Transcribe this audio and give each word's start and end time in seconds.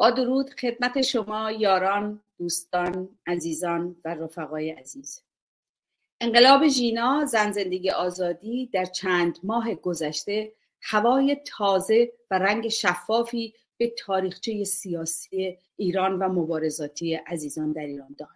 با 0.00 0.10
درود 0.10 0.50
خدمت 0.50 1.02
شما 1.02 1.50
یاران 1.50 2.20
دوستان 2.38 3.08
عزیزان 3.26 3.96
و 4.04 4.14
رفقای 4.14 4.70
عزیز. 4.70 5.22
انقلاب 6.20 6.68
ژینا 6.68 7.24
زن 7.24 7.52
زندگی 7.52 7.90
آزادی 7.90 8.66
در 8.66 8.84
چند 8.84 9.38
ماه 9.42 9.74
گذشته 9.74 10.52
هوای 10.82 11.36
تازه 11.46 12.12
و 12.30 12.38
رنگ 12.38 12.68
شفافی 12.68 13.54
به 13.76 13.94
تاریخچه 13.98 14.64
سیاسی 14.64 15.58
ایران 15.76 16.18
و 16.18 16.28
مبارزاتی 16.28 17.14
عزیزان 17.14 17.72
در 17.72 17.86
ایران 17.86 18.14
داد. 18.18 18.28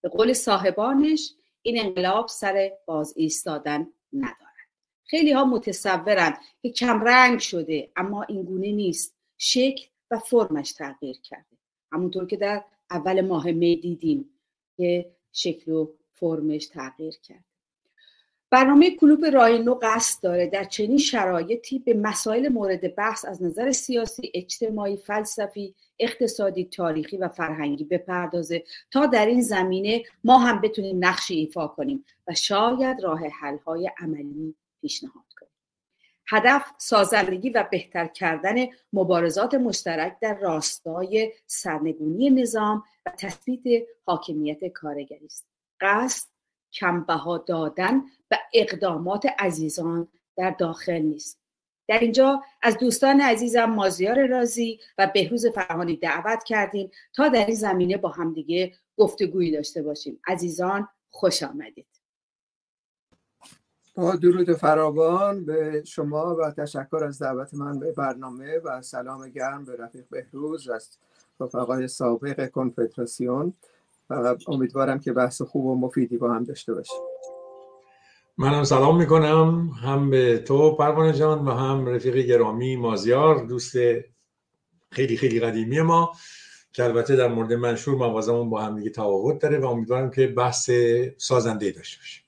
به 0.00 0.08
قول 0.08 0.32
صاحبانش 0.32 1.34
این 1.62 1.80
انقلاب 1.80 2.28
سر 2.28 2.72
باز 2.86 3.14
ایستادن 3.16 3.92
ندارد. 4.12 4.68
خیلی 5.04 5.32
ها 5.32 5.44
متصورند 5.44 6.38
که 6.62 6.70
کمرنگ 6.70 7.38
شده 7.38 7.90
اما 7.96 8.22
این 8.22 8.42
گونه 8.42 8.72
نیست. 8.72 9.14
شکل 9.38 9.86
فرمش 10.16 10.72
تغییر 10.72 11.20
کرده. 11.20 11.56
همونطور 11.92 12.26
که 12.26 12.36
در 12.36 12.64
اول 12.90 13.20
ماه 13.20 13.50
می 13.50 13.76
دیدیم 13.76 14.30
که 14.76 15.10
شکل 15.32 15.72
و 15.72 15.88
فرمش 16.12 16.66
تغییر 16.66 17.14
کرد 17.22 17.44
برنامه 18.50 18.90
کلوب 18.96 19.24
راینو 19.24 19.78
قصد 19.82 20.22
داره 20.22 20.46
در 20.46 20.64
چنین 20.64 20.98
شرایطی 20.98 21.78
به 21.78 21.94
مسائل 21.94 22.48
مورد 22.48 22.94
بحث 22.94 23.24
از 23.24 23.42
نظر 23.42 23.72
سیاسی 23.72 24.30
اجتماعی 24.34 24.96
فلسفی 24.96 25.74
اقتصادی 25.98 26.64
تاریخی 26.64 27.16
و 27.16 27.28
فرهنگی 27.28 27.84
بپردازه 27.84 28.64
تا 28.90 29.06
در 29.06 29.26
این 29.26 29.42
زمینه 29.42 30.02
ما 30.24 30.38
هم 30.38 30.60
بتونیم 30.60 31.04
نقشی 31.04 31.34
ایفا 31.34 31.66
کنیم 31.66 32.04
و 32.28 32.34
شاید 32.34 33.00
راه 33.02 33.20
حل 33.20 33.58
های 33.58 33.90
عملی 33.98 34.54
پیشنهاد 34.80 35.23
هدف 36.28 36.66
سازندگی 36.78 37.50
و 37.50 37.68
بهتر 37.70 38.06
کردن 38.06 38.66
مبارزات 38.92 39.54
مشترک 39.54 40.16
در 40.20 40.38
راستای 40.38 41.32
سرنگونی 41.46 42.30
نظام 42.30 42.82
و 43.06 43.10
تثبیت 43.10 43.86
حاکمیت 44.06 44.64
کارگری 44.64 45.26
است. 45.26 45.46
قصد 45.80 46.28
کمبها 46.72 47.38
دادن 47.38 48.02
و 48.30 48.38
اقدامات 48.54 49.26
عزیزان 49.38 50.08
در 50.36 50.50
داخل 50.50 50.98
نیست. 50.98 51.40
در 51.88 51.98
اینجا 51.98 52.42
از 52.62 52.78
دوستان 52.78 53.20
عزیزم 53.20 53.64
مازیار 53.64 54.26
رازی 54.26 54.80
و 54.98 55.10
بهروز 55.14 55.46
فرهانی 55.46 55.96
دعوت 55.96 56.44
کردیم 56.44 56.90
تا 57.12 57.28
در 57.28 57.46
این 57.46 57.54
زمینه 57.54 57.96
با 57.96 58.08
همدیگه 58.08 58.72
گفتگویی 58.96 59.52
داشته 59.52 59.82
باشیم. 59.82 60.20
عزیزان 60.26 60.88
خوش 61.10 61.42
آمدید. 61.42 61.93
با 63.94 64.16
درود 64.16 64.52
فراوان 64.52 65.44
به 65.44 65.82
شما 65.86 66.36
و 66.36 66.50
تشکر 66.50 67.04
از 67.04 67.22
دعوت 67.22 67.54
من 67.54 67.78
به 67.78 67.92
برنامه 67.92 68.58
و 68.64 68.82
سلام 68.82 69.28
گرم 69.28 69.64
به 69.64 69.76
رفیق 69.76 70.04
بهروز 70.10 70.68
از 70.68 70.98
رفقای 71.40 71.88
سابق 71.88 72.50
کنفدراسیون. 72.50 73.52
امیدوارم 74.48 75.00
که 75.00 75.12
بحث 75.12 75.42
خوب 75.42 75.64
و 75.64 75.74
مفیدی 75.74 76.16
با 76.18 76.32
هم 76.32 76.44
داشته 76.44 76.74
باشیم. 76.74 76.96
منم 78.38 78.64
سلام 78.64 78.96
می‌کنم 78.96 79.70
هم 79.82 80.10
به 80.10 80.38
تو 80.38 80.76
پروانه 80.76 81.12
جان 81.12 81.48
و 81.48 81.50
هم 81.50 81.86
رفیق 81.86 82.16
گرامی 82.16 82.76
مازیار 82.76 83.44
دوست 83.46 83.76
خیلی 84.90 85.16
خیلی 85.16 85.40
قدیمی 85.40 85.80
ما 85.80 86.12
که 86.72 86.84
البته 86.84 87.16
در 87.16 87.28
مورد 87.28 87.52
منشور 87.52 87.94
موازمون 87.94 88.50
با 88.50 88.60
هم 88.60 88.76
دیگه 88.76 88.90
تفاوت 88.90 89.42
داره 89.42 89.58
و 89.58 89.64
امیدوارم 89.64 90.10
که 90.10 90.26
بحث 90.26 90.70
سازنده 91.16 91.70
داشته 91.70 91.98
باشیم. 91.98 92.23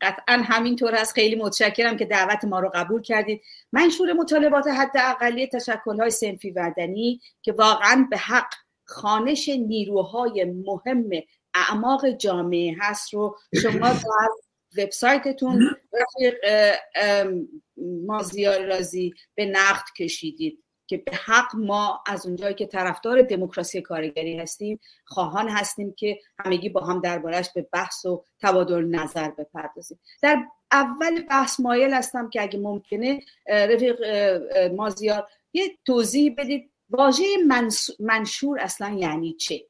قطعا 0.00 0.42
همینطور 0.44 0.94
هست. 0.94 1.14
خیلی 1.14 1.34
متشکرم 1.34 1.96
که 1.96 2.04
دعوت 2.04 2.44
ما 2.44 2.60
رو 2.60 2.70
قبول 2.74 3.02
کردید. 3.02 3.42
منشور 3.72 4.12
مطالبات 4.12 4.66
حد 4.66 4.96
اقلی 4.96 5.46
تشکل 5.46 6.00
های 6.00 6.10
سنفی 6.10 6.50
وردنی 6.50 7.20
که 7.42 7.52
واقعا 7.52 8.06
به 8.10 8.16
حق 8.16 8.50
خانش 8.84 9.48
نیروهای 9.48 10.44
مهم 10.44 11.10
اعماق 11.54 12.08
جامعه 12.08 12.76
هست 12.80 13.14
رو 13.14 13.38
شما 13.62 13.88
در 14.04 14.28
وبسایتتون 14.78 15.76
رفیق 15.92 16.34
مازیار 18.06 18.66
رازی 18.66 19.14
به 19.34 19.46
نقد 19.46 19.84
کشیدید. 19.98 20.64
که 20.86 20.96
به 20.96 21.12
حق 21.24 21.56
ما 21.56 22.02
از 22.06 22.26
اونجایی 22.26 22.54
که 22.54 22.66
طرفدار 22.66 23.22
دموکراسی 23.22 23.82
کارگری 23.82 24.38
هستیم 24.38 24.80
خواهان 25.04 25.48
هستیم 25.48 25.92
که 25.92 26.18
همگی 26.38 26.68
با 26.68 26.80
هم 26.80 27.00
دربارش 27.00 27.52
به 27.54 27.66
بحث 27.72 28.04
و 28.04 28.24
تبادل 28.40 28.84
نظر 28.84 29.30
بپردازیم. 29.30 29.98
در 30.22 30.44
اول 30.72 31.22
بحث 31.30 31.60
مایل 31.60 31.94
هستم 31.94 32.30
که 32.30 32.42
اگه 32.42 32.58
ممکنه 32.58 33.20
رفیق 33.46 33.96
مازیار 34.72 35.28
یه 35.52 35.78
توضیح 35.84 36.34
بدید. 36.38 36.70
واژه 36.90 37.24
منشور 38.00 38.60
اصلا 38.60 38.88
یعنی 38.88 39.32
چه؟ 39.32 39.66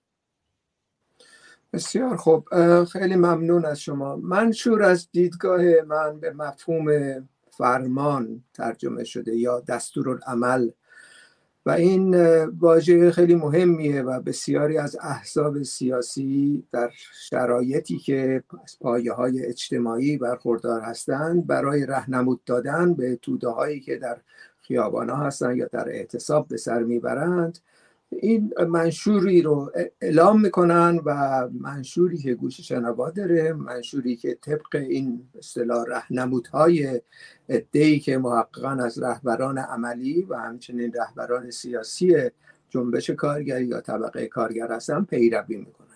بسیار 1.72 2.16
خوب. 2.16 2.48
خیلی 2.84 3.16
ممنون 3.16 3.64
از 3.64 3.80
شما. 3.80 4.16
منشور 4.16 4.82
از 4.82 5.08
دیدگاه 5.12 5.60
من 5.86 6.20
به 6.20 6.30
مفهوم 6.30 6.88
فرمان 7.50 8.44
ترجمه 8.54 9.04
شده 9.04 9.36
یا 9.36 9.60
دستورالعمل 9.60 10.70
و 11.66 11.70
این 11.70 12.14
واژه 12.44 13.10
خیلی 13.10 13.34
مهمیه 13.34 14.02
و 14.02 14.20
بسیاری 14.20 14.78
از 14.78 14.96
احزاب 15.00 15.62
سیاسی 15.62 16.64
در 16.72 16.90
شرایطی 17.30 17.98
که 17.98 18.42
از 18.64 18.78
پایه 18.80 19.12
های 19.12 19.46
اجتماعی 19.46 20.16
برخوردار 20.16 20.80
هستند 20.80 21.46
برای 21.46 21.86
رهنمود 21.86 22.44
دادن 22.44 22.94
به 22.94 23.16
توده 23.16 23.48
هایی 23.48 23.80
که 23.80 23.96
در 23.96 24.18
خیابانها 24.60 25.16
هستند 25.16 25.56
یا 25.56 25.66
در 25.72 25.88
اعتصاب 25.88 26.48
به 26.48 26.56
سر 26.56 26.82
می‌برند. 26.82 27.58
این 28.12 28.54
منشوری 28.68 29.42
رو 29.42 29.72
اعلام 30.00 30.40
می‌کنن 30.40 31.00
و 31.04 31.48
منشوری 31.60 32.18
که 32.18 32.34
گوش 32.34 32.60
شنوا 32.60 33.10
داره 33.10 33.52
منشوری 33.52 34.16
که 34.16 34.38
طبق 34.42 34.74
این 34.74 35.28
اصطلاح 35.38 35.84
رهنمودهای 35.88 37.00
ادهی 37.48 37.98
که 37.98 38.18
محققا 38.18 38.70
از 38.70 39.02
رهبران 39.02 39.58
عملی 39.58 40.22
و 40.22 40.34
همچنین 40.34 40.92
رهبران 40.92 41.50
سیاسی 41.50 42.16
جنبش 42.70 43.10
کارگری 43.10 43.66
یا 43.66 43.80
طبقه 43.80 44.26
کارگر 44.26 44.72
هستن 44.72 45.04
پیروی 45.04 45.56
می‌کنن. 45.56 45.86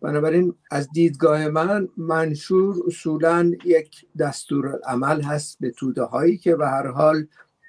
بنابراین 0.00 0.54
از 0.70 0.88
دیدگاه 0.92 1.48
من 1.48 1.88
منشور 1.96 2.76
اصولا 2.86 3.52
یک 3.64 4.06
دستور 4.18 4.80
عمل 4.84 5.22
هست 5.22 5.56
به 5.60 5.70
توده 5.70 6.02
هایی 6.02 6.36
که 6.36 6.56
به 6.56 6.66
هر 6.66 6.86
حال 6.86 7.26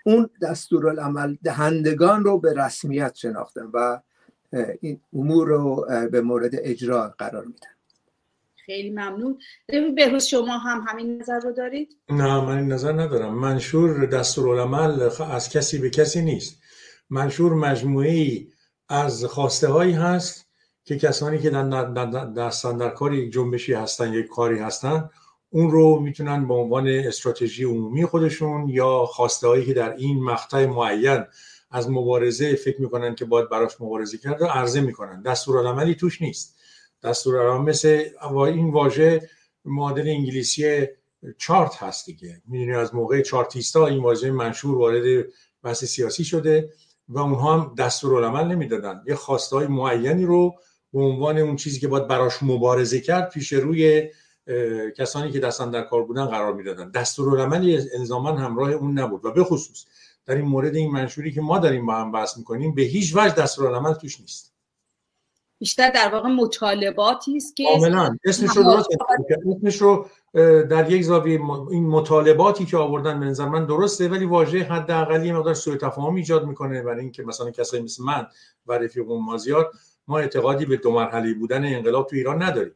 اون 0.08 0.30
دستورالعمل 0.42 1.38
دهندگان 1.44 2.24
رو 2.24 2.40
به 2.40 2.54
رسمیت 2.54 3.16
شناختن 3.16 3.66
و 3.74 4.00
این 4.82 5.02
امور 5.14 5.48
رو 5.48 5.88
به 6.12 6.22
مورد 6.22 6.52
اجرا 6.54 7.16
قرار 7.18 7.46
میدن. 7.46 7.70
خیلی 8.56 8.90
ممنون. 8.90 9.40
بهروز 9.96 10.24
شما 10.24 10.58
هم 10.58 10.86
همین 10.88 11.22
نظر 11.22 11.40
رو 11.40 11.52
دارید؟ 11.52 11.98
نه 12.10 12.42
من 12.46 12.58
این 12.58 12.72
نظر 12.72 12.94
ندارم. 12.94 13.34
منشور 13.34 14.06
دستورالعمل 14.06 15.10
از 15.32 15.50
کسی 15.50 15.78
به 15.78 15.90
کسی 15.90 16.22
نیست. 16.22 16.62
منشور 17.10 17.54
مجموعه 17.54 18.48
از 18.90 19.26
خواسته 19.26 19.68
هایی 19.68 19.94
هست 19.94 20.48
که 20.84 20.98
کسانی 20.98 21.40
که 21.40 21.50
دستن 21.50 22.78
در 22.78 22.90
کاری 22.90 23.30
جنبشی 23.30 23.74
هستن 23.74 24.14
یک 24.14 24.28
کاری 24.28 24.60
هستن 24.60 25.10
اون 25.50 25.72
رو 25.72 26.00
می‌تونن 26.00 26.48
به 26.48 26.54
عنوان 26.54 26.88
استراتژی 26.88 27.64
عمومی 27.64 28.06
خودشون 28.06 28.70
یا 28.70 29.06
خواسته 29.06 29.48
هایی 29.48 29.66
که 29.66 29.74
در 29.74 29.96
این 29.96 30.24
مقطع 30.24 30.66
معین 30.66 31.24
از 31.72 31.90
مبارزه 31.90 32.56
فکر 32.56 32.82
می‌کنن 32.82 33.16
که 33.16 33.26
باید 33.26 33.50
براش 33.50 33.72
مبارزه 33.80 34.18
کرد 34.18 34.42
رو 34.42 34.48
عرضه 34.48 34.82
می‌کنن. 34.82 35.22
دستورالعملی 35.22 35.96
توش 35.96 36.22
نیست. 36.22 36.56
دستورالعمل 37.04 37.70
مثل 37.70 38.04
این 38.36 38.72
واژه 38.72 39.30
معادل 39.66 40.08
انگلیسی 40.08 40.88
چارت 41.38 41.76
هست 41.84 42.06
دیگه. 42.06 42.42
می‌دونی 42.48 42.74
از 42.74 42.96
موقع 42.96 43.22
چارتیستا 43.22 43.88
این 43.88 44.04
واژه 44.04 44.32
منشور 44.32 44.78
وارد 44.78 45.26
بحث 45.64 45.84
سیاسی 45.86 46.24
شده 46.24 46.70
و 47.10 47.20
اونها 47.20 47.54
هم 47.54 47.76
دستورالعمل 47.78 48.48
نمی‌دادن. 48.48 49.02
یه 49.08 49.16
خواسته 49.16 49.56
های 49.56 49.68
معینی 49.68 50.26
رو 50.26 50.56
به 50.94 51.00
عنوان 51.00 51.38
اون 51.38 51.56
چیزی 51.56 51.80
که 51.80 51.88
باید 51.88 52.08
براش 52.08 52.44
مبارزه 52.44 53.02
کرد 53.02 53.30
پیش 53.30 53.54
روی 53.54 54.10
کسانی 54.98 55.32
که 55.32 55.40
دستن 55.40 55.72
در 55.72 55.82
کار 55.82 56.04
بودن 56.04 56.26
قرار 56.26 56.54
می‌دادن. 56.54 56.92
دستورالعملی 56.92 57.78
الزاما 58.00 58.32
همراه 58.32 58.72
اون 58.72 59.00
نبود 59.00 59.26
و 59.26 59.32
به 59.32 59.44
خصوص 59.44 59.86
در 60.26 60.36
این 60.36 60.46
مورد 60.46 60.76
این 60.76 60.92
منشوری 60.92 61.32
که 61.32 61.42
ما 61.42 61.60
داریم 61.60 61.86
با 61.86 61.94
هم 61.94 62.12
بحث 62.12 62.38
می‌کنیم 62.38 62.76
به 62.76 62.82
هیچ 62.82 63.16
وجه 63.16 63.36
دستورالعمل 63.36 63.94
توش 63.94 64.22
نیست. 64.22 64.54
بیشتر 65.60 65.90
در 65.90 66.10
واقع 66.14 66.30
مطالباتی 66.30 67.38
است 67.38 67.56
که 67.56 67.64
کاملا. 67.74 68.18
اسمش 68.26 68.58
رو 68.58 68.64
درست 68.64 68.88
اسمش 69.58 69.82
رو 69.82 70.06
در 70.70 70.92
یک 70.92 71.04
زاویه 71.04 71.42
این 71.72 71.88
مطالباتی 71.88 72.66
که 72.66 72.78
آوردن 72.78 73.20
به 73.20 73.26
نظر 73.26 73.46
من 73.46 73.66
درسته 73.66 74.08
ولی 74.08 74.26
واژه 74.26 74.64
حداقلی 74.64 75.32
مقدار 75.32 75.54
سوء 75.54 75.76
تفاهم 75.76 76.16
ایجاد 76.16 76.46
می‌کنه 76.46 76.82
برای 76.82 77.02
اینکه 77.02 77.24
مثلا 77.24 77.52
کسایی 77.52 77.84
مثل 77.84 78.04
من 78.04 78.28
و 78.68 78.74
رفیق 78.74 79.06
مازیار 79.08 79.72
ما 80.08 80.20
اعتقادی 80.20 80.66
به 80.66 80.78
دو 80.78 80.92
مرحله 80.92 81.34
بودن 81.34 81.66
انقلاب 81.66 82.08
تو 82.08 82.16
ایران 82.16 82.44
نداریم. 82.44 82.74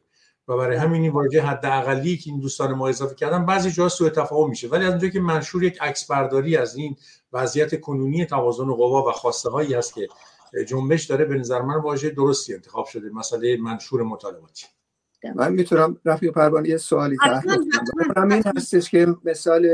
و 0.52 0.58
برای 0.58 0.78
همین 0.78 1.02
این 1.02 1.12
واژه 1.12 1.42
حد 1.42 1.66
اقلی 1.66 2.18
که 2.18 2.30
این 2.30 2.40
دوستان 2.40 2.74
ما 2.74 2.88
اضافه 2.88 3.16
کردن. 3.16 3.46
بعضی 3.46 3.72
جاها 3.72 3.90
سوء 3.90 4.10
تفاهم 4.10 4.50
میشه. 4.50 4.68
ولی 4.68 4.84
از 4.84 4.90
اونجایی 4.90 5.12
که 5.12 5.20
منشور 5.20 5.64
یک 5.64 5.82
عکس 5.82 6.08
برداری 6.08 6.58
از 6.58 6.76
این 6.76 6.96
وضعیت 7.34 7.82
کنونی 7.82 8.26
توازن 8.26 8.74
قوا 8.74 9.10
و 9.10 9.12
خواسته 9.12 9.50
هایی 9.50 9.74
هست 9.74 9.94
که 9.94 10.08
جنبش 10.68 11.06
داره 11.06 11.26
به 11.26 11.36
نظر 11.36 11.62
من 11.62 11.76
واژه 11.76 12.10
درستی 12.10 12.54
انتخاب 12.54 12.86
شده. 12.86 13.10
مسئله 13.10 13.58
منشور 13.58 14.04
مطالباتی. 14.04 14.66
من 15.36 15.54
می‌تونم 15.54 15.98
رفیق 16.06 16.34
پروانی 16.34 16.70
یه 16.70 16.78
سوالی 16.78 17.18
کنم. 17.18 18.32
این 18.32 18.44
هستش 18.58 18.90
که 18.90 19.16
مثال 19.24 19.70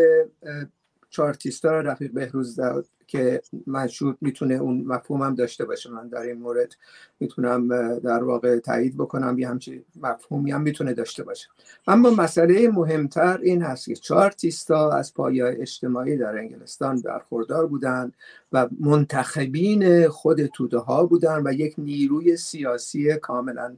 چارتیستا 1.10 1.72
رو 1.72 1.88
رفیق 1.88 2.12
بهروز 2.12 2.56
داد 2.56 2.88
که 3.08 3.42
منشور 3.68 4.18
می‌تونه 4.22 4.54
اون 4.54 4.84
مفهومم 4.86 5.36
داشته 5.36 5.66
باشه. 5.66 5.90
من 5.90 6.08
در 6.08 6.22
این 6.22 6.38
مورد 6.38 6.76
می‌تونم 7.20 7.68
در 8.00 8.24
واقع 8.24 8.60
تایید 8.60 8.98
بکنم 8.98 9.40
یه 9.40 9.50
همچی 9.50 9.86
مفهومی 10.02 10.52
هم 10.52 10.62
می‌تونه 10.62 10.94
داشته 10.94 11.24
باشه. 11.24 11.48
اما 11.88 12.10
مسئله 12.10 12.70
مهمتر 12.70 13.40
این 13.44 13.62
هست 13.62 13.86
که 13.86 13.96
چارتیستا 13.96 14.92
از 14.92 15.14
پایه 15.14 15.56
اجتماعی 15.60 16.18
در 16.18 16.38
انگلستان 16.38 17.02
برخوردار 17.02 17.68
بودن 17.68 18.12
و 18.52 18.70
منتخبین 18.80 20.08
خود 20.08 20.46
توده 20.46 20.78
ها 20.78 21.06
بودن 21.06 21.42
و 21.46 21.54
یک 21.54 21.76
نیروی 21.78 22.38
سیاسی 22.38 23.16
کاملا 23.16 23.78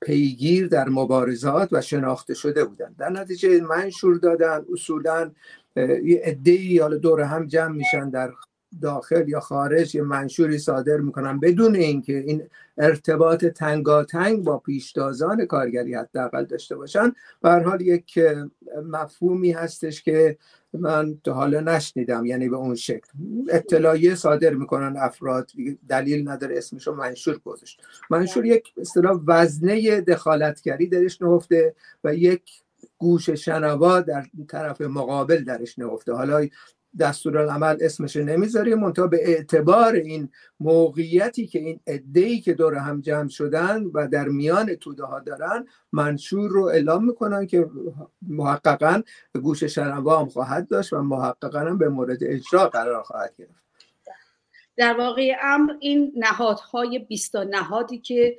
پیگیر 0.00 0.66
در 0.66 0.88
مبارزات 0.88 1.68
و 1.72 1.80
شناخته 1.80 2.34
شده 2.34 2.64
بودن. 2.64 2.94
در 2.98 3.10
نتیجه 3.10 3.60
منشور 3.60 4.16
دادن 4.16 4.64
اصولا 4.72 5.30
یه 6.04 6.22
عده 6.24 6.82
حالا 6.82 6.96
دور 6.96 7.20
هم 7.20 7.46
جمع 7.46 7.76
میشن 7.76 8.10
در 8.10 8.32
داخل 8.80 9.28
یا 9.28 9.40
خارج 9.40 9.94
یه 9.94 10.02
منشوری 10.02 10.58
صادر 10.58 10.96
می‌کنن. 10.96 11.40
بدون 11.40 11.74
اینکه 11.74 12.18
این 12.18 12.48
ارتباط 12.78 13.44
تنگاتنگ 13.44 14.44
با 14.44 14.58
پیشتازان 14.58 15.46
کارگری 15.46 15.94
حداقل 15.94 16.44
داشته 16.44 16.76
باشن 16.76 17.12
به 17.42 17.50
حال 17.50 17.80
یک 17.80 18.20
مفهومی 18.84 19.52
هستش 19.52 20.02
که 20.02 20.38
من 20.80 21.18
تا 21.24 21.32
حالا 21.32 21.60
نشنیدم 21.60 22.24
یعنی 22.24 22.48
به 22.48 22.56
اون 22.56 22.74
شکل. 22.74 23.08
اطلاعیه 23.50 24.14
صادر 24.14 24.54
می‌کنن 24.54 24.96
افراد 24.98 25.50
دلیل 25.88 26.28
نداره 26.28 26.58
اسمشو 26.58 26.94
منشور 26.94 27.38
گذاشت. 27.38 27.82
منشور 28.10 28.46
یک 28.46 28.72
اصطلاح 28.76 29.20
وزنه 29.26 30.00
دخالتگری 30.00 30.86
درش 30.86 31.22
نهفته 31.22 31.74
و 32.04 32.14
یک 32.14 32.42
گوش 32.98 33.30
شنوا 33.30 34.00
در 34.00 34.26
طرف 34.48 34.80
مقابل 34.80 35.44
درش 35.44 35.78
نهفته. 35.78 36.12
حالا 36.12 36.48
دستورالعمل 36.98 37.76
اسمش 37.80 38.16
نمی‌ذاریم 38.16 38.78
منتها 38.78 39.06
به 39.06 39.30
اعتبار 39.30 39.94
این 39.94 40.28
موقعیتی 40.60 41.46
که 41.46 41.58
این 41.58 41.80
ادهی 41.86 42.40
که 42.40 42.54
دور 42.54 42.74
هم 42.74 43.00
جمع 43.00 43.28
شدن 43.28 43.84
و 43.84 44.08
در 44.08 44.28
میان 44.28 44.74
توده 44.74 45.04
ها 45.04 45.20
دارن 45.20 45.66
منشور 45.92 46.50
رو 46.50 46.64
اعلام 46.64 47.04
می‌کنن 47.04 47.46
که 47.46 47.70
محققا 48.28 49.02
گوش 49.42 49.64
شنوا 49.64 50.20
هم 50.20 50.28
خواهد 50.28 50.68
داشت 50.68 50.92
و 50.92 51.02
محققا 51.02 51.60
هم 51.60 51.78
به 51.78 51.88
مورد 51.88 52.18
اجرا 52.22 52.68
قرار 52.68 53.02
خواهد 53.02 53.34
گرفت. 53.38 53.66
در 54.76 54.94
واقع 54.98 55.32
امر 55.42 55.72
این 55.80 56.12
نهادهای 56.16 56.98
بیستا 56.98 57.44
نهادی 57.44 57.98
که 57.98 58.38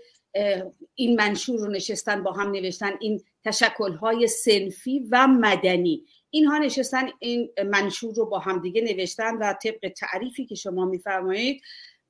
این 0.95 1.15
منشور 1.15 1.60
رو 1.60 1.68
نشستن 1.68 2.24
با 2.24 2.31
هم 2.31 2.51
نوشتن 2.51 2.92
این 3.00 3.21
تشکلهای 3.45 4.27
سنفی 4.27 5.07
و 5.12 5.27
مدنی. 5.27 6.06
اینها 6.29 6.57
نشستن 6.57 7.09
این 7.19 7.50
منشور 7.65 8.15
رو 8.15 8.25
با 8.25 8.39
هم 8.39 8.62
دیگه 8.62 8.81
نوشتن 8.81 9.38
و 9.38 9.53
طبق 9.53 9.94
تعریفی 9.97 10.45
که 10.45 10.56
شما 10.56 10.85
میفرمایید 10.85 11.62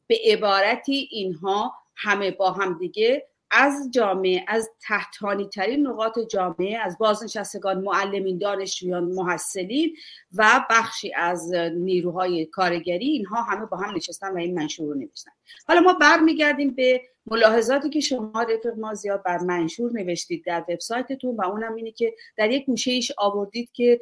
به 0.07 0.19
عبارتی 0.25 1.07
اینها 1.11 1.73
همه 1.95 2.31
با 2.31 2.51
هم 2.51 2.77
دیگه 2.77 3.27
از 3.51 3.89
جامعه 3.91 4.45
از 4.47 4.69
تحتانی 4.81 5.47
ترین 5.47 5.87
نقاط 5.87 6.19
جامعه 6.19 6.77
از 6.77 6.97
بازنشستگان 6.97 7.81
معلمین 7.81 8.37
دانشجویان 8.37 9.03
محصلین 9.03 9.95
و 10.33 10.65
بخشی 10.69 11.13
از 11.13 11.53
نیروهای 11.75 12.45
کارگری 12.45 13.05
اینها 13.05 13.41
همه 13.41 13.65
با 13.65 13.77
هم 13.77 13.95
نشستن 13.95 14.33
و 14.33 14.37
این 14.37 14.59
منشور 14.59 14.85
رو 14.87 14.93
نوشتن. 14.93 15.31
حالا 15.67 15.79
ما 15.79 15.93
برمیگردیم 15.93 16.75
به 16.75 17.01
ملاحظاتی 17.25 17.89
که 17.89 17.99
شما 17.99 18.41
رفیق 18.41 18.73
ما 18.77 18.93
زیاد 18.93 19.23
بر 19.23 19.37
منشور 19.37 19.91
نوشتید 19.91 20.45
در 20.45 20.65
وبسایتتون 20.69 21.35
و 21.35 21.45
اونم 21.45 21.75
اینه 21.75 21.91
که 21.91 22.13
در 22.37 22.51
یک 22.51 22.65
گوشه 22.65 22.91
ایش 22.91 23.11
آوردید 23.17 23.71
که 23.71 23.99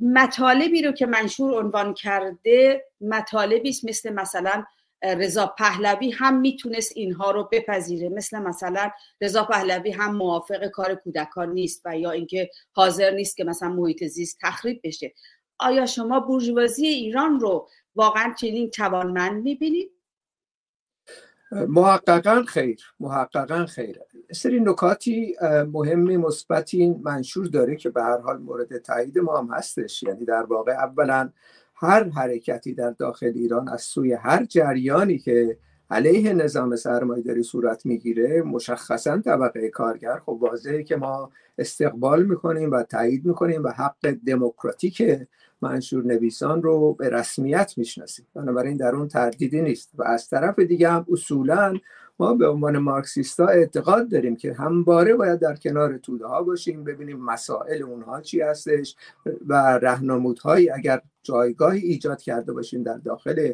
مطالبی 0.00 0.82
رو 0.82 0.92
که 0.92 1.06
منشور 1.06 1.54
عنوان 1.54 1.94
کرده 1.94 2.84
مطالبی 3.00 3.68
است 3.68 3.84
مثل 3.84 4.12
مثلا 4.12 4.64
رضا 5.02 5.46
پهلوی 5.46 6.10
هم 6.10 6.40
می‌تونست 6.40 6.92
اینها 6.94 7.30
رو 7.30 7.48
بپذیره. 7.52 8.08
مثل 8.08 8.38
مثلا 8.38 8.90
رضا 9.20 9.44
پهلوی 9.44 9.90
هم 9.90 10.16
موافق 10.16 10.66
کار 10.66 10.94
کودکان 10.94 11.52
نیست 11.52 11.82
و 11.84 11.98
یا 11.98 12.10
اینکه 12.10 12.50
حاضر 12.72 13.10
نیست 13.10 13.36
که 13.36 13.44
مثلا 13.44 13.68
محیط 13.68 14.04
زیست 14.04 14.38
تخریب 14.42 14.80
بشه. 14.84 15.14
آیا 15.58 15.86
شما 15.86 16.20
بورژوازی 16.20 16.86
ایران 16.86 17.40
رو 17.40 17.68
واقعا 17.94 18.34
چنین 18.38 18.70
توانمند 18.70 19.42
می‌بینید؟ 19.42 19.90
محققا 21.68 22.42
خیر 22.42 22.80
محققا 23.00 23.66
خیر. 23.66 23.98
سری 24.32 24.60
نکاتی 24.60 25.36
مهمی 25.72 26.16
مثبتی 26.16 26.86
منشور 26.86 27.46
داره 27.46 27.76
که 27.76 27.90
به 27.90 28.02
هر 28.02 28.18
حال 28.18 28.38
مورد 28.38 28.78
تایید 28.78 29.18
ما 29.18 29.38
هم 29.38 29.48
هستش. 29.52 30.02
یعنی 30.02 30.24
در 30.24 30.42
واقع 30.42 30.72
اولا 30.72 31.32
هر 31.82 32.08
حرکتی 32.08 32.74
در 32.74 32.90
داخل 32.90 33.32
ایران 33.34 33.68
از 33.68 33.82
سوی 33.82 34.12
هر 34.12 34.44
جریانی 34.44 35.18
که 35.18 35.58
علیه 35.90 36.32
نظام 36.32 36.74
داری 37.24 37.42
صورت 37.42 37.86
می‌گیره 37.86 38.42
مشخصا 38.42 39.18
طبقه 39.18 39.68
کارگر. 39.68 40.18
خب 40.18 40.38
واضحه 40.40 40.82
که 40.82 40.96
ما 40.96 41.30
استقبال 41.58 42.24
می‌کنیم 42.24 42.70
و 42.70 42.82
تایید 42.82 43.24
می‌کنیم 43.24 43.64
و 43.64 43.68
حق 43.68 44.10
دموکراتیک 44.26 45.02
منشور 45.62 46.04
نویسان 46.04 46.62
رو 46.62 46.92
به 46.94 47.10
رسمیت 47.10 47.74
می‌شناسیم. 47.76 48.26
بنابراین 48.34 48.76
در 48.76 48.94
اون 48.94 49.08
تردیدی 49.08 49.62
نیست 49.62 49.90
و 49.94 50.02
از 50.02 50.28
طرف 50.28 50.58
دیگه 50.58 50.90
هم 50.90 51.06
اصولا 51.12 51.78
ما 52.22 52.34
به 52.34 52.48
عنوان 52.48 52.78
مارکسیستا 52.78 53.46
اعتقاد 53.46 54.08
داریم 54.10 54.36
که 54.36 54.52
همواره 54.52 55.14
باید 55.14 55.40
در 55.40 55.56
کنار 55.56 55.98
توده 55.98 56.26
ها 56.26 56.42
باشیم 56.42 56.84
ببینیم 56.84 57.20
مسائل 57.20 57.82
اونها 57.82 58.20
چی 58.20 58.40
هستش 58.40 58.96
و 59.46 59.78
رهنمودهایی 59.82 60.70
اگر 60.70 61.00
جایگاهی 61.22 61.80
ایجاد 61.80 62.22
کرده 62.22 62.52
باشیم 62.52 62.82
در 62.82 62.96
داخل 62.96 63.52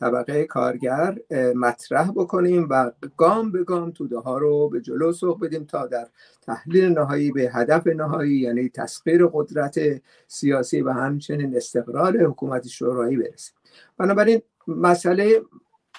طبقه 0.00 0.44
کارگر 0.44 1.18
مطرح 1.54 2.10
بکنیم 2.10 2.66
و 2.70 2.92
گام 3.16 3.52
به 3.52 3.64
گام 3.64 3.90
توده 3.90 4.18
ها 4.18 4.38
رو 4.38 4.68
به 4.68 4.80
جلو 4.80 5.12
سوق 5.12 5.44
بدیم 5.44 5.64
تا 5.64 5.86
در 5.86 6.08
تحلیل 6.42 6.84
نهایی 6.84 7.32
به 7.32 7.50
هدف 7.54 7.86
نهایی 7.86 8.38
یعنی 8.38 8.68
تسخیر 8.68 9.26
قدرت 9.26 9.78
سیاسی 10.26 10.80
و 10.82 10.90
همچنین 10.90 11.56
استقرار 11.56 12.26
حکومت 12.26 12.68
شورایی 12.68 13.16
برسیم. 13.16 13.54
بنابراین 13.98 14.42
مسئله 14.68 15.42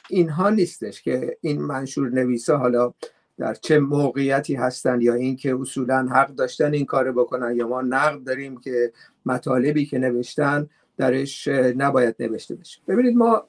اینها 0.10 0.50
نیستش 0.50 1.02
که 1.02 1.38
این 1.42 1.62
منشور 1.62 2.10
نویسا 2.10 2.58
حالا 2.58 2.94
در 3.38 3.54
چه 3.54 3.80
موقعیتی 3.80 4.56
هستند 4.56 5.04
یا 5.04 5.14
اینکه 5.14 5.56
اصولا 5.62 6.08
حق 6.12 6.28
داشتن 6.28 6.74
این 6.74 6.86
کار 6.86 7.12
بکنن 7.12 7.56
یا 7.56 7.68
ما 7.68 7.82
نقد 7.82 8.24
داریم 8.24 8.58
که 8.58 8.92
مطالبی 9.26 9.86
که 9.86 9.98
نوشتن 9.98 10.70
درش 10.98 11.48
نباید 11.48 12.16
نوشته 12.20 12.56
بشه. 12.56 12.80
ببینید 12.88 13.18
ما 13.18 13.44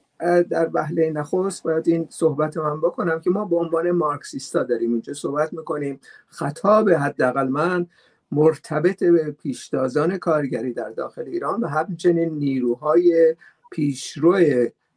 در 0.50 0.70
وهله 0.74 1.10
نخست 1.10 1.62
باید 1.62 1.88
این 1.88 2.06
صحبت 2.10 2.56
من 2.56 2.80
بکنم 2.80 3.20
که 3.20 3.30
ما 3.30 3.44
به 3.44 3.56
عنوان 3.56 3.90
مارکسیستا 3.90 4.62
داریم. 4.62 4.92
اینجا 4.92 5.14
صحبت 5.14 5.52
می‌کنیم. 5.52 6.00
خطاب 6.28 6.90
حداقل 6.90 7.48
من 7.48 7.86
مرتبط 8.32 9.04
به 9.04 9.30
پیشتازان 9.30 10.18
کارگری 10.18 10.72
در 10.72 10.90
داخل 10.90 11.24
ایران 11.26 11.60
و 11.60 11.66
همچنین 11.66 12.34
نیروهای 12.34 13.36
پیشرو 13.70 14.40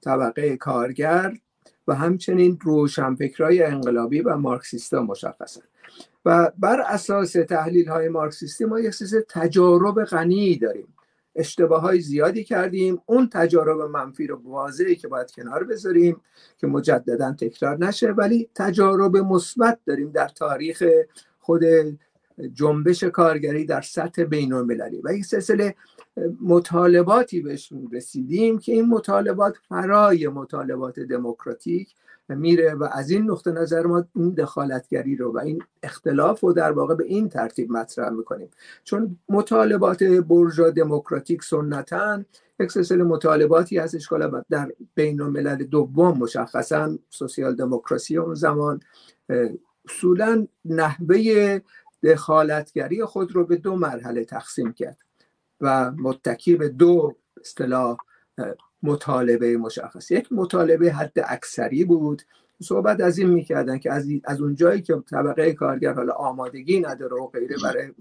طبقه 0.01 0.57
کارگر 0.57 1.33
و 1.87 1.95
همچنین 1.95 2.59
روشنفکرای 2.61 3.63
انقلابی 3.63 4.21
و 4.21 4.37
مارکسیستا 4.37 5.01
مشخصن. 5.01 5.61
و 6.25 6.51
بر 6.57 6.81
اساس 6.81 7.31
تحلیل 7.31 7.89
های 7.89 8.09
مارکسیستی 8.09 8.65
ما 8.65 8.79
یک 8.79 8.93
سیز 8.93 9.15
تجارب 9.29 10.03
غنی 10.03 10.57
داریم. 10.57 10.87
اشتباه 11.35 11.81
های 11.81 11.99
زیادی 11.99 12.43
کردیم. 12.43 13.01
اون 13.05 13.29
تجارب 13.29 13.81
منفی 13.81 14.27
رو 14.27 14.41
واضحه 14.43 14.95
که 14.95 15.07
باید 15.07 15.31
کنار 15.31 15.63
بذاریم 15.63 16.21
که 16.57 16.67
مجددا 16.67 17.31
تکرار 17.31 17.77
نشه. 17.85 18.11
ولی 18.11 18.49
تجارب 18.55 19.17
مثبت 19.17 19.79
داریم 19.85 20.11
در 20.11 20.27
تاریخ 20.27 20.83
خود 21.39 21.63
جنبش 22.53 23.03
کارگری 23.03 23.65
در 23.65 23.81
سطح 23.81 24.23
بین 24.23 24.53
المللی 24.53 25.01
و 25.01 25.07
این 25.07 25.23
سلسله 25.23 25.75
مطالباتی 26.41 27.41
بهشون 27.41 27.89
رسیدیم 27.91 28.59
که 28.59 28.71
این 28.71 28.85
مطالبات 28.85 29.57
فرای 29.69 30.27
مطالبات 30.27 30.99
دموکراتیک 30.99 31.95
میره 32.29 32.73
و 32.73 32.87
از 32.91 33.09
این 33.09 33.31
نقطه 33.31 33.51
نظر 33.51 33.85
ما 33.85 34.05
این 34.15 34.29
دخالتگری 34.29 35.15
رو 35.15 35.31
و 35.31 35.37
این 35.37 35.63
اختلاف 35.83 36.39
رو 36.39 36.53
در 36.53 36.71
واقع 36.71 36.95
به 36.95 37.03
این 37.03 37.29
ترتیب 37.29 37.71
مطرح 37.71 38.09
می‌کنیم. 38.09 38.49
چون 38.83 39.17
مطالبات 39.29 40.03
برجا 40.03 40.69
دموکراتیک 40.69 41.43
سنتا 41.43 42.23
یک 42.59 42.71
سلسله 42.71 43.03
مطالباتی 43.03 43.77
هستش 43.77 44.09
که 44.09 44.15
در 44.49 44.71
بین 44.95 45.21
الملل 45.21 45.63
دوم 45.63 46.17
مشخصا 46.17 46.97
سوسیال 47.09 47.55
دموکراسی 47.55 48.17
اون 48.17 48.35
زمان 48.35 48.79
اصولا 49.89 50.47
نحوه 50.65 51.59
دخالتگری 52.03 53.05
خود 53.05 53.35
رو 53.35 53.45
به 53.45 53.55
دو 53.55 53.75
مرحله 53.75 54.25
تقسیم 54.25 54.73
کرد. 54.73 54.97
و 55.63 55.91
متکی 55.91 56.55
به 56.55 56.69
دو 56.69 57.15
اصطلاح 57.41 57.97
مطالبه 58.83 59.57
مشخص. 59.57 60.11
یک 60.11 60.27
مطالبه 60.31 60.91
حد 60.91 61.13
اکثری 61.25 61.85
بود. 61.85 62.21
صحبت 62.63 63.01
از 63.01 63.17
این 63.17 63.29
می‌کردن 63.29 63.77
که 63.77 63.91
از, 64.25 64.41
اون 64.41 64.55
جایی 64.55 64.81
که 64.81 65.03
طبقه 65.11 65.53
کارگر 65.53 65.93
حالا 65.93 66.13
آمادگی 66.13 66.79
نداره 66.79 67.15
و 67.15 67.27
غیره 67.27 67.55
برای 67.63 67.91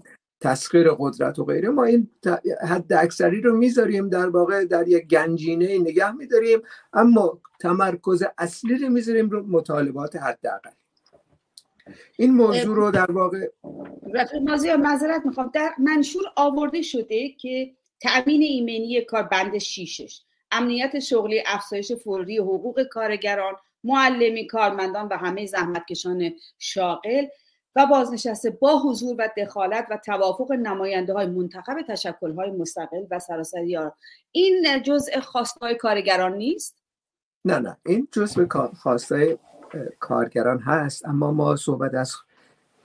تسخیر 0.41 0.91
قدرت 0.99 1.39
و 1.39 1.45
غیره 1.45 1.69
ما 1.69 1.83
این 1.83 2.09
حد 2.67 2.93
اکثری 2.93 3.41
رو 3.41 3.57
می‌ذاریم 3.57 4.09
در 4.09 4.29
واقع 4.29 4.65
در 4.65 4.87
یک 4.87 5.07
گنجینه 5.07 5.79
نگه 5.79 6.11
میداریم 6.11 6.59
اما 6.93 7.41
تمرکز 7.59 8.23
اصلی 8.37 8.77
رو 8.77 8.89
می‌ذاریم 8.89 9.29
رو 9.29 9.47
مطالبات 9.47 10.15
حداقل. 10.15 10.71
این 12.17 12.31
موضوع 12.31 12.75
رو 12.75 12.91
در 12.91 13.11
واقع 13.11 13.47
معذرت 14.77 15.25
می‌خوام 15.25 15.51
در 15.53 15.71
منشور 15.79 16.23
آورده 16.35 16.81
شده 16.81 17.29
که 17.29 17.71
تأمین 18.01 18.41
ایمنی 18.41 19.01
کار 19.01 19.23
بند 19.23 19.57
شیشش 19.57 20.21
امنیت 20.51 20.99
شغلی 20.99 21.43
افزایش 21.45 21.91
فوری 21.91 22.37
حقوق 22.37 22.83
کارگران 22.83 23.53
معلمی 23.83 24.47
کارمندان 24.47 25.07
و 25.07 25.17
همه 25.17 25.45
زحمتکشان 25.45 26.31
شاغل 26.59 27.25
و 27.75 27.85
بازنشسته 27.85 28.49
با 28.49 28.79
حضور 28.79 29.15
و 29.19 29.29
دخالت 29.37 29.87
و 29.89 29.97
توافق 30.05 30.51
نماینده 30.51 31.13
های 31.13 31.27
منتخب 31.27 31.81
تشکل 31.87 32.33
های 32.33 32.51
مستقل 32.51 33.05
و 33.11 33.19
سراسری 33.19 33.77
این 34.31 34.81
جزء 34.83 35.19
خواستای 35.19 35.75
کارگران 35.75 36.37
نیست؟ 36.37 36.75
نه 37.45 37.59
نه. 37.59 37.77
این 37.85 38.07
جزء 38.11 38.45
خواستای 38.81 39.37
کارگران 39.99 40.59
هست 40.59 41.05
اما 41.05 41.31
ما 41.31 41.55
صحبت 41.55 41.93
از 41.93 42.15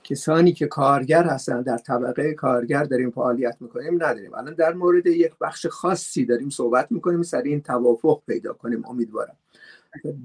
کسانی 0.03 0.53
که 0.53 0.67
کارگر 0.67 1.23
هستن 1.23 1.61
در 1.61 1.77
طبقه 1.77 2.33
کارگر 2.33 2.83
داریم 2.83 3.11
فعالیت 3.11 3.57
می‌کنیم 3.59 3.93
نداریم. 3.93 4.33
الان 4.33 4.53
در 4.53 4.73
مورد 4.73 5.07
یک 5.07 5.31
بخش 5.41 5.67
خاصی 5.67 6.25
داریم 6.25 6.49
صحبت 6.49 6.91
می‌کنیم 6.91 7.23
سر 7.23 7.41
این 7.41 7.61
توافق 7.61 8.21
پیدا 8.27 8.53
کنیم. 8.53 8.85
امیدوارم. 8.85 9.35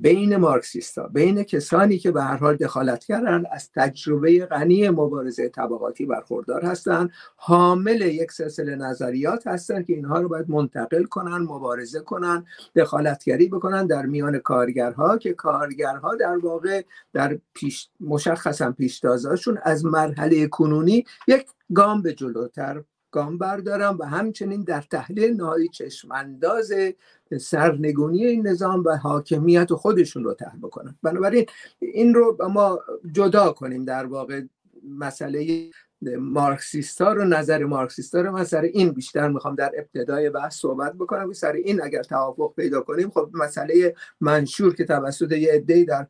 بین 0.01 0.37
مارکسیستا 0.37 1.09
بین 1.09 1.43
کسانی 1.43 1.99
که 1.99 2.11
به 2.11 2.23
هر 2.23 2.37
حال 2.37 2.57
دخالت 2.57 3.05
کردن 3.05 3.45
از 3.53 3.71
تجربه 3.73 4.47
غنی 4.47 4.89
مبارزه 4.89 5.49
طبقاتی 5.49 6.07
برخوردار 6.07 6.65
هستند 6.65 7.11
حامل 7.37 8.01
یک 8.01 8.33
سلسله 8.33 8.77
نظریات 8.77 9.47
هستند 9.47 9.87
که 9.87 9.93
اینها 9.93 10.21
رو 10.21 10.29
باید 10.29 10.51
منتقل 10.51 11.05
کنن 11.05 11.37
مبارزه 11.37 12.01
کنن 12.01 12.45
دخالتگری 12.77 13.49
بکنن. 13.49 13.87
در 13.87 14.07
میان 14.07 14.39
کارگرها 14.39 15.19
که 15.19 15.33
کارگرها 15.33 16.15
در 16.15 16.37
واقع 16.37 16.83
در 17.13 17.39
پیش 17.55 17.89
مشخصا 18.01 18.73
پیشتازاشون 18.73 19.59
از 19.63 19.85
مرحله 19.85 20.47
کنونی 20.47 21.05
یک 21.29 21.47
گام 21.75 22.03
به 22.03 22.13
جلوتر 22.13 22.83
گام 23.15 23.39
بردارم 23.39 23.99
و 23.99 24.05
همچنین 24.05 24.63
در 24.63 24.81
تحلیل 24.81 25.37
نهایی 25.37 25.69
چشمانداز 25.69 26.73
سرنگونی 27.41 28.27
این 28.27 28.47
نظام 28.47 28.85
و 28.85 28.97
حاکمیت 28.97 29.73
خودشون 29.73 30.25
رو 30.25 30.35
تحلیل 30.35 30.61
بکنن 30.61 30.95
بنابراین 31.03 31.47
این 31.79 32.15
رو 32.15 32.37
ما 32.51 32.81
جدا 33.13 33.53
کنیم 33.53 33.85
در 33.85 34.07
واقع 34.07 34.43
مسئله 34.89 35.71
مارکسیستا 36.19 37.13
رو 37.13 37.25
نظر 37.25 37.65
مارکسیستا 37.65 38.21
رو. 38.21 38.33
من 38.33 38.45
سر 38.45 38.61
این 38.61 38.93
بیشتر 38.93 39.29
می‌خوام 39.29 39.55
در 39.55 39.73
ابتدای 39.79 40.31
بحث 40.31 40.57
صحبت 40.57 40.93
بکنم. 40.93 41.33
سر 41.33 41.53
این 41.53 41.83
اگر 41.83 42.03
توافق 42.03 42.55
پیدا 42.57 42.81
کنیم 42.81 43.11
خب 43.11 43.31
مسئله 43.35 43.95
منشور 44.21 44.75
که 44.75 44.85
توسط 44.85 45.33
یه 45.33 45.53
عده‌ای 45.53 45.85
در 45.85 46.07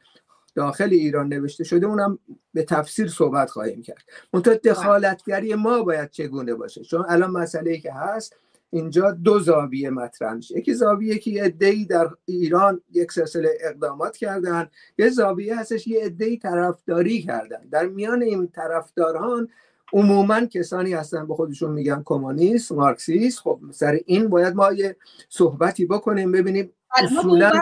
داخل 0.54 0.88
ایران 0.92 1.28
نوشته 1.28 1.64
شده 1.64 1.86
اونم 1.86 2.18
به 2.54 2.62
تفسیر 2.62 3.08
صحبت 3.08 3.50
خواهیم 3.50 3.82
کرد. 3.82 4.02
منتها 4.32 4.54
دخالتگری 4.54 5.54
ما 5.54 5.82
باید 5.82 6.10
چگونه 6.10 6.54
باشه؟ 6.54 6.84
چون 6.84 7.04
الان 7.08 7.30
مسئله 7.30 7.70
ای 7.70 7.80
که 7.80 7.92
هست 7.92 8.36
اینجا 8.70 9.10
دو 9.10 9.38
زاویه 9.38 9.90
مطرح 9.90 10.34
میشه. 10.34 10.58
یکی 10.58 10.74
زاویه 10.74 11.18
که 11.18 11.30
یه 11.30 11.44
عده‌ای 11.44 11.84
در 11.84 12.08
ایران 12.24 12.80
یک 12.92 13.12
سلسله 13.12 13.58
اقدامات 13.60 14.16
کردن 14.16 14.68
یه 14.98 15.08
زاویه 15.08 15.58
هستش 15.58 15.86
یه 15.86 16.04
عده‌ای 16.04 16.36
طرفداری 16.36 17.22
کردن. 17.22 17.68
در 17.70 17.86
میان 17.86 18.22
این 18.22 18.48
طرفداران 18.48 19.48
عموما 19.92 20.46
کسانی 20.46 20.92
هستن 20.92 21.26
به 21.26 21.34
خودشون 21.34 21.70
میگن 21.70 22.02
کمونیست 22.04 22.72
مارکسیست. 22.72 23.40
خب 23.40 23.60
سر 23.70 24.00
این 24.06 24.28
باید 24.28 24.54
ما 24.54 24.72
یه 24.72 24.96
صحبتی 25.28 25.86
بکنیم 25.86 26.32
ببینیم 26.32 26.72
اصولا 26.96 27.52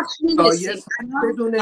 بدون 1.33 1.57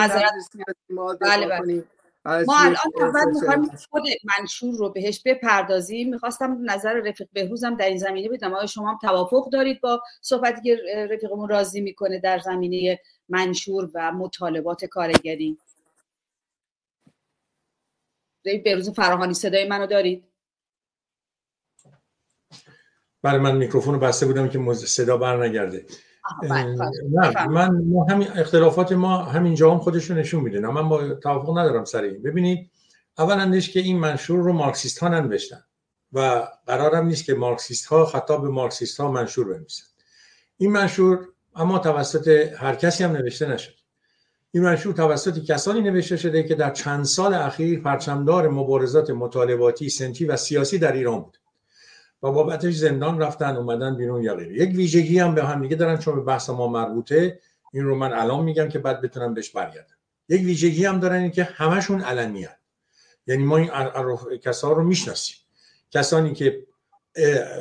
ما 0.90 1.14
بله 1.20 1.46
بله. 1.46 1.84
ما 2.24 2.58
الان 2.58 2.76
اول 3.00 3.32
می‌خوایم 3.34 3.70
خود 3.90 4.02
منشور 4.38 4.74
رو 4.74 4.88
بهش 4.88 5.22
بپردازیم. 5.24 6.10
می‌خواستم 6.10 6.58
نظر 6.70 6.94
رفیق 6.94 7.28
بهروزم 7.32 7.76
در 7.76 7.86
این 7.86 7.98
زمینه 7.98 8.28
بدم. 8.28 8.54
آیا 8.54 8.66
شما 8.66 8.90
هم 8.90 8.98
توافق 9.02 9.50
دارید 9.50 9.80
با 9.80 10.02
صحبتی 10.20 10.62
که 10.62 11.06
رفیقمون 11.10 11.48
راضی 11.48 11.80
می‌کنه 11.80 12.18
در 12.18 12.38
زمینه 12.38 13.00
منشور 13.28 13.90
و 13.94 14.12
مطالبات 14.12 14.84
کارگری؟ 14.84 15.58
بهروز 18.64 18.90
فراهانی 18.90 19.34
صدای 19.34 19.68
منو 19.68 19.86
دارید؟ 19.86 20.29
برای 23.22 23.40
من 23.40 23.56
میکروفون 23.56 23.94
رو 23.94 24.00
بسته 24.00 24.26
بودم 24.26 24.48
که 24.48 24.74
صدا 24.74 25.16
بر 25.16 25.46
نگرده. 25.46 25.86
بله، 26.42 26.76
نه 27.10 27.48
من 27.48 27.84
ما 27.84 28.04
همین 28.04 28.28
اختلافات 28.28 28.92
ما 28.92 29.16
همینجا 29.16 29.70
هم 29.70 29.78
خودشون 29.78 30.18
نشون 30.18 30.42
میده. 30.42 30.60
من 30.60 30.88
با 30.88 31.14
توافق 31.14 31.58
ندارم 31.58 31.84
سر 31.84 32.02
این. 32.02 32.22
ببینید 32.22 32.70
اولا 33.18 33.60
که 33.60 33.80
این 33.80 33.98
منشور 33.98 34.38
رو 34.38 34.52
مارکسیست 34.52 34.98
ها 34.98 35.08
ننوشتن 35.08 35.64
و 36.12 36.48
قرارم 36.66 37.06
نیست 37.06 37.24
که 37.24 37.34
مارکسیست 37.34 37.86
ها 37.86 38.06
خطاب 38.06 38.42
به 38.42 38.48
مارکسیست 38.48 39.00
ها 39.00 39.10
منشور 39.10 39.48
بنویسن. 39.48 39.84
این 40.56 40.72
منشور 40.72 41.28
اما 41.56 41.78
توسط 41.78 42.28
هر 42.56 42.74
کسی 42.74 43.04
هم 43.04 43.12
نوشته 43.12 43.46
نشد. 43.46 43.74
این 44.50 44.62
منشور 44.62 44.94
توسط 44.94 45.38
کسانی 45.38 45.80
نوشته 45.80 46.16
شده 46.16 46.42
که 46.42 46.54
در 46.54 46.70
چند 46.70 47.04
سال 47.04 47.34
اخیر 47.34 47.80
پرچمدار 47.80 48.48
مبارزات 48.48 49.10
مطالباتی 49.10 49.88
سنتی 49.88 50.24
و 50.24 50.36
سیاسی 50.36 50.78
در 50.78 50.92
ایران 50.92 51.20
بود. 51.20 51.39
و 52.22 52.30
بابتش 52.30 52.74
زندان 52.74 53.18
رفتن 53.18 53.56
اومدن 53.56 53.96
بیرون 53.96 54.22
یا 54.22 54.34
غیره. 54.34 54.54
یک 54.54 54.76
ویژگی 54.76 55.18
هم 55.18 55.34
به 55.34 55.44
هم 55.44 55.62
دیگه 55.62 55.76
دارن 55.76 55.98
چون 55.98 56.14
به 56.14 56.20
بحث 56.20 56.50
ما 56.50 56.68
مربوطه. 56.68 57.40
این 57.72 57.84
رو 57.84 57.94
من 57.94 58.12
الان 58.12 58.44
میگم 58.44 58.68
که 58.68 58.78
بعد 58.78 59.00
بتونم 59.00 59.34
بهش 59.34 59.50
برگردم. 59.50 59.94
یک 60.28 60.40
ویژگی 60.40 60.84
هم 60.84 61.00
دارن 61.00 61.20
این 61.20 61.30
که 61.30 61.44
همشون 61.44 62.00
علنی 62.00 62.48
یعنی 63.26 63.44
ما 63.44 63.56
این 63.56 63.70
کسا 64.38 64.72
رو 64.72 64.84
می‌شناسیم. 64.84 65.36
کسانی 65.90 66.34
که 66.34 66.66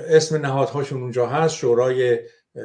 اسم 0.10 0.38
نهادهاشون 0.38 1.02
اونجا 1.02 1.28
هست 1.28 1.56
شورای 1.56 2.20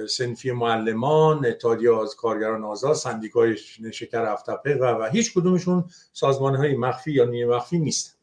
سنفی 0.09 0.53
معلمان 0.53 1.47
اتحادیه 1.47 2.01
از 2.03 2.17
کارگران 2.17 2.65
آزاد 2.65 2.95
سندیکای 2.95 3.57
شکر 3.93 4.33
هفتپه 4.33 4.75
و, 4.75 4.85
و 4.85 5.09
هیچ 5.13 5.35
کدومشون 5.35 5.85
سازمان 6.13 6.55
های 6.57 6.77
مخفی 6.77 7.13
یا 7.13 7.25
نیمه 7.25 7.57
مخفی 7.57 7.79
نیستن. 7.79 8.15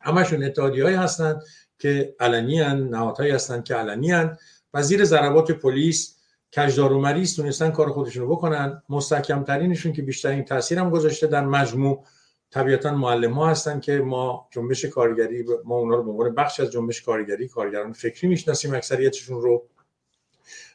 همشون 0.00 0.44
اتحادیه 0.44 1.00
هستند 1.00 1.42
که 1.78 2.14
علنی 2.20 2.60
هن 2.60 2.88
نهادهایی 2.88 3.30
هستند 3.32 3.64
که 3.64 3.74
علنی 3.74 4.10
هن. 4.10 4.36
و 4.74 4.82
زیر 4.82 5.04
ضربات 5.04 5.50
پلیس 5.50 6.18
کجدار 6.56 6.92
و 6.92 7.00
مریض 7.00 7.36
تونستن 7.36 7.70
کار 7.70 7.88
خودشون 7.88 8.22
رو 8.22 8.36
بکنن. 8.36 8.82
مستحکم 8.88 9.44
ترینشون 9.44 9.92
که 9.92 10.02
بیشترین 10.02 10.44
تاثیر 10.44 10.78
هم 10.78 10.90
گذاشته 10.90 11.26
در 11.26 11.46
مجموع 11.46 12.04
طبیعتا 12.50 12.90
معلم 12.90 13.32
ها 13.32 13.48
هستن 13.50 13.80
که 13.80 13.98
ما 13.98 14.48
جنبش 14.50 14.84
کارگری 14.84 15.44
ما 15.64 15.76
اونا 15.76 15.96
رو 15.96 16.02
به 16.02 16.10
عنوان 16.10 16.34
بخش 16.34 16.60
از 16.60 16.70
جنبش 16.70 17.02
کارگری 17.02 17.48
کارگران 17.48 17.92
فکری 17.92 18.28
می‌شناسیم 18.28 18.74
اکثریتشون 18.74 19.42
رو. 19.42 19.62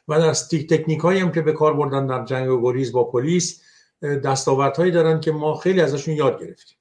و 0.08 0.18
در 0.18 0.32
تکنیک 0.70 1.00
هایی 1.00 1.20
هم 1.20 1.32
که 1.32 1.40
به 1.40 1.52
کار 1.52 1.74
بردن 1.74 2.06
در 2.06 2.24
جنگ 2.24 2.50
و 2.50 2.62
گریز 2.62 2.92
با 2.92 3.04
پلیس 3.04 3.62
دستاوردهایی 4.24 4.92
دارن 4.92 5.20
که 5.20 5.32
ما 5.32 5.54
خیلی 5.54 5.80
ازشون 5.80 6.14
یاد 6.14 6.40
گرفتیم. 6.40 6.78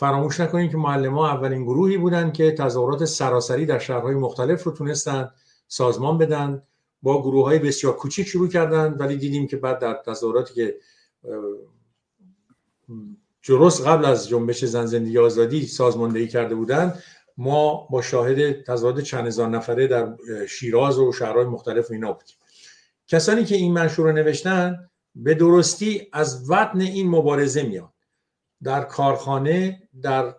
فراموش 0.00 0.40
نکنید 0.40 0.70
که 0.70 0.76
معلم 0.76 1.14
ها 1.14 1.28
اولین 1.28 1.64
گروهی 1.64 1.98
بودن 1.98 2.32
که 2.32 2.52
تظاهرات 2.52 3.04
سراسری 3.04 3.66
در 3.66 3.78
شهرهای 3.78 4.14
مختلف 4.14 4.62
رو 4.62 4.72
تونستن 4.72 5.30
سازمان 5.68 6.18
بدن 6.18 6.62
با 7.02 7.22
گروه 7.22 7.44
های 7.44 7.58
بسیار 7.58 7.96
کوچیک 7.96 8.26
شروع 8.26 8.48
کردن 8.48 8.92
ولی 8.92 9.16
دیدیم 9.16 9.46
که 9.46 9.56
بعد 9.56 9.78
در 9.78 9.94
تظاهراتی 10.06 10.54
که 10.54 10.76
جرس 13.42 13.86
قبل 13.86 14.04
از 14.04 14.28
جنبش 14.28 14.64
زن 14.64 14.86
زندگی 14.86 15.18
آزادی 15.18 15.66
سازماندهی 15.66 16.28
کرده 16.28 16.54
بودند 16.54 17.02
ما 17.36 17.88
با 17.90 18.02
شاهد 18.02 18.62
تظاهرات 18.62 19.00
چند 19.00 19.26
هزار 19.26 19.48
نفره 19.48 19.86
در 19.86 20.16
شیراز 20.48 20.98
و 20.98 21.12
شهرهای 21.12 21.44
مختلف 21.44 21.90
اینا 21.90 22.12
بودیم. 22.12 22.36
کسانی 23.06 23.44
که 23.44 23.54
این 23.54 23.72
منشور 23.72 24.06
رو 24.06 24.12
نوشتن 24.12 24.90
به 25.14 25.34
درستی 25.34 26.08
از 26.12 26.50
وطن 26.50 26.80
این 26.80 27.08
مبارزه 27.08 27.62
میان. 27.62 27.89
در 28.62 28.80
کارخانه 28.80 29.82
در 30.02 30.34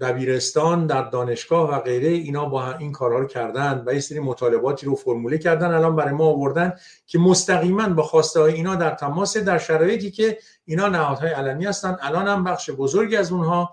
دبیرستان 0.00 0.86
در 0.86 1.02
دانشگاه 1.02 1.70
و 1.70 1.78
غیره 1.80 2.08
اینا 2.08 2.44
با 2.44 2.72
این 2.72 2.92
کارها 2.92 3.18
رو 3.18 3.26
کردن 3.26 3.84
و 3.86 3.94
یه 3.94 4.00
سری 4.00 4.20
مطالباتی 4.20 4.86
رو 4.86 4.94
فرموله 4.94 5.38
کردن 5.38 5.70
الان 5.74 5.96
برای 5.96 6.12
ما 6.12 6.24
آوردن 6.24 6.72
که 7.06 7.18
مستقیما 7.18 7.88
با 7.88 8.02
خواسته 8.02 8.40
های 8.40 8.54
اینا 8.54 8.74
در 8.74 8.90
تماس 8.90 9.36
در 9.36 9.58
شرایطی 9.58 10.10
که 10.10 10.38
اینا 10.64 10.88
نهادهای 10.88 11.30
علنی 11.30 11.66
هستن. 11.66 11.96
الان 12.00 12.28
هم 12.28 12.44
بخش 12.44 12.70
بزرگی 12.70 13.16
از 13.16 13.32
اونها 13.32 13.72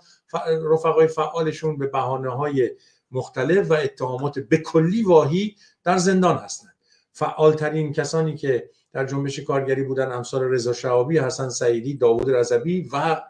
رفقای 0.72 1.08
فعالشون 1.08 1.78
به 1.78 1.88
بهانه 1.88 2.30
های 2.30 2.72
مختلف 3.12 3.72
و 3.72 3.74
اتهامات 3.74 4.40
به 4.40 4.58
کلی 4.58 5.04
واهی 5.04 5.56
در 5.84 5.98
زندان 5.98 6.38
هستند 6.38 6.76
فعالترین 7.12 7.94
کسانی 7.94 8.36
که 8.36 8.70
در 8.94 9.06
جنبش 9.06 9.40
کارگری 9.40 9.84
بودن 9.84 10.12
امثال 10.12 10.44
رضا 10.44 10.74
شعابی 10.74 11.20
حسن 11.20 11.50
سعیدی 11.50 11.98
داوود 11.98 12.30
رضوی 12.30 12.90
و 12.94 13.22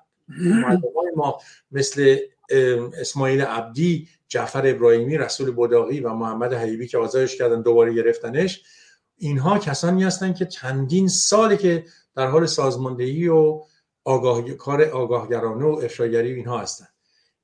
ما 1.16 1.40
مثل 1.72 2.18
اسماعیل 3.00 3.42
عبدی 3.42 4.08
جعفر 4.28 4.68
ابراهیمی 4.68 5.18
رسول 5.18 5.52
بوداقی 5.52 6.00
و 6.00 6.14
محمد 6.14 6.54
حیبی 6.54 6.88
که 6.88 6.98
آزادش 6.98 7.38
کردن 7.38 7.62
دوباره 7.62 7.94
گرفتنش 7.94 8.64
اینها 9.18 9.60
کسانی 9.60 10.04
هستند 10.04 10.36
که 10.36 10.46
چندین 10.46 11.08
ساله 11.08 11.58
که 11.58 11.86
در 12.16 12.28
حال 12.28 12.46
سازماندهی 12.46 13.28
و 13.28 13.62
آگاه... 14.04 14.52
کار 14.52 14.84
آگاهگرانه 14.84 15.66
و 15.66 15.80
افشاگری 15.84 16.34
اینها 16.34 16.60
هستند 16.60 16.90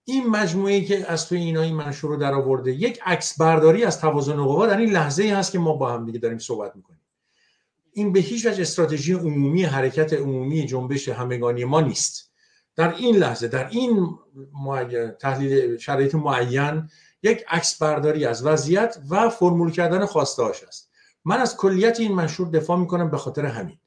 این 0.04 0.28
مجموعه 0.28 0.82
که 0.82 1.12
از 1.12 1.28
توی 1.28 1.38
اینا 1.38 1.62
این 1.62 1.76
منشور 1.76 2.10
رو 2.10 2.18
در 2.18 2.34
آورده 2.34 2.72
یک 2.72 3.00
عکس 3.06 3.40
برداری 3.40 3.84
از 3.84 4.00
توازن 4.00 4.36
قوا 4.36 4.68
در 4.68 4.78
این 4.78 4.92
لحظه 4.92 5.24
ای 5.24 5.30
هست 5.30 5.52
که 5.52 5.60
ما 5.60 5.74
با 5.74 5.94
هم 5.94 6.06
دیگه 6.06 6.20
داریم 6.20 6.38
صحبت 6.38 6.76
می‌کنیم. 6.76 7.02
این 7.92 8.12
به 8.12 8.20
هیچ 8.20 8.46
وجه 8.46 8.62
استراتژی 8.62 9.14
عمومی 9.14 9.64
حرکت 9.64 10.14
عمومی 10.14 10.66
جنبش 10.66 11.10
همگانی 11.10 11.66
ما 11.66 11.82
نیست. 11.82 12.31
در 12.76 12.96
این 12.96 13.16
لحظه 13.16 13.48
در 13.48 13.70
این 13.70 14.20
تحلیل 15.20 15.78
شرایط 15.78 16.16
معین 16.16 16.90
یک 17.24 17.46
عکس 17.48 17.78
برداری 17.78 18.26
از 18.26 18.46
وضعیت 18.46 18.98
و 19.10 19.30
فرمول 19.30 19.72
کردن 19.72 20.06
خواسته 20.06 20.44
است. 20.44 20.92
من 21.26 21.38
از 21.38 21.58
کلیت 21.58 22.00
این 22.00 22.12
منشور 22.12 22.50
دفاع 22.50 22.78
می‌کنم 22.78 23.12
به 23.12 23.18
خاطر 23.18 23.46
همین. 23.46 23.78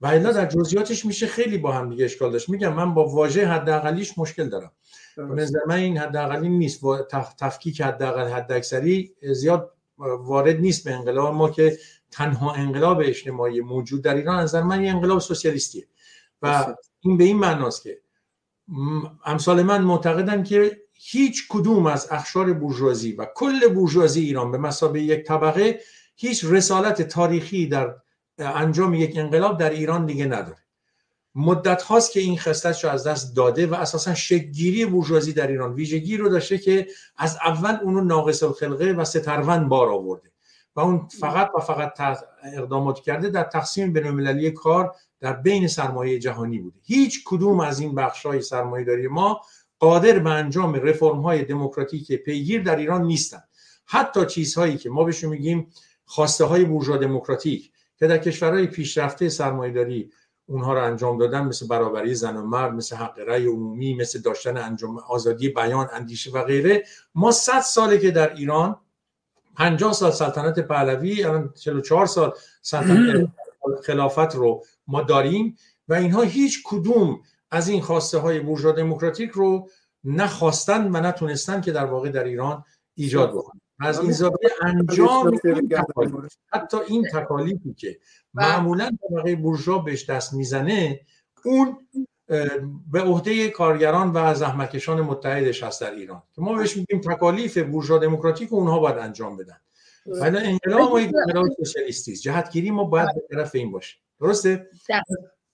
و 0.00 0.06
الا 0.06 0.32
در 0.32 0.46
جزئیاتش 0.46 1.04
میشه 1.04 1.26
خیلی 1.26 1.58
با 1.58 1.72
هم 1.72 1.90
دیگه 1.90 2.04
اشکال 2.04 2.32
داشت. 2.32 2.48
میگم 2.48 2.72
من 2.72 2.94
با 2.94 3.08
واژه 3.08 3.46
حداقلیش 3.46 4.18
مشکل 4.18 4.48
دارم. 4.48 4.72
نظر 5.16 5.58
من 5.66 5.76
این 5.76 5.98
حداقلی 5.98 6.48
نیست. 6.48 6.84
و 6.84 7.02
تفکیک 7.38 7.80
حداقل 7.80 8.28
حداکثری 8.28 9.14
زیاد 9.32 9.72
وارد 9.98 10.56
نیست 10.56 10.84
به 10.84 10.94
انقلاب. 10.94 11.34
ما 11.34 11.50
که 11.50 11.78
تنها 12.10 12.52
انقلاب 12.52 13.00
اجتماعی 13.04 13.60
موجود 13.60 14.02
در 14.02 14.14
ایران 14.14 14.40
نظر 14.40 14.62
من 14.62 14.78
این 14.78 14.90
انقلاب 14.90 15.18
سوسیالیستیه. 15.18 15.86
و 16.42 16.74
این 17.00 17.16
به 17.16 17.24
این 17.24 17.38
معناست 17.38 17.82
که 17.82 17.98
امثال 19.24 19.62
من 19.62 19.82
معتقدن 19.82 20.42
که 20.42 20.80
هیچ 20.92 21.48
کدوم 21.48 21.86
از 21.86 22.08
اخشار 22.10 22.52
بورژوازی 22.52 23.12
و 23.12 23.26
کل 23.34 23.68
بورژوازی 23.68 24.20
ایران 24.20 24.50
به 24.50 24.58
مسابقه 24.58 25.00
یک 25.00 25.24
طبقه 25.24 25.80
هیچ 26.16 26.44
رسالت 26.44 27.02
تاریخی 27.02 27.66
در 27.66 27.94
انجام 28.38 28.94
یک 28.94 29.16
انقلاب 29.16 29.58
در 29.58 29.70
ایران 29.70 30.06
دیگه 30.06 30.24
نداره. 30.24 30.58
مدت 31.34 31.82
هاست 31.82 32.12
که 32.12 32.20
این 32.20 32.38
خصلتش 32.38 32.84
رو 32.84 32.90
از 32.90 33.06
دست 33.06 33.36
داده 33.36 33.66
و 33.66 33.74
اساسا 33.74 34.14
شکگیری 34.14 34.86
بورژوازی 34.86 35.32
در 35.32 35.46
ایران 35.46 35.72
ویژگی 35.72 36.16
رو 36.16 36.28
داشته 36.28 36.58
که 36.58 36.86
از 37.16 37.38
اول 37.44 37.78
اونو 37.82 38.00
ناقص 38.00 38.42
الخلقه 38.42 38.92
و 38.92 39.04
سترون 39.04 39.68
بار 39.68 39.88
آورده. 39.88 40.30
و 40.80 40.82
اون 40.82 41.08
فقط 41.20 41.50
و 41.56 41.60
فقط 41.60 42.18
اقدامات 42.54 43.00
کرده 43.00 43.28
در 43.30 43.42
تقسیم 43.42 43.92
بین 43.92 44.50
کار 44.50 44.94
در 45.20 45.32
بین 45.32 45.68
سرمایه 45.68 46.18
جهانی 46.18 46.58
بوده. 46.58 46.76
هیچ 46.82 47.24
کدوم 47.26 47.60
از 47.60 47.80
این 47.80 47.94
بخش 47.94 48.26
های 48.26 48.42
سرمایه 48.42 48.84
داری 48.84 49.08
ما 49.08 49.40
قادر 49.78 50.18
به 50.18 50.30
انجام 50.30 50.74
رفرم 50.74 51.20
های 51.20 51.44
دموکراتیک 51.44 52.12
پیگیر 52.12 52.62
در 52.62 52.76
ایران 52.76 53.02
نیستند. 53.02 53.48
حتی 53.86 54.26
چیزهایی 54.26 54.76
که 54.76 54.90
ما 54.90 55.04
بهشون 55.04 55.30
میگیم 55.30 55.72
خواسته 56.04 56.44
های 56.44 56.64
بورژوا 56.64 56.96
دموکراتیک 56.96 57.72
که 57.96 58.06
در 58.06 58.18
کشورهای 58.18 58.66
پیشرفته 58.66 59.28
سرمایه 59.28 59.72
داری 59.72 60.10
اونها 60.46 60.74
رو 60.74 60.84
انجام 60.84 61.18
دادن 61.18 61.40
مثل 61.40 61.66
برابری 61.66 62.14
زن 62.14 62.36
و 62.36 62.46
مرد 62.46 62.72
مثل 62.72 62.96
حق 62.96 63.18
رأی 63.18 63.46
عمومی 63.46 63.94
مثل 63.94 64.18
داشتن 64.18 64.56
انجام 64.56 64.98
آزادی 64.98 65.48
بیان 65.48 65.88
اندیشه 65.92 66.30
و 66.30 66.42
غیره 66.44 66.84
ما 67.14 67.30
صد 67.30 67.60
ساله 67.60 67.98
که 67.98 68.10
در 68.10 68.34
ایران 68.34 68.76
50 69.56 69.92
سال 69.92 70.10
سلطنت 70.10 70.60
پهلوی 70.60 71.24
الان 71.24 71.52
44 71.54 72.06
سال 72.06 72.32
سلطنت 72.62 73.28
خلافت 73.84 74.34
رو 74.34 74.64
ما 74.86 75.02
داریم 75.02 75.56
و 75.88 75.94
اینها 75.94 76.22
هیچ 76.22 76.62
کدوم 76.64 77.20
از 77.50 77.68
این 77.68 77.82
خواسته 77.82 78.18
های 78.18 78.40
بورژوا 78.40 78.72
دموکراتیک 78.72 79.30
رو 79.30 79.68
نخواستن 80.04 80.96
و 80.96 81.00
نتونستن 81.00 81.60
که 81.60 81.72
در 81.72 81.84
واقع 81.84 82.10
در 82.10 82.24
ایران 82.24 82.64
ایجاد 82.94 83.30
بکنن. 83.30 83.60
از 83.80 84.00
این 84.00 84.12
زاویه 84.12 84.50
انجام 84.62 85.38
حتی 86.52 86.76
این 86.88 87.06
تکالیفی 87.12 87.74
که 87.74 87.98
معمولا 88.34 88.90
طبقه 89.10 89.36
بورژوا 89.36 89.78
بهش 89.78 90.10
دست 90.10 90.34
می‌زنه 90.34 91.00
اون 91.44 91.78
به 92.92 93.00
عهده 93.00 93.48
کارگران 93.48 94.12
و 94.14 94.34
زحمتکشان 94.34 95.00
متحدش 95.00 95.62
هست 95.62 95.80
در 95.80 95.90
ایران. 95.90 96.22
که 96.34 96.42
ما 96.42 96.54
بهش 96.54 96.76
میگیم 96.76 97.00
تکالیف 97.00 97.58
بورژوا 97.58 97.98
دموکراتیک 97.98 98.52
اونها 98.52 98.78
باید 98.78 98.98
انجام 98.98 99.36
بدن. 99.36 99.56
ولی 100.06 100.38
انقلاب 100.38 100.94
انقلاب 100.94 101.46
سوسیالیستی 101.56 102.16
جهتگیری 102.16 102.70
ما 102.70 102.84
باید 102.84 103.08
به 103.14 103.36
طرف 103.36 103.54
این 103.54 103.72
باشه. 103.72 103.96
درسته؟ 104.20 104.68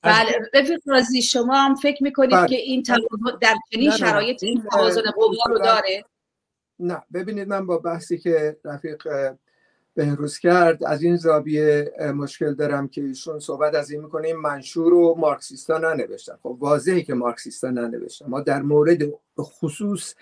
بله. 0.02 0.38
رفیق 0.54 0.80
رازی 0.86 1.22
شما 1.22 1.54
هم 1.54 1.74
فکر 1.74 2.02
می‌کنید 2.02 2.30
بله. 2.30 2.48
که 2.48 2.56
این 2.56 2.84
در 3.40 3.54
چنین 3.72 3.90
شرایط 3.90 4.42
این 4.42 4.62
توازن 4.72 5.02
قوا 5.16 5.44
رو 5.46 5.58
داره؟ 5.58 6.04
نه. 6.78 7.02
ببینید 7.14 7.48
من 7.48 7.66
با 7.66 7.78
بحثی 7.78 8.18
که 8.18 8.56
رفیق 8.64 9.08
بهروز 9.96 10.38
کرد. 10.38 10.84
از 10.84 11.02
این 11.02 11.16
زاویه 11.16 11.92
مشکل 12.14 12.54
دارم 12.54 12.88
که 12.88 13.02
ایشون 13.02 13.38
صحبت 13.38 13.74
از 13.74 13.90
این 13.90 14.02
می‌کنه 14.02 14.26
این 14.26 14.36
منشور 14.36 14.90
رو 14.90 15.14
مارکسیستا 15.18 15.78
ننوشتن. 15.78 16.36
خب 16.42 16.56
واضحه 16.60 17.02
که 17.02 17.14
مارکسیستا 17.14 17.70
ننوشتن. 17.70 18.26
ما 18.26 18.40
در 18.40 18.62
مورد 18.62 18.98
خصوص 19.40 20.14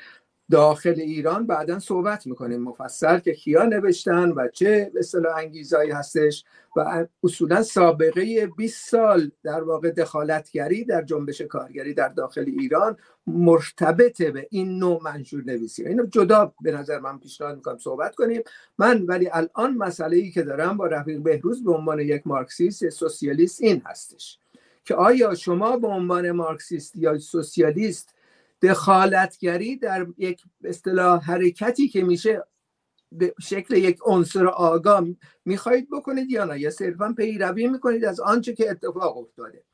داخل 0.51 0.95
ایران 0.97 1.47
بعدا 1.47 1.79
صحبت 1.79 2.27
می‌کنیم. 2.27 2.63
مفصل 2.63 3.19
که 3.19 3.35
کیا 3.35 3.65
نوشتن 3.65 4.29
و 4.29 4.49
چه 4.49 4.93
اصطلاح 4.97 5.37
انگیزایی 5.37 5.91
هستش 5.91 6.45
و 6.77 7.07
اصولا 7.25 7.63
سابقه 7.63 8.47
20 8.57 8.91
سال 8.91 9.31
در 9.43 9.63
واقع 9.63 9.91
دخالتگری 9.91 10.85
در 10.85 11.03
جنبش 11.03 11.41
کارگری 11.41 11.95
در 11.95 12.09
داخل 12.09 12.45
ایران 12.47 12.97
مرتبط 13.27 14.23
به 14.23 14.47
این 14.51 14.79
نوع 14.79 15.03
منشور 15.03 15.43
نویسی 15.47 15.87
اینو 15.87 16.07
جدا 16.07 16.55
به 16.61 16.73
نظر 16.73 17.01
من 17.01 17.19
پیشنهاد 17.19 17.57
می‌کنم 17.57 17.79
صحبت 17.79 18.15
کنیم. 18.15 18.43
من 18.79 19.03
ولی 19.03 19.29
الان 19.33 19.77
مسئله 19.77 20.17
ای 20.17 20.31
که 20.31 20.43
دارم 20.43 20.77
با 20.77 20.87
رفیق 20.87 21.21
بهروز 21.21 21.65
به 21.65 21.73
عنوان 21.73 22.01
یک 22.01 22.27
مارکسیست 22.27 22.89
سوسیالیست 22.89 23.63
این 23.63 23.83
هستش 23.87 24.39
که 24.85 24.95
آیا 24.95 25.35
شما 25.35 25.77
به 25.77 25.87
عنوان 25.87 26.31
مارکسیست 26.31 26.97
یا 26.97 27.19
سوسیالیست 27.19 28.15
دخالتگری 28.63 29.77
در 29.77 30.07
یک 30.19 30.43
اصطلاح 30.65 31.25
حرکتی 31.25 31.89
که 31.89 32.05
میشه 32.05 32.45
به 33.13 33.35
شکل 33.41 33.77
یک 33.77 33.99
عنصر 34.07 34.47
آگاه 34.47 35.07
می‌خواهید 35.45 35.89
بکنید 35.91 36.31
یا 36.31 36.45
نه؟ 36.45 36.61
یا 36.61 36.71
صرفا 36.71 37.15
پیروی 37.17 37.67
می‌کنید 37.67 38.05
از 38.05 38.21
آنچه 38.21 38.53
که 38.55 38.71
اتفاق 38.71 39.19
افتاده؟ 39.19 39.65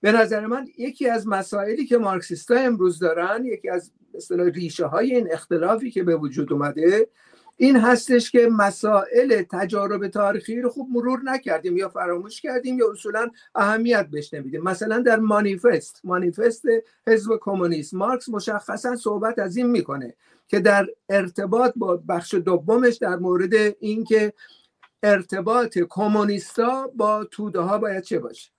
به 0.00 0.12
نظر 0.12 0.46
من 0.46 0.66
یکی 0.78 1.08
از 1.08 1.28
مسائلی 1.28 1.86
که 1.86 1.98
مارکسیستا 1.98 2.54
امروز 2.54 2.98
دارن 2.98 3.44
یکی 3.44 3.68
از 3.68 3.92
اصطلاح 4.14 4.48
ریشه 4.48 4.86
های 4.86 5.14
این 5.14 5.32
اختلافی 5.32 5.90
که 5.90 6.02
به 6.02 6.16
وجود 6.16 6.52
اومده 6.52 7.08
این 7.56 7.76
هستش 7.76 8.30
که 8.30 8.48
مسائل 8.52 9.42
تجارب 9.50 10.08
تاریخی 10.08 10.60
رو 10.60 10.70
خوب 10.70 10.88
مرور 10.90 11.20
نکردیم 11.24 11.76
یا 11.76 11.88
فراموش 11.88 12.40
کردیم 12.40 12.78
یا 12.78 12.90
اصولا 12.92 13.30
اهمیت 13.54 14.06
بهش 14.06 14.34
نمیدیم. 14.34 14.62
مثلا 14.62 14.98
در 14.98 15.18
مانیفست 15.18 16.00
مانیفست 16.04 16.64
حزب 17.06 17.38
کمونیست. 17.40 17.94
مارکس 17.94 18.28
مشخصا 18.28 18.96
صحبت 18.96 19.38
از 19.38 19.56
این 19.56 19.66
می‌کنه 19.66 20.14
که 20.48 20.60
در 20.60 20.86
ارتباط 21.08 21.72
با 21.76 21.96
بخش 22.08 22.34
دومش 22.34 22.96
در 22.96 23.16
مورد 23.16 23.54
اینکه 23.80 24.32
ارتباط 25.02 25.78
کمونیستا 25.78 26.90
با 26.94 27.24
توده 27.24 27.60
ها 27.60 27.78
باید 27.78 28.02
چه 28.02 28.18
باشه. 28.18 28.55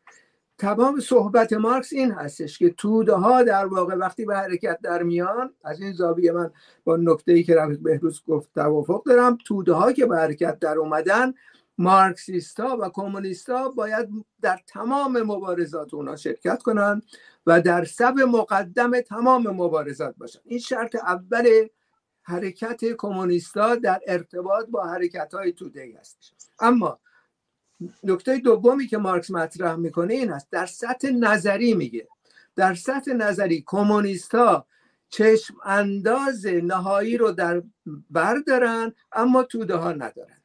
تمام 0.57 0.99
صحبت 0.99 1.53
مارکس 1.53 1.93
این 1.93 2.11
هستش 2.11 2.59
که 2.59 2.69
توده 2.69 3.13
ها 3.13 3.43
در 3.43 3.65
واقع 3.65 3.95
وقتی 3.95 4.25
به 4.25 4.35
حرکت 4.35 4.79
در 4.83 5.03
میان 5.03 5.53
از 5.63 5.81
این 5.81 5.93
زاویه 5.93 6.31
من 6.31 6.51
با 6.83 6.97
نکته 6.97 7.31
ای 7.31 7.43
که 7.43 7.55
رفیق 7.55 7.79
بهروز 7.79 8.23
گفت 8.27 8.53
توافق 8.55 9.03
دارم 9.03 9.37
توده 9.45 9.73
ها 9.73 9.91
که 9.91 10.05
به 10.05 10.17
حرکت 10.17 10.59
در 10.59 10.77
اومدن 10.77 11.33
مارکسیستا 11.77 12.77
و 12.81 12.89
کمونیستا 12.89 13.69
باید 13.69 14.09
در 14.41 14.59
تمام 14.67 15.21
مبارزات 15.21 15.93
اونا 15.93 16.15
شرکت 16.15 16.61
کنن 16.63 17.01
و 17.45 17.61
در 17.61 17.85
سب 17.85 18.15
مقدم 18.27 19.01
تمام 19.01 19.47
مبارزات 19.47 20.15
باشن 20.17 20.39
این 20.45 20.59
شرط 20.59 20.95
اول 20.95 21.67
حرکت 22.21 22.85
کمونیستا 22.97 23.75
در 23.75 23.99
ارتباط 24.07 24.65
با 24.65 24.83
حرکت 24.83 25.33
های 25.33 25.51
توده 25.51 25.81
ای 25.81 25.91
هستش. 25.91 26.33
اما 26.59 26.99
نکته 28.03 28.37
دومی 28.37 28.87
که 28.87 28.97
مارکس 28.97 29.31
مطرح 29.31 29.75
می‌کنه 29.75 30.13
این 30.13 30.31
است. 30.31 30.47
در 30.51 30.65
سطح 30.65 31.11
نظری 31.11 31.73
میگه. 31.73 32.07
در 32.55 32.73
سطح 32.73 33.13
نظری 33.13 33.63
کمونیست 33.67 34.35
ها 34.35 34.65
چشم 35.09 35.55
انداز 35.65 36.45
نهایی 36.45 37.17
رو 37.17 37.31
در 37.31 37.63
بردارن 38.09 38.93
اما 39.11 39.43
توده 39.43 39.75
ها 39.75 39.91
ندارند 39.91 40.41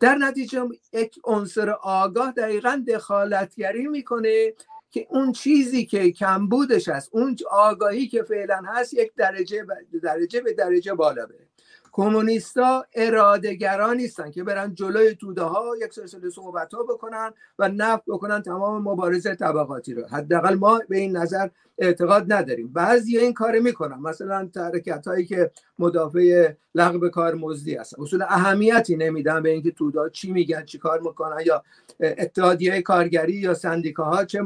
در 0.00 0.14
نتیجه 0.14 0.68
یک 0.92 1.18
عنصر 1.24 1.70
آگاه 1.70 2.32
دقیقا 2.32 2.84
دخالتگری 2.88 3.88
می‌کنه 3.88 4.54
که 4.90 5.06
اون 5.10 5.32
چیزی 5.32 5.86
که 5.86 6.10
کمبودش 6.10 6.88
هست 6.88 7.08
اون 7.12 7.36
آگاهی 7.50 8.08
که 8.08 8.22
فعلا 8.22 8.62
هست 8.66 8.94
یک 8.94 9.12
درجه 9.16 9.66
درجه 10.02 10.40
به 10.40 10.52
درجه 10.52 10.94
بالا 10.94 11.26
بره. 11.26 11.49
کمونیستا 11.92 12.86
ارادهگران 12.94 13.96
نیستن 13.96 14.30
که 14.30 14.44
برن 14.44 14.74
جلوی 14.74 15.14
توده 15.14 15.42
ها 15.42 15.76
یک 15.82 15.92
سلسله 15.92 16.30
صحبت 16.30 16.74
ها 16.74 16.82
بکنن 16.82 17.30
و 17.58 17.68
نفت 17.68 18.02
بکنن 18.06 18.42
تمام 18.42 18.82
مبارزه 18.82 19.34
طبقاتی 19.34 19.94
رو. 19.94 20.06
حداقل 20.06 20.54
ما 20.54 20.80
به 20.88 20.98
این 20.98 21.16
نظر 21.16 21.48
اعتقاد 21.78 22.32
نداریم. 22.32 22.72
بعضی 22.72 23.18
این 23.18 23.32
کار 23.32 23.58
می‌کنن. 23.58 23.98
مثلا 23.98 24.50
ترکت 24.54 25.06
هایی 25.06 25.26
که 25.26 25.50
مدافع 25.78 26.52
لغو 26.74 27.08
کار 27.08 27.34
مزدی 27.34 27.74
هستن. 27.74 28.02
اصول 28.02 28.22
اهمیتی 28.22 28.96
نمیدن 28.96 29.42
به 29.42 29.50
اینکه 29.50 29.70
تودا 29.70 30.08
چی 30.08 30.32
میگن 30.32 30.64
چی 30.64 30.78
کار 30.78 31.00
می‌کنن 31.00 31.36
یا 31.46 31.62
اتحادیه 32.00 32.82
کارگری 32.82 33.32
یا 33.32 33.54
سندیکاها 33.54 34.24
چه 34.24 34.40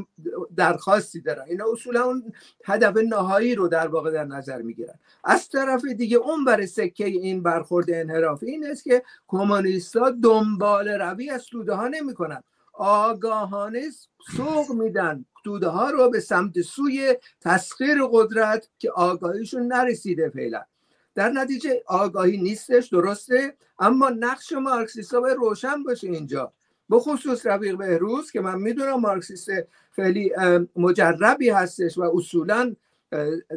درخواستی 0.56 1.20
دارن. 1.20 1.44
اینا 1.48 1.64
اصولا 1.72 2.04
اون 2.04 2.32
هدف 2.64 2.96
نهایی 2.96 3.54
رو 3.54 3.68
در 3.68 3.88
واقع 3.88 4.10
در 4.10 4.24
نظر 4.24 4.62
می‌گیرن. 4.62 4.94
از 5.24 5.48
طرف 5.48 5.84
دیگه 5.84 6.16
اون 6.16 6.44
بر 6.44 6.66
سکه 6.66 7.06
این 7.06 7.33
برخورد 7.42 7.90
انحرافی 7.90 8.46
این 8.46 8.66
است 8.66 8.84
که 8.84 9.02
کمونیستا 9.28 10.10
دنبال 10.10 10.88
روی 10.88 11.30
از 11.30 11.46
توده 11.46 11.74
ها 11.74 11.88
نمی‌کنن. 11.88 12.42
آگاهانه 12.72 13.82
سوق 14.36 14.72
میدن. 14.72 15.24
توده 15.44 15.68
ها 15.68 15.90
رو 15.90 16.10
به 16.10 16.20
سمت 16.20 16.60
سوی 16.60 17.16
تسخیر 17.40 17.98
قدرت 18.12 18.68
که 18.78 18.90
آگاهیشون 18.90 19.62
نرسیده 19.66 20.30
فعلا. 20.30 20.62
در 21.14 21.28
نتیجه 21.28 21.82
آگاهی 21.86 22.36
نیستش 22.36 22.88
درسته؟ 22.88 23.54
اما 23.78 24.08
نقش 24.08 24.52
مارکسیست 24.52 25.14
باید 25.14 25.36
روشن 25.36 25.82
باشه 25.82 26.08
اینجا. 26.08 26.52
به 26.88 26.98
خصوص 26.98 27.46
رفیق 27.46 27.76
بهروز 27.76 28.30
که 28.30 28.40
من 28.40 28.60
می‌دونم 28.60 29.00
مارکسیست 29.00 29.50
خیلی 29.92 30.32
مجربی 30.76 31.50
هستش 31.50 31.98
و 31.98 32.02
اصولا 32.02 32.76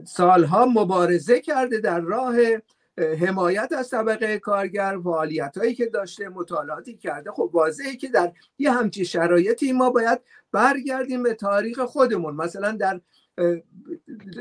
سالها 0.05 0.65
مبارزه 0.65 1.41
کرده 1.41 1.79
در 1.79 1.99
راه 1.99 2.35
حمایت 2.97 3.73
از 3.77 3.89
طبقه 3.89 4.39
کارگر 4.39 4.97
فعالیت 5.03 5.57
هایی 5.57 5.75
که 5.75 5.85
داشته 5.85 6.29
مطالعاتی 6.29 6.97
کرده. 6.97 7.31
خب 7.31 7.49
واضحه 7.53 7.95
که 7.95 8.07
در 8.07 8.31
یه 8.59 8.71
همچی 8.71 9.05
شرایطی 9.05 9.71
ما 9.71 9.89
باید 9.89 10.19
برگردیم 10.51 11.23
به 11.23 11.33
تاریخ 11.33 11.79
خودمون. 11.79 12.35
مثلا 12.35 12.71
در 12.71 13.01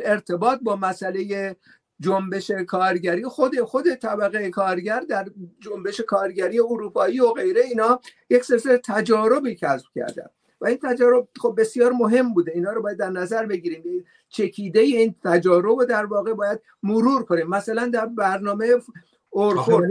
ارتباط 0.04 0.60
با 0.60 0.76
مسئله 0.76 1.56
جنبش 2.00 2.50
کارگری. 2.50 3.24
خود 3.24 3.60
خود 3.60 3.94
طبقه 3.94 4.50
کارگر 4.50 5.00
در 5.00 5.26
جنبش 5.60 6.00
کارگری 6.00 6.60
اروپایی 6.60 7.20
و 7.20 7.30
غیره 7.32 7.60
اینا 7.60 8.00
یک 8.30 8.44
سلسله 8.44 8.78
تجاربی 8.78 9.54
کسب 9.54 9.86
کردن 9.94 10.26
و 10.60 10.66
این 10.66 10.78
تجارب 10.82 11.28
خب 11.40 11.54
بسیار 11.58 11.92
مهم 11.92 12.34
بوده. 12.34 12.52
اینا 12.52 12.72
رو 12.72 12.82
باید 12.82 12.98
در 12.98 13.10
نظر 13.10 13.46
بگیریم. 13.46 14.04
چکیده 14.28 14.80
این 14.80 15.14
تجارب 15.24 15.66
رو 15.66 15.84
در 15.84 16.04
واقع 16.04 16.32
باید 16.32 16.60
مرور 16.82 17.24
کنیم. 17.24 17.46
مثلا 17.46 17.86
در 17.86 18.06
برنامه 18.06 18.74
اورفورد 19.30 19.90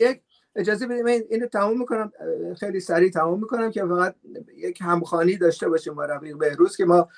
یک 0.00 0.20
اجازه 0.56 0.86
بدیم 0.86 1.06
این 1.06 1.24
اینو 1.30 1.46
تموم 1.46 1.78
می‌کنم. 1.78 2.12
خیلی 2.60 2.80
سریع 2.80 3.10
تموم 3.10 3.40
می‌کنم 3.40 3.70
که 3.70 3.84
فقط 3.84 4.14
یک 4.56 4.78
همخانی 4.82 5.36
داشته 5.36 5.68
باشیم 5.68 5.94
با 5.94 6.04
رفیق 6.04 6.38
بهروز 6.38 6.76
که 6.76 6.84
ما 6.84 7.08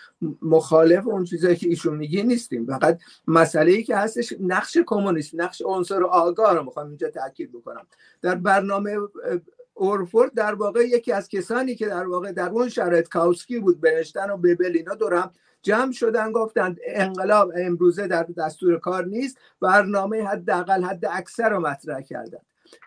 مخالف 0.43 1.07
اون 1.07 1.25
چیزایی 1.25 1.57
که 1.57 1.69
ایشون 1.69 1.97
میگی 1.97 2.23
نیستیم. 2.23 2.67
فقط 2.67 2.99
مسئله 3.27 3.73
ای 3.73 3.83
که 3.83 3.97
هستش 3.97 4.35
نقش 4.41 4.79
کمونیست 4.87 5.35
نقش 5.35 5.62
عنصر 5.65 6.05
آگاه 6.05 6.55
رو 6.55 6.65
می‌خوام 6.65 6.89
اینجا 6.89 7.11
تاکید 7.11 7.53
بکنم. 7.53 7.87
در 8.23 8.35
برنامه 8.35 8.99
اورفورد 9.79 10.35
در 10.35 10.55
واقع 10.55 10.85
یکی 10.85 11.12
از 11.12 11.29
کسانی 11.29 11.75
که 11.75 11.87
در 11.87 12.07
واقع 12.07 12.33
در 12.33 12.49
اون 12.49 12.69
شرایط 12.69 13.09
کاوسکی 13.09 13.59
بود 13.59 13.81
بنشتن 13.81 14.31
و 14.31 14.37
بیبل 14.37 14.73
اینا 14.77 14.95
دورم 14.95 15.33
جمع 15.62 15.93
شدن 15.93 16.33
گفتند 16.33 16.79
انقلاب 16.87 17.53
امروزه 17.57 18.07
در 18.07 18.27
دستور 18.39 18.79
کار 18.79 19.05
نیست 19.05 19.39
برنامه 19.61 20.25
حداقل 20.25 20.85
حد 20.85 21.05
اکثر 21.07 21.49
رو 21.49 21.61
مطرح 21.61 22.01
کردن. 22.01 22.39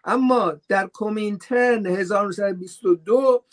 اما 0.04 0.54
در 0.70 0.88
کومینترن 0.88 1.86
1922 1.86 3.44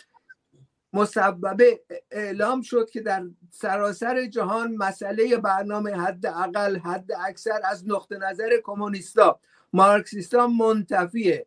مسببه 0.93 1.81
اعلام 2.11 2.63
شد 2.63 2.91
که 2.91 3.01
در 3.01 3.25
سراسر 3.51 4.27
جهان 4.27 4.77
مسئله 4.77 5.37
برنامه 5.37 5.93
حد 5.97 6.27
اقل 6.27 6.77
حد 6.77 7.11
اکثر 7.29 7.61
از 7.65 7.89
نقطه 7.89 8.19
نظر 8.19 8.51
کمونیستا 8.65 9.41
مارکسیستا 9.73 10.47
منتفیه. 10.47 11.47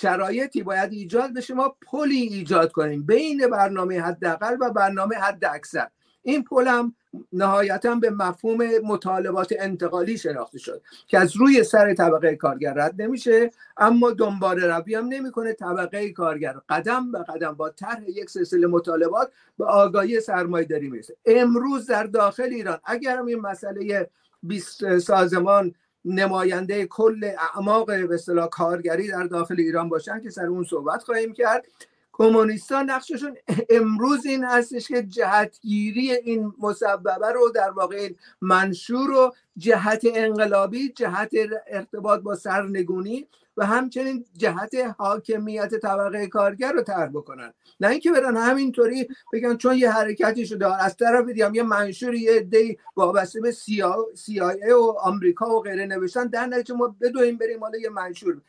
شرایطی 0.00 0.62
باید 0.62 0.92
ایجاد 0.92 1.34
بشه 1.34 1.54
ما 1.54 1.76
پلی 1.82 2.16
ایجاد 2.16 2.72
کنیم 2.72 3.06
بین 3.06 3.46
برنامه 3.46 4.00
حداقل 4.00 4.56
و 4.60 4.70
برنامه 4.70 5.16
حد 5.16 5.44
اکثر. 5.44 5.88
این 6.22 6.44
پل 6.44 6.68
هم 6.68 6.94
نهایتا 7.32 7.94
به 7.94 8.10
مفهوم 8.10 8.58
مطالبات 8.84 9.54
انتقالی 9.58 10.18
شناخته 10.18 10.58
شد 10.58 10.82
که 11.06 11.18
از 11.18 11.36
روی 11.36 11.64
سر 11.64 11.94
طبقه 11.94 12.36
کارگر 12.36 12.74
رد 12.76 13.02
نمیشه 13.02 13.50
اما 13.76 14.10
دنبال 14.10 14.60
روی 14.60 14.94
هم 14.94 15.06
نمی‌کنه 15.06 15.52
طبقه 15.52 16.12
کارگر. 16.12 16.54
قدم 16.68 17.12
به 17.12 17.18
قدم 17.18 17.52
با 17.52 17.70
طرح 17.70 18.02
یک 18.08 18.30
سلسله 18.30 18.66
مطالبات 18.66 19.32
به 19.58 19.64
آگاهی 19.64 20.20
سرمایه 20.20 20.66
داری 20.66 20.90
می‌رسه. 20.90 21.16
امروز 21.26 21.86
در 21.86 22.04
داخل 22.04 22.42
ایران 22.42 22.78
اگر 22.84 23.22
این 23.22 23.40
مسئله 23.40 24.10
20 24.42 24.98
سازمان 24.98 25.74
نماینده 26.04 26.86
کل 26.86 27.30
اعماق 27.38 27.86
به 27.86 28.18
کارگری 28.50 29.08
در 29.08 29.24
داخل 29.24 29.54
ایران 29.58 29.88
باشن 29.88 30.20
که 30.20 30.30
سر 30.30 30.46
اون 30.46 30.64
صحبت 30.64 31.02
خواهیم 31.02 31.32
کرد. 31.32 31.66
کمونیستان 32.12 32.90
نقششون 32.90 33.36
امروز 33.70 34.26
این 34.26 34.44
هستش 34.44 34.88
که 34.88 35.02
جهتگیری 35.02 36.12
این 36.12 36.52
مسببه 36.58 37.32
رو 37.34 37.50
در 37.54 37.70
واقع 37.70 37.96
این 37.96 38.16
منشور 38.40 39.08
رو 39.08 39.34
جهت 39.56 40.02
انقلابی 40.04 40.88
جهت 40.88 41.30
ارتباط 41.66 42.20
با 42.20 42.34
سرنگونی 42.34 43.26
و 43.56 43.66
همچنین 43.66 44.24
جهت 44.36 44.74
حاکمیت 44.98 45.74
طبقه 45.74 46.26
کارگر 46.26 46.72
رو 46.72 46.82
طرح 46.82 47.08
بکنن. 47.08 47.52
نه 47.80 47.88
اینکه 47.88 48.12
برن 48.12 48.36
همینطوری 48.36 49.08
بگن 49.32 49.56
چون 49.56 49.76
یه 49.76 49.90
حرکتی 49.90 50.46
شده 50.46 50.84
از 50.84 50.96
طرف 50.96 51.26
دیگه 51.26 51.50
یه 51.54 51.62
منشور 51.62 52.14
یه 52.14 52.40
دی 52.40 52.78
وابسته 52.96 53.40
به 53.40 53.52
CIA 53.52 54.72
و 54.72 54.98
آمریکا 54.98 55.56
و 55.56 55.60
غیره 55.60 55.86
نوشتن. 55.86 56.26
در 56.26 56.46
نتیجه 56.46 56.74
ما 56.74 56.96
بدویم 57.00 57.38
بریم 57.38 57.60
حالا 57.60 57.78
یه 57.78 57.88
منشور 57.88 58.40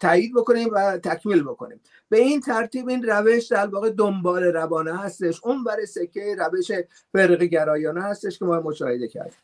تایید 0.00 0.34
بکنیم 0.34 0.68
و 0.72 0.98
تکمیل 0.98 1.42
بکنیم. 1.42 1.80
به 2.08 2.18
این 2.18 2.40
ترتیب 2.40 2.88
این 2.88 3.02
روش 3.02 3.46
در 3.46 3.66
واقع 3.66 3.90
دنبال 3.90 4.44
روانه 4.44 4.98
هستش. 4.98 5.40
اون 5.44 5.64
برای 5.64 5.86
سکه 5.86 6.36
روش 6.38 6.70
فرق 7.12 7.42
گرایانه 7.42 8.02
هستش 8.02 8.38
که 8.38 8.44
ما 8.44 8.60
مشاهده 8.60 9.08
کردیم. 9.08 9.38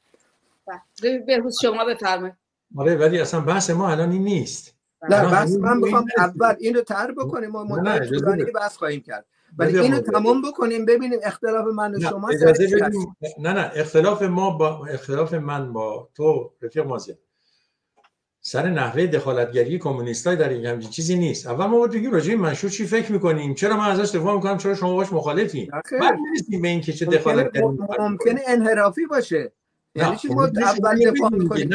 بله. 0.66 1.18
بهروز 1.18 1.58
شما 1.62 1.84
بفرمایید. 1.84 2.43
آره 2.76 2.96
ولی 2.96 3.18
اصلا 3.18 3.40
بحث 3.40 3.70
ما 3.70 3.90
الان 3.90 4.10
این 4.10 4.24
نیست. 4.24 4.74
نه 5.10 5.30
بحث 5.30 5.52
من 5.52 5.76
می‌خوام 5.76 6.04
اول 6.18 6.54
اینو 6.60 6.80
تر 6.80 7.12
بکنیم. 7.12 7.50
ما 7.50 7.64
مدت 7.64 8.08
طولانی 8.08 8.44
بحث 8.44 8.76
خواهیم 8.76 9.00
کرد. 9.00 9.26
ولی 9.58 9.78
اینو 9.78 10.00
تمام 10.00 10.42
بکنیم 10.42 10.84
ببینیم 10.84 11.18
اختلاف 11.22 11.66
من 11.66 11.94
و 11.94 12.00
شما 12.00 12.30
نه 13.38 13.52
نه 13.52 13.70
اختلاف 13.74 14.22
ما 14.22 14.50
با 14.50 14.86
اختلاف 14.86 15.34
من 15.34 15.72
با 15.72 16.08
تو 16.14 16.52
رفیق 16.62 16.86
مازیار. 16.86 17.18
سر 18.40 18.70
نحوه 18.70 19.06
دخالتگری 19.06 19.78
کمونیستای 19.78 20.36
در 20.36 20.48
این 20.48 20.66
همچین 20.66 20.90
چیزی 20.90 21.16
نیست. 21.16 21.46
اول 21.46 21.66
ما 21.66 21.78
باید 21.78 21.92
بگیم 21.92 22.12
راجع 22.12 22.34
منشور 22.34 22.70
چی 22.70 22.86
فکر 22.86 23.12
می‌کنیم؟ 23.12 23.54
چرا 23.54 23.76
من 23.76 23.90
ازش 23.90 24.14
دفاع 24.14 24.34
می‌کنم؟ 24.34 24.58
چرا 24.58 24.74
شما 24.74 24.94
باش 24.94 25.12
مخالفین؟ 25.12 25.70
بعد 26.00 26.18
می‌رسیم 26.18 26.62
به 26.62 26.68
این 26.68 26.80
که 26.80 26.92
چه 26.92 27.06
دخالتگری 27.06 27.64
ممکنه 27.98 28.40
انحرافی 28.46 29.06
باشه. 29.06 29.52
یعنی 29.94 30.16
چی 30.16 30.28
ما 30.28 30.44
اول 30.44 31.10
دفاع 31.10 31.30
می‌کنیم؟ 31.30 31.70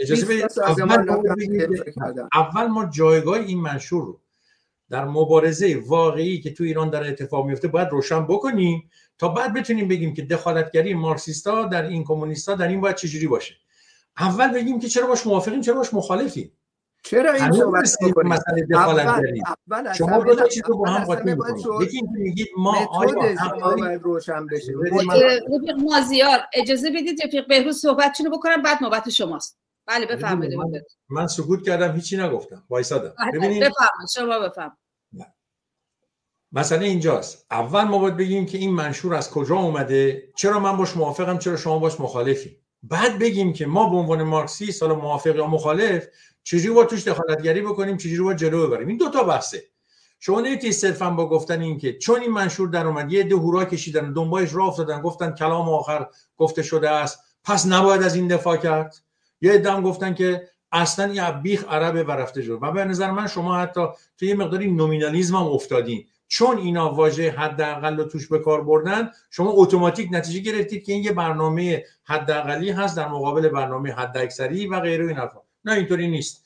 اجازه 0.00 0.46
اول 2.34 2.66
ما 2.66 2.86
جایگاه 2.86 3.38
این 3.38 3.60
منشور 3.60 4.04
رو 4.04 4.20
در 4.90 5.04
مبارزه 5.04 5.82
واقعی 5.86 6.40
که 6.40 6.52
تو 6.52 6.64
ایران 6.64 6.90
در 6.90 7.08
اتفاق 7.08 7.46
میفته 7.46 7.68
باید 7.68 7.88
روشن 7.88 8.26
بکنیم 8.26 8.90
تا 9.18 9.28
بعد 9.28 9.54
بتونیم 9.54 9.88
بگیم 9.88 10.14
که 10.14 10.22
دخالتگری 10.22 10.94
مارکسیستا 10.94 11.62
در 11.66 11.82
این 11.82 12.04
کمونیستا 12.04 12.54
در 12.54 12.68
این 12.68 12.80
باید 12.80 12.96
چجوری 12.96 13.26
باشه. 13.26 13.54
اول 14.18 14.48
بگیم 14.48 14.80
که 14.80 14.88
چرا 14.88 15.06
باش 15.06 15.26
موافقیم 15.26 15.60
چرا 15.60 15.74
باش 15.74 15.94
مخالفیم. 15.94 16.52
چرا 17.04 17.32
این 17.32 17.52
صحبت 17.52 17.96
مسئله 18.24 18.66
دخالت 18.70 19.24
شما 19.98 20.24
دو 20.24 20.34
تا 20.34 20.48
چیز 20.48 20.62
رو 20.66 20.76
با 20.76 20.88
هم 20.88 21.04
قاطی 21.04 21.22
می‌کنید. 21.24 21.66
یکی 21.82 21.96
اینکه 21.96 22.18
میگید 22.18 22.48
ما 22.58 22.76
آیا 22.90 23.94
روشن 24.02 24.46
بشه 24.46 24.72
رفیق 24.82 25.76
مازیار 25.78 26.38
اجازه 26.52 26.90
بدید 26.90 27.22
رفیق 27.24 27.48
بهروز 27.48 27.80
صحبتشون 27.80 28.26
رو 28.26 28.32
بکنم 28.32 28.62
بعد 28.62 28.78
نوبت 28.82 29.10
شماست. 29.10 29.58
بله 29.86 30.06
بفرمایید 30.06 30.54
من, 30.54 30.80
من 31.08 31.26
سکوت 31.26 31.62
کردم 31.62 31.94
هیچی 31.94 32.16
نگفتم. 32.16 32.64
وایسادم. 32.70 33.14
ببینید 33.34 33.62
بفرمایید 33.62 34.08
شما 34.14 34.38
بفرمایید. 34.38 34.78
مسئله 36.52 36.86
اینجاست. 36.86 37.46
اول 37.50 37.82
ما 37.82 37.98
باید 37.98 38.16
بگیم 38.16 38.46
که 38.46 38.58
این 38.58 38.70
منشور 38.70 39.14
از 39.14 39.30
کجا 39.30 39.56
اومده؟ 39.56 40.32
چرا 40.36 40.60
من 40.60 40.76
باش 40.76 40.96
موافقم؟ 40.96 41.38
چرا 41.38 41.56
شما 41.56 41.78
باش 41.78 42.00
مخالفی 42.00 42.63
بعد 42.88 43.18
بگیم 43.18 43.52
که 43.52 43.66
ما 43.66 43.88
به 43.88 43.96
عنوان 43.96 44.22
مارکسیست 44.22 44.82
حالا 44.82 44.94
موافق 44.94 45.36
یا 45.36 45.46
مخالف 45.46 46.06
چجوری 46.42 46.74
با 46.74 46.84
توش 46.84 47.08
دخالتگری 47.08 47.60
بکنیم 47.60 47.96
چجوری 47.96 48.22
با 48.22 48.34
جلو 48.34 48.66
ببریم؟ 48.66 48.88
این 48.88 48.96
دو 48.96 49.08
تا 49.08 49.24
بحثه. 49.24 49.62
شما 50.20 50.40
نمی‌تونید 50.40 50.74
صرفا 50.74 51.10
با 51.10 51.28
گفتن 51.28 51.60
این 51.60 51.78
که 51.78 51.98
چون 51.98 52.20
این 52.20 52.30
منشور 52.30 52.68
در 52.68 52.86
اومد 52.86 53.12
یه 53.12 53.22
ده 53.22 53.34
هورا 53.34 53.64
کشیدن 53.64 54.12
دنبالش 54.12 54.54
راه 54.54 54.68
افتادن 54.68 55.00
گفتن 55.00 55.30
کلام 55.30 55.68
آخر 55.68 56.06
گفته 56.36 56.62
شده 56.62 56.90
است 56.90 57.18
پس 57.44 57.66
نباید 57.66 58.02
از 58.02 58.14
این 58.14 58.28
دفاع 58.28 58.56
کرد. 58.56 58.94
یه 59.40 59.54
ادام 59.54 59.82
گفتن 59.82 60.14
که 60.14 60.48
اصلا 60.72 61.12
یه 61.14 61.30
بیخ 61.30 61.64
عربه 61.68 62.02
و 62.02 62.10
رفته 62.10 62.42
جلو. 62.42 62.58
و 62.62 62.72
به 62.72 62.84
نظر 62.84 63.10
من 63.10 63.26
شما 63.26 63.58
حتی 63.58 63.86
توی 64.18 64.28
یه 64.28 64.34
مقداری 64.34 64.72
نومینالیزم 64.72 65.36
هم 65.36 65.46
افتادین. 65.46 66.06
چون 66.34 66.58
اینا 66.58 66.94
واژه 66.94 67.30
حداقل 67.30 67.96
رو 67.96 68.04
توش 68.04 68.28
به 68.28 68.38
کار 68.38 68.64
بردن 68.64 69.10
شما 69.30 69.50
اتوماتیک 69.50 70.08
نتیجه 70.12 70.52
گرفتید 70.52 70.84
که 70.84 70.92
این 70.92 71.04
یه 71.04 71.12
برنامه 71.12 71.84
حداقلی 72.04 72.70
هست 72.70 72.96
در 72.96 73.08
مقابل 73.08 73.48
برنامه 73.48 73.92
حداکثری 73.92 74.66
و 74.66 74.80
غیره 74.80 75.06
این 75.06 75.16
حرفا. 75.16 75.40
نه 75.64 75.72
اینطوری 75.72 76.08
نیست. 76.08 76.44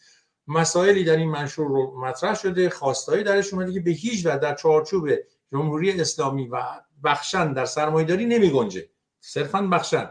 مسائلی 0.49 1.05
در 1.05 1.17
این 1.17 1.31
منشور 1.31 1.67
رو 1.67 2.01
مطرح 2.01 2.35
شده 2.35 2.71
خواستایی 2.71 3.25
درش 3.25 3.55
اومده 3.55 3.73
که 3.73 3.81
به 3.81 3.91
هیچ 3.91 4.27
و 4.27 4.39
در 4.39 4.55
چارچوب 4.55 5.09
جمهوری 5.53 6.01
اسلامی 6.01 6.49
و 6.49 6.63
بخشن 7.05 7.53
در 7.53 7.65
سرمایه‌داری 7.65 8.27
نمی 8.27 8.51
گنجه. 8.51 8.89
صرفا 9.21 9.63
بخشن. 9.63 10.11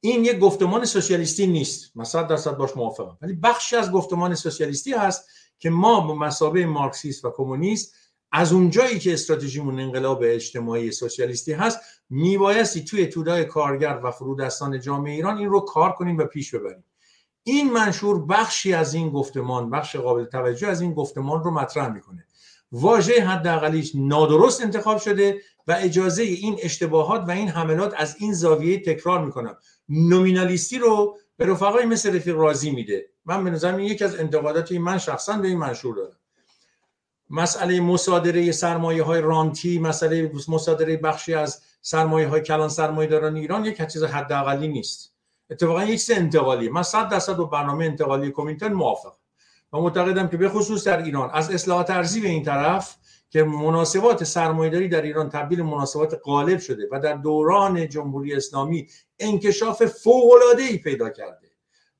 این 0.00 0.24
یک 0.24 0.38
گفتمان 0.38 0.84
سوسیالیستی 0.84 1.46
نیست. 1.46 1.96
مثلا 1.96 2.22
درصد 2.22 2.56
باش 2.56 2.76
موافقم. 2.76 3.18
ولی 3.22 3.32
بخشی 3.32 3.76
از 3.76 3.92
گفتمان 3.92 4.34
سوسیالیستی 4.34 4.92
هست 4.92 5.30
که 5.58 5.70
ما 5.70 6.00
به 6.00 6.14
مسابه 6.14 6.66
مارکسیست 6.66 7.24
و 7.24 7.30
کمونیست 7.30 7.94
از 8.32 8.52
اونجایی 8.52 8.98
که 8.98 9.12
استراتژیمون 9.12 9.80
انقلاب 9.80 10.22
اجتماعی 10.24 10.92
سوسیالیستی 10.92 11.52
هست 11.52 11.78
میبایستی 12.10 12.84
توی 12.84 13.06
تودای 13.06 13.44
کارگر 13.44 14.00
و 14.02 14.10
فرودستان 14.10 14.80
جامعه 14.80 15.12
ایران 15.12 15.38
این 15.38 15.48
رو 15.48 15.60
کار 15.60 15.92
کنیم 15.92 16.18
و 16.18 16.24
پیش 16.24 16.54
ببریم. 16.54 16.84
این 17.42 17.72
منشور 17.72 18.26
بخشی 18.26 18.74
از 18.74 18.94
این 18.94 19.10
گفتمان 19.10 19.70
بخش 19.70 19.96
قابل 19.96 20.24
توجه 20.24 20.68
از 20.68 20.80
این 20.80 20.94
گفتمان 20.94 21.44
رو 21.44 21.50
مطرح 21.50 21.88
می‌کنه. 21.88 22.26
واژه 22.72 23.24
حداقلیش 23.24 23.92
نادرست 23.94 24.62
انتخاب 24.62 24.98
شده 24.98 25.40
و 25.66 25.76
اجازه 25.80 26.22
این 26.22 26.58
اشتباهات 26.62 27.24
و 27.28 27.30
این 27.30 27.48
حملات 27.48 27.94
از 27.96 28.16
این 28.18 28.32
زاویه 28.32 28.82
تکرار 28.82 29.24
می‌کنم. 29.24 29.56
نومینالیستی 29.88 30.78
رو 30.78 31.18
به 31.36 31.46
رفقای 31.46 31.86
مثل 31.86 32.16
رفیق 32.16 32.36
رازی 32.36 32.70
میده. 32.70 33.06
من 33.24 33.44
به 33.44 33.50
نظرم 33.50 33.78
یکی 33.78 34.04
از 34.04 34.16
انتقاداتی 34.16 34.78
من 34.78 34.98
شخصا 34.98 35.36
به 35.36 35.48
این 35.48 35.58
منشور 35.58 35.96
دارم. 35.96 36.19
مسئله 37.30 37.80
مصادره 37.80 38.52
سرمایه 38.52 39.02
های 39.02 39.20
رانتی 39.20 39.78
مسئله 39.78 40.32
مصادره 40.48 40.96
بخشی 40.96 41.34
از 41.34 41.62
سرمایه 41.82 42.28
های 42.28 42.40
کلان 42.40 42.68
سرمایه 42.68 43.08
داران 43.08 43.36
ایران 43.36 43.64
یک 43.64 43.86
چیز 43.86 44.04
حداقلی 44.04 44.68
نیست. 44.68 45.14
اتفاقا 45.50 45.84
یک 45.84 46.00
چیز 46.06 46.10
انتقالی 46.10 46.68
من 46.68 46.82
صد 46.82 47.08
درصد 47.08 47.36
با 47.36 47.44
برنامه 47.44 47.84
انتقالی 47.84 48.30
کومینتن 48.30 48.72
موافق 48.72 49.12
و 49.72 49.78
معتقدم 49.78 50.28
که 50.28 50.36
به 50.36 50.48
خصوص 50.48 50.86
در 50.86 51.02
ایران 51.02 51.30
از 51.32 51.50
اصلاحات 51.50 51.90
ارزی 51.90 52.20
به 52.20 52.28
این 52.28 52.42
طرف 52.42 52.96
که 53.30 53.42
مناسبات 53.42 54.24
سرمایهداری 54.24 54.88
در 54.88 55.02
ایران 55.02 55.28
تبدیل 55.28 55.62
مناسبات 55.62 56.20
غالب 56.24 56.58
شده 56.58 56.88
و 56.92 57.00
در 57.00 57.14
دوران 57.14 57.88
جمهوری 57.88 58.34
اسلامی 58.34 58.88
انکشاف 59.18 59.82
ای 60.58 60.78
پیدا 60.78 61.10
کرده 61.10 61.50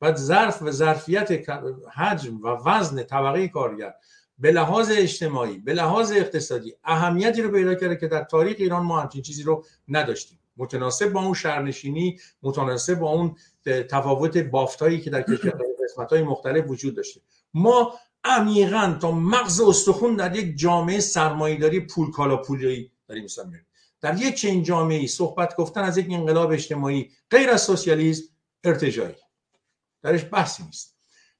و 0.00 0.14
ظرف 0.14 0.62
و 0.62 0.70
ظرفیت 0.70 1.50
حجم 1.94 2.40
و 2.42 2.46
وزن 2.48 3.02
طبقه 3.02 3.48
کارگر 3.48 3.94
به 4.40 4.50
لحاظ 4.50 4.90
اجتماعی 4.90 5.58
به 5.58 5.74
لحاظ 5.74 6.12
اقتصادی 6.12 6.74
اهمیتی 6.84 7.42
رو 7.42 7.50
پیدا 7.50 7.74
کرده 7.74 7.96
که 7.96 8.08
در 8.08 8.24
تاریخ 8.24 8.56
ایران 8.58 8.82
ما 8.82 9.00
همچین 9.00 9.22
چیزی 9.22 9.42
رو 9.42 9.64
نداشتیم. 9.88 10.38
متناسب 10.56 11.08
با 11.12 11.20
اون 11.20 11.34
شهرنشینی 11.34 12.18
متناسب 12.42 12.94
با 12.94 13.10
اون 13.10 13.36
تفاوت 13.90 14.38
بافتایی 14.38 15.00
که 15.00 15.10
در 15.10 15.22
کشور 15.22 15.52
قسمت 15.84 16.12
های 16.12 16.22
مختلف 16.22 16.64
وجود 16.68 16.96
داشته. 16.96 17.20
ما 17.54 17.94
عمیقا 18.24 18.98
تا 19.00 19.12
مغز 19.12 19.60
استخون 19.60 20.16
در 20.16 20.36
یک 20.36 20.58
جامعه 20.58 21.00
سرمایهداری 21.00 21.80
پول 21.80 22.10
کالا 22.10 22.36
پولی 22.36 22.92
داریم 23.08 23.22
می‌سازیم 23.22 23.66
در 24.00 24.22
یک 24.22 24.34
چنین 24.34 24.62
جامعه 24.62 25.06
صحبت 25.06 25.56
گفتن 25.56 25.80
از 25.80 25.98
یک 25.98 26.06
انقلاب 26.10 26.50
اجتماعی 26.50 27.10
غیر 27.30 27.50
از 27.50 27.62
سوسیالیسم 27.62 28.24
ارتجایی. 28.64 29.14
درش 30.02 30.24
بحثی 30.32 30.62
نیست. 30.62 30.89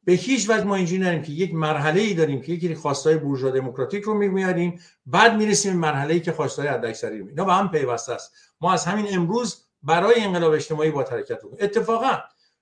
به 0.04 0.12
هیچ 0.12 0.50
وجه 0.50 0.64
ما 0.64 0.76
اینجوری 0.76 1.00
نداریم 1.00 1.22
که 1.22 1.32
یک 1.32 1.54
مرحله 1.54 2.00
ای 2.00 2.14
داریم 2.14 2.40
که 2.40 2.52
یکی 2.52 2.74
خواستای 2.74 3.16
بورژوا 3.16 3.50
دموکراتیک 3.50 4.02
رو 4.02 4.14
میاریم 4.14 4.80
بعد 5.06 5.36
می‌رسیم 5.36 5.72
به 5.72 5.78
مرحله 5.78 6.14
ای 6.14 6.20
که 6.20 6.32
خواستای 6.32 6.68
حداکثری 6.68 7.18
رو 7.18 7.28
اینا 7.28 7.44
با 7.44 7.54
هم 7.54 7.70
پیوسته 7.70 8.12
است. 8.12 8.32
ما 8.60 8.72
از 8.72 8.84
همین 8.84 9.06
امروز 9.14 9.64
برای 9.82 10.20
انقلاب 10.20 10.52
اجتماعی 10.52 10.90
با 10.90 11.02
حرکت 11.02 11.42
کنیم 11.42 11.56
اتفاقا 11.60 12.18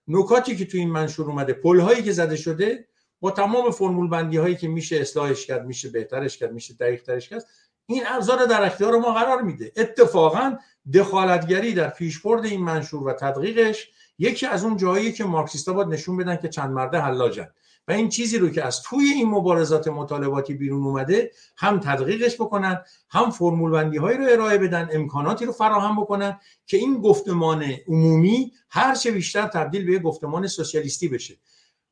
نکاتی 0.09 0.57
که 0.57 0.65
تو 0.65 0.79
این 0.79 0.91
منشور 0.91 1.27
اومده 1.27 1.53
پل 1.53 1.81
هایی 1.81 2.03
که 2.03 2.13
زده 2.13 2.37
شده 2.37 2.89
با 3.21 3.31
تمام 3.31 3.71
فرمول 3.71 4.09
بندی 4.09 4.37
هایی 4.37 4.57
که 4.57 4.69
میشه 4.69 4.97
اصلاحش 4.97 5.47
کرد 5.47 5.67
میشه 5.67 5.89
بهترش 5.89 6.39
کرد 6.39 6.53
میشه 6.53 6.75
دقیق 6.75 7.03
ترش 7.03 7.29
کرد 7.29 7.45
این 7.87 8.03
ابزار 8.07 8.47
در 8.47 8.65
اختیار 8.65 8.99
ما 8.99 9.13
قرار 9.13 9.43
میده. 9.43 9.73
اتفاقا 9.77 10.57
دخالتگری 10.95 11.75
در 11.75 11.89
پیشبرد 11.89 12.45
این 12.45 12.61
منشور 12.61 13.09
و 13.09 13.13
تدقیقش 13.13 13.91
یکی 14.19 14.47
از 14.47 14.65
اون 14.65 14.77
جایی 14.77 15.13
که 15.13 15.25
مارکسیستا 15.25 15.73
باید 15.73 15.89
نشون 15.89 16.17
بدن 16.17 16.37
که 16.37 16.49
چند 16.49 16.71
مرده 16.71 16.99
حلاجن. 17.01 17.49
و 17.89 17.93
این 17.93 18.09
چیزی 18.09 18.39
رو 18.39 18.51
که 18.51 18.65
از 18.65 18.83
توی 18.83 19.05
این 19.05 19.29
مبارزات 19.29 19.89
مطالباتی 19.89 20.55
بیرون 20.55 20.85
اومده 20.85 21.31
هم 21.57 21.81
تدقیقش 21.81 22.35
بکنن 22.35 22.83
هم 23.11 23.31
فرمول 23.31 23.71
بندی 23.71 23.97
هایی 23.97 24.19
رو 24.19 24.27
ارائه 24.31 24.59
بدن 24.59 24.89
امکاناتی 24.93 25.45
رو 25.45 25.53
فراهم 25.53 26.01
بکنن 26.01 26.41
که 26.67 26.77
این 26.77 27.01
گفتمان 27.01 27.65
عمومی 27.89 28.53
هر 28.71 28.95
چه 28.95 29.11
بیشتر 29.11 29.47
تبدیل 29.47 29.87
به 29.87 29.99
گفتمان 29.99 30.47
سوسیالیستی 30.47 31.09
بشه. 31.09 31.39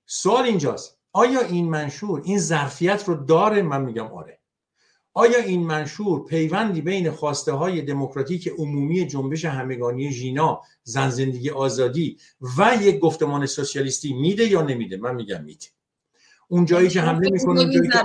سوال 0.07 0.45
اینجاست. 0.45 0.99
آیا 1.13 1.41
این 1.41 1.71
منشور 1.71 2.23
این 2.25 2.39
ظرفیت 2.39 3.09
رو 3.09 3.15
داره؟ 3.15 3.63
من 3.63 3.83
میگم 3.83 4.07
آره. 4.07 4.41
آیا 5.19 5.39
این 5.39 5.67
منشور 5.67 6.25
پیوندی 6.25 6.81
بین 6.81 7.11
خواسته 7.11 7.53
های 7.53 7.83
دموکراتیک 7.83 8.49
عمومی 8.59 9.07
جنبش 9.07 9.45
همگانی 9.45 10.13
ژینا 10.13 10.63
زن 10.83 11.11
زندگی 11.11 11.51
آزادی 11.51 12.19
و 12.59 12.79
یک 12.83 12.99
گفتمان 12.99 13.47
سوسیالیستی 13.47 14.13
میده 14.13 14.45
یا 14.45 14.63
نمیده؟ 14.63 14.97
من 14.97 15.15
میگم 15.15 15.45
میده. 15.45 15.67
اون 16.49 16.65
جایی 16.65 16.89
که 16.89 17.01
حمله 17.01 17.31
می‌کنه 17.31 17.61
اون 17.61 17.71
جایی 17.71 17.89
که 17.89 17.99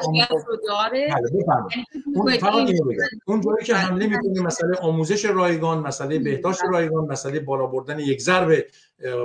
بله، 2.41 2.80
اون 3.25 3.41
جایی 3.41 3.65
که 3.65 3.75
حمله 3.75 4.08
می‌کنه 4.08 4.41
مسئله 4.41 4.77
آموزش 4.77 5.25
رایگان 5.25 5.80
مسئله 5.80 6.19
بهداشت 6.19 6.62
رایگان 6.71 7.08
مسئله 7.08 7.39
بالا 7.39 7.67
بردن 7.67 7.99
یک 7.99 8.21
ضرب 8.21 8.65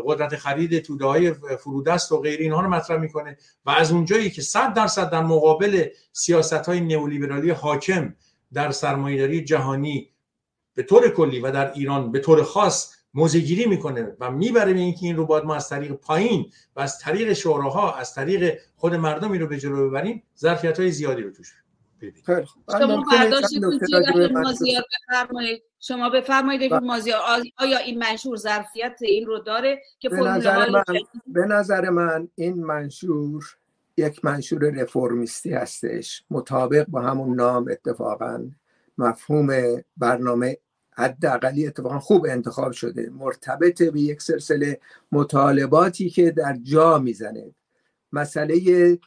قدرت 0.07 0.37
خرید 0.37 0.79
توده 0.79 1.05
های 1.05 1.33
فرودست 1.33 2.13
و 2.13 2.21
غیر 2.21 2.41
اینها 2.41 2.61
رو 2.61 2.69
مطرح 2.69 3.01
می‌کنه. 3.01 3.37
و 3.67 3.71
از 3.71 3.93
اون 3.93 4.05
جایی 4.05 4.31
که 4.31 4.43
100 4.43 4.75
درصد 4.75 5.11
در 5.11 5.23
مقابل 5.23 5.85
سیاست 6.13 6.53
های 6.53 6.81
نئولیبرالی 6.81 7.51
حاکم 7.51 8.15
در 8.53 8.71
سرمایه‌داری 8.71 9.45
جهانی 9.45 10.11
به 10.75 10.83
طور 10.83 11.09
کلی 11.09 11.41
و 11.41 11.51
در 11.51 11.73
ایران 11.73 12.13
به 12.13 12.19
طور 12.19 12.43
خاص 12.43 12.96
موزگیری 13.17 13.67
می‌کنه 13.67 14.17
و 14.21 14.31
می‌بره 14.31 14.73
به 14.73 14.79
اینکه 14.79 15.07
این 15.07 15.17
رو 15.17 15.27
باید 15.27 15.45
ما 15.45 15.55
از 15.55 15.69
طریق 15.69 15.93
پایین 15.93 16.51
و 16.77 16.81
از 16.81 16.99
طریق 16.99 17.33
شوراها 17.33 17.95
از 17.95 18.15
طریق 18.15 18.59
خود 18.77 18.95
مردمی 18.95 19.39
رو 19.39 19.47
به 19.47 19.59
جلو 19.59 19.89
ببریم 19.89 20.23
ظرفیت 20.39 20.81
های 20.81 20.91
زیادی 20.91 21.23
رو 21.23 21.31
توش 21.31 21.55
ببینیم 22.01 22.23
شما 22.71 23.03
بفرمایید. 25.11 25.63
شما 25.81 26.11
بفرمایید 26.11 26.75
مازیار 26.75 27.21
آیا 27.59 27.79
این 27.79 27.99
منشور 27.99 28.37
ظرفیت 28.37 28.99
این 29.01 29.27
رو 29.27 29.39
داره 29.39 29.83
که 29.99 30.09
به 30.09 30.17
نظر 30.17 30.71
من 30.71 30.85
به 31.27 31.47
نظر 31.47 31.91
من 31.91 32.29
این 32.35 32.65
منشور 32.65 33.45
یک 33.97 34.25
منشور 34.25 34.65
رفرمیستی 34.65 35.53
هستش. 35.53 36.23
مطابق 36.31 36.87
با 36.89 37.01
همون 37.01 37.35
نام 37.35 37.69
اتفاقا 37.71 38.51
مفهوم 38.99 39.49
برنامه 39.97 40.59
حداقلی 40.99 41.67
اتفاقا 41.67 41.99
خوب 41.99 42.27
انتخاب 42.29 42.73
شده. 42.73 43.11
مرتبط 43.11 43.83
به 43.83 44.01
یک 44.01 44.23
سلسله 44.23 44.81
مطالباتی 45.13 46.11
که 46.11 46.31
در 46.31 46.57
جا 46.63 46.99
می‌زنه. 46.99 47.55
مسئله 48.13 48.99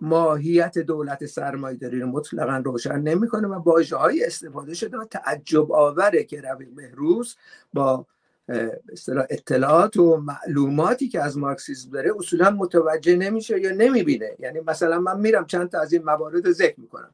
ماهیت 0.00 0.78
دولت 0.78 1.26
سرمایه 1.26 1.76
داری 1.76 2.00
رو 2.00 2.06
مطلقا 2.06 2.62
روشن 2.64 3.00
نمی‌کنه 3.00 3.48
و 3.48 3.52
واژه 3.54 3.96
های 3.96 4.24
استفاده 4.24 4.74
شده 4.74 4.98
و 4.98 5.04
تعجب 5.04 5.72
آوره 5.72 6.24
که 6.24 6.40
روی 6.40 6.66
بهروز 6.66 7.36
با 7.72 8.06
اطلاعات 9.30 9.96
و 9.96 10.16
معلوماتی 10.16 11.08
که 11.08 11.22
از 11.22 11.38
مارکسیسم 11.38 11.90
داره 11.90 12.12
اصولا 12.18 12.50
متوجه 12.50 13.16
نمیشه 13.16 13.60
یا 13.60 13.70
نمی‌بینه. 13.70 14.30
یعنی 14.38 14.60
مثلا 14.60 15.00
من 15.00 15.20
میرم 15.20 15.46
چند 15.46 15.68
تا 15.68 15.80
از 15.80 15.92
این 15.92 16.04
موارد 16.04 16.50
ذکر 16.50 16.80
می‌کنم. 16.80 17.10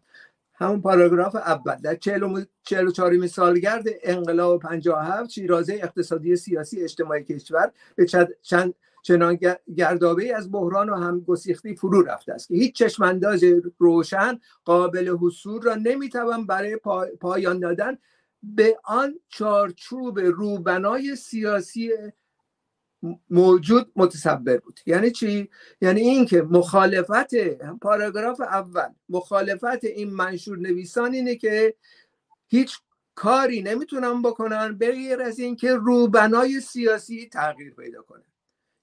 همون 0.63 0.83
پاراگراف 0.83 1.35
اول. 1.35 1.75
در 1.75 1.95
44 1.95 3.27
سالگرد 3.27 3.85
انقلاب 4.03 4.63
57 4.63 5.31
شیرازه 5.31 5.75
اقتصادی 5.83 6.37
سیاسی 6.37 6.83
اجتماعی 6.83 7.25
کشور 7.25 7.73
به 7.97 8.07
چند 8.43 8.75
چنان 9.03 9.39
گردابه 9.77 10.37
از 10.37 10.53
بحران 10.53 10.89
و 10.89 10.95
هم 10.95 11.21
گسیختی 11.21 11.77
فرو 11.77 12.03
رفته 12.03 12.33
است 12.33 12.49
که 12.49 12.55
هیچ 12.55 12.75
چشمانداز 12.75 13.45
روشن 13.79 14.39
قابل 14.65 15.17
حصول 15.21 15.63
را 15.63 15.75
نمی‌توان 15.75 16.47
برای 16.47 16.77
پایان 17.21 17.61
دادن 17.61 17.99
به 18.43 18.79
آن 18.85 19.15
چارچوب 19.29 20.19
روبنای 20.19 21.17
سیاسی 21.17 21.91
موجود 23.31 23.93
متصبر 23.97 24.57
بود. 24.57 24.81
یعنی 24.87 25.11
چی؟ 25.11 25.51
یعنی 25.81 26.01
اینکه 26.01 26.43
مخالفت 26.43 27.35
پاراگراف 27.81 28.41
اول 28.41 28.89
مخالفت 29.09 29.85
این 29.85 30.11
منشور 30.11 30.59
نویسان 30.59 31.13
اینه 31.15 31.37
که 31.37 31.75
هیچ 32.49 32.79
کاری 33.15 33.63
نمی‌تونن 33.63 34.23
بکنن 34.23 34.79
غیر 34.81 35.23
از 35.23 35.39
اینکه 35.39 35.75
روبنای 35.75 36.61
سیاسی 36.61 37.29
تغییر 37.33 37.75
پیدا 37.75 38.03
کنه. 38.03 38.23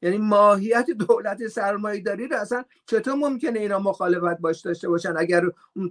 یعنی 0.01 0.17
ماهیت 0.17 0.85
دولت 0.91 1.47
سرمایه 1.47 2.01
داری 2.01 2.27
رو 2.27 2.37
اصلا 2.37 2.63
چطور 2.85 3.13
ممکنه 3.13 3.59
اینا 3.59 3.79
مخالفت 3.79 4.41
باش 4.41 4.61
داشته 4.61 4.89
باشن 4.89 5.13
اگر 5.17 5.43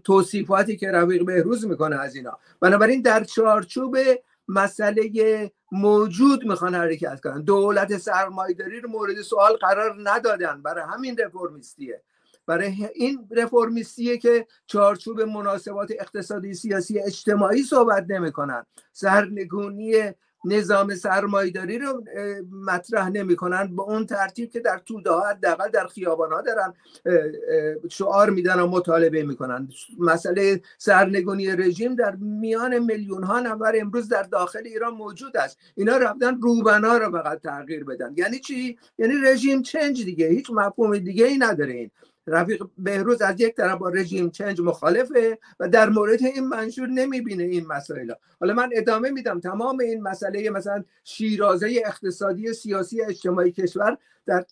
توصیفاتی 0.04 0.76
که 0.76 0.90
رفیق 0.90 1.24
بهروز 1.24 1.66
می‌کنه 1.66 1.96
از 1.96 2.16
اینا؟ 2.16 2.38
بنابراین 2.60 3.02
در 3.02 3.24
چارچوب 3.24 3.96
مسئله 4.48 5.10
موجود 5.72 6.44
می‌خوان 6.44 6.74
حرکت 6.74 7.20
کنن. 7.20 7.42
دولت 7.42 7.98
سرمایداری 7.98 8.80
رو 8.80 8.90
مورد 8.90 9.22
سوال 9.22 9.52
قرار 9.56 9.96
ندادن. 10.02 10.62
برای 10.62 10.84
همین 10.92 11.16
رفرمیستیه. 11.18 12.02
برای 12.46 12.88
این 12.94 13.28
رفرمیستیه 13.36 14.18
که 14.18 14.46
چارچوب 14.66 15.20
مناسبات 15.20 15.90
اقتصادی 16.00 16.54
سیاسی 16.54 17.00
اجتماعی 17.00 17.62
صحبت 17.62 18.06
نمی‌کنن. 18.08 18.66
سرنگونی 18.92 20.12
نظام 20.44 20.94
سرمایداری 20.94 21.78
رو 21.78 22.04
مطرح 22.66 23.08
نمی‌کنن 23.08 23.76
به 23.76 23.82
اون 23.82 24.06
ترتیب 24.06 24.50
که 24.50 24.60
در 24.60 24.78
توده 24.86 25.10
ها 25.10 25.28
حداقل 25.28 25.68
در 25.68 25.86
خیابان 25.86 26.32
ها 26.32 26.42
دارن 26.42 26.74
شعار 27.88 28.30
میدن 28.30 28.60
و 28.60 28.66
مطالبه 28.66 29.22
می‌کنن. 29.22 29.68
مسئله 29.98 30.60
سرنگونی 30.78 31.50
رژیم 31.50 31.94
در 31.94 32.14
میان 32.16 32.78
میلیون 32.78 33.22
ها 33.22 33.40
نفر 33.40 33.72
امروز 33.80 34.08
در 34.08 34.22
داخل 34.22 34.62
ایران 34.64 34.94
موجود 34.94 35.36
است. 35.36 35.58
اینا 35.74 35.96
رفتن 35.96 36.40
روبنا 36.40 36.96
رو 36.96 37.10
فقط 37.12 37.42
تغییر 37.42 37.84
بدن. 37.84 38.14
یعنی 38.16 38.38
چی؟ 38.38 38.78
یعنی 38.98 39.14
رژیم 39.24 39.62
چنج 39.62 40.04
دیگه. 40.04 40.28
هیچ 40.28 40.50
مفهوم 40.50 40.98
دیگه 40.98 41.26
ای 41.26 41.38
نداره 41.38 41.72
این. 41.72 41.90
رفیق 42.28 42.66
بهروز 42.78 43.22
از 43.22 43.40
یک 43.40 43.54
طرف 43.54 43.78
با 43.78 43.88
رژیم 43.88 44.30
چنج 44.30 44.60
مخالفه 44.60 45.38
و 45.60 45.68
در 45.68 45.88
مورد 45.88 46.22
این 46.22 46.48
منشور 46.48 46.86
نمی‌بینه 46.86 47.44
این 47.44 47.66
مسائل. 47.66 48.12
حالا 48.40 48.54
من 48.54 48.70
ادامه 48.72 49.10
میدم. 49.10 49.40
تمام 49.40 49.80
این 49.80 50.02
مسئله 50.02 50.50
مثلا 50.50 50.84
شیرازه 51.04 51.82
اقتصادی 51.86 52.52
سیاسی 52.52 53.02
اجتماعی 53.02 53.52
کشور 53.52 53.98
در 54.26 54.44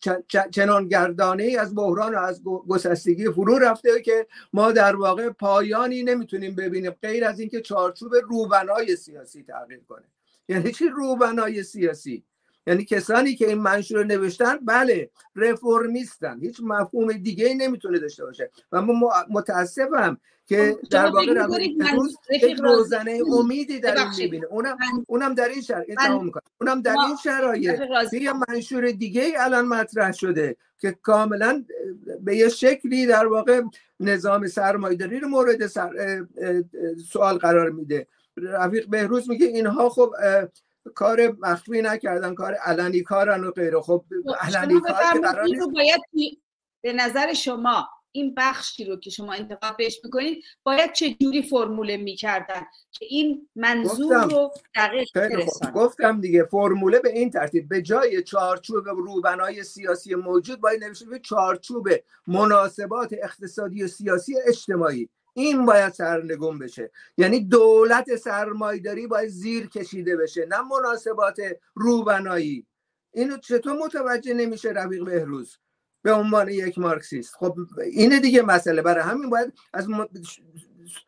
چنان 0.51 0.89
گردانه 0.89 1.57
از 1.61 1.75
بحران 1.75 2.15
و 2.15 2.19
از 2.19 2.43
گسستگی 2.45 3.31
فرو 3.31 3.59
رفته 3.59 4.03
که 4.03 4.27
ما 4.53 4.73
در 4.73 4.97
واقع 4.97 5.31
پایانی 5.31 6.03
نمی‌تونیم 6.03 6.55
ببینیم 6.55 6.91
غیر 7.03 7.25
از 7.25 7.41
اینکه 7.41 7.61
چارچوب 7.61 8.15
روبنای 8.15 8.97
سیاسی 8.97 9.43
تغییر 9.43 9.81
کنه. 9.89 10.05
یعنی 10.49 10.73
چی 10.73 10.89
روبنای 10.89 11.62
سیاسی؟ 11.62 12.25
یعنی 12.67 12.85
کسانی 12.85 13.35
که 13.35 13.49
این 13.49 13.59
منشور 13.59 13.99
رو 13.99 14.05
نوشتن 14.05 14.59
بله 14.63 15.11
رفرمیستن 15.37 16.41
هیچ 16.41 16.61
مفهوم 16.63 17.13
دیگه 17.13 17.47
ای 17.47 17.55
نمی‌تونه 17.55 17.99
داشته 17.99 18.25
باشه. 18.25 18.51
و 18.73 18.83
من 18.83 18.95
متاسفم 19.31 20.19
که 20.47 20.77
خب، 20.83 20.89
در 20.89 21.07
واقع 21.07 21.63
یک 22.31 22.57
روزنه 22.59 23.21
امیدی 23.33 23.81
در 23.81 23.99
این 23.99 24.09
می‌بینه. 24.19 24.47
اونم 24.47 24.77
اونم 25.07 25.35
در 25.35 25.49
این 25.49 25.63
شرایط 25.63 25.99
اونم 26.61 26.83
در 26.83 26.97
این 27.07 27.17
شرایط 27.25 27.81
یه 28.13 28.33
منشور 28.49 28.91
دیگه 28.91 29.23
ای 29.23 29.37
الان 29.37 29.67
مطرح 29.67 30.13
شده 30.13 30.57
که 30.79 30.93
کاملا 31.03 31.65
به 32.21 32.37
یه 32.37 32.49
شکلی 32.49 33.07
در 33.07 33.27
واقع 33.27 33.63
نظام 34.01 34.47
سرمایه‌داری 34.47 35.21
رو 35.21 35.29
مورد 35.29 35.67
سوال 37.13 37.39
قرار 37.39 37.71
میده. 37.71 38.07
رفیق 38.37 38.89
بهروز 38.89 39.31
میگه 39.31 39.47
اینها 39.47 39.89
خب 39.89 40.15
کار 40.94 41.37
مخفی 41.40 41.83
نکردن 41.83 42.35
کار 42.35 42.55
علنی 42.55 43.03
کارن 43.03 43.44
و 43.44 43.51
غیره. 43.51 43.81
خب, 43.81 44.05
خب، 44.27 44.35
علنی 44.40 44.81
کار 44.81 45.55
رو 45.59 45.70
باید 45.70 46.01
به 46.83 46.92
نظر 46.92 47.33
شما 47.33 47.88
این 48.12 48.35
بخشی 48.37 48.85
رو 48.85 48.96
که 48.96 49.11
شما 49.11 49.33
انتقاد 49.33 49.77
بهش 49.77 50.01
می‌کنید 50.05 50.44
باید 50.62 50.92
چه 50.92 51.14
جوری 51.14 51.42
فرموله 51.42 51.96
می‌کردن 51.96 52.66
که 52.90 53.07
این 53.09 53.49
منظور 53.57 54.25
رو 54.25 54.53
دقیق 54.75 55.09
گفتم 55.75 56.20
دیگه 56.20 56.44
فرموله 56.44 56.99
به 56.99 57.12
این 57.12 57.31
ترتیب. 57.31 57.68
به 57.68 57.83
جای 57.83 58.22
چارچوب 58.22 58.88
روبنای 58.88 59.64
سیاسی 59.64 60.14
موجود 60.14 60.61
باید 60.61 60.85
نوشته 60.85 61.07
به 61.07 61.18
چارچوب 61.18 61.88
مناسبات 62.27 63.14
اقتصادی 63.22 63.83
و 63.83 63.88
سیاسی 63.88 64.35
اجتماعی. 64.46 65.09
این 65.37 65.66
باید 65.66 65.92
سرنگون 65.92 66.59
بشه. 66.59 66.90
یعنی 67.18 67.40
دولت 67.40 68.16
سرمایداری 68.16 69.07
باید 69.07 69.29
زیر 69.29 69.66
کشیده 69.66 70.16
بشه 70.16 70.46
نه 70.46 70.62
مناسبات 70.62 71.37
روبنایی. 71.75 72.66
اینو 73.12 73.37
چطور 73.37 73.72
متوجه 73.72 74.35
نمیشه 74.35 74.68
رفیق 74.68 75.05
بهروز؟ 75.05 75.59
به 76.03 76.12
عنوان 76.12 76.49
یک 76.49 76.79
مارکسیست. 76.79 77.35
خب 77.35 77.57
اینه 77.92 78.20
دیگه 78.20 78.42
مسئله. 78.42 78.83
برای 78.83 79.03
همین 79.03 79.31
باید 79.31 79.53
از 79.72 79.88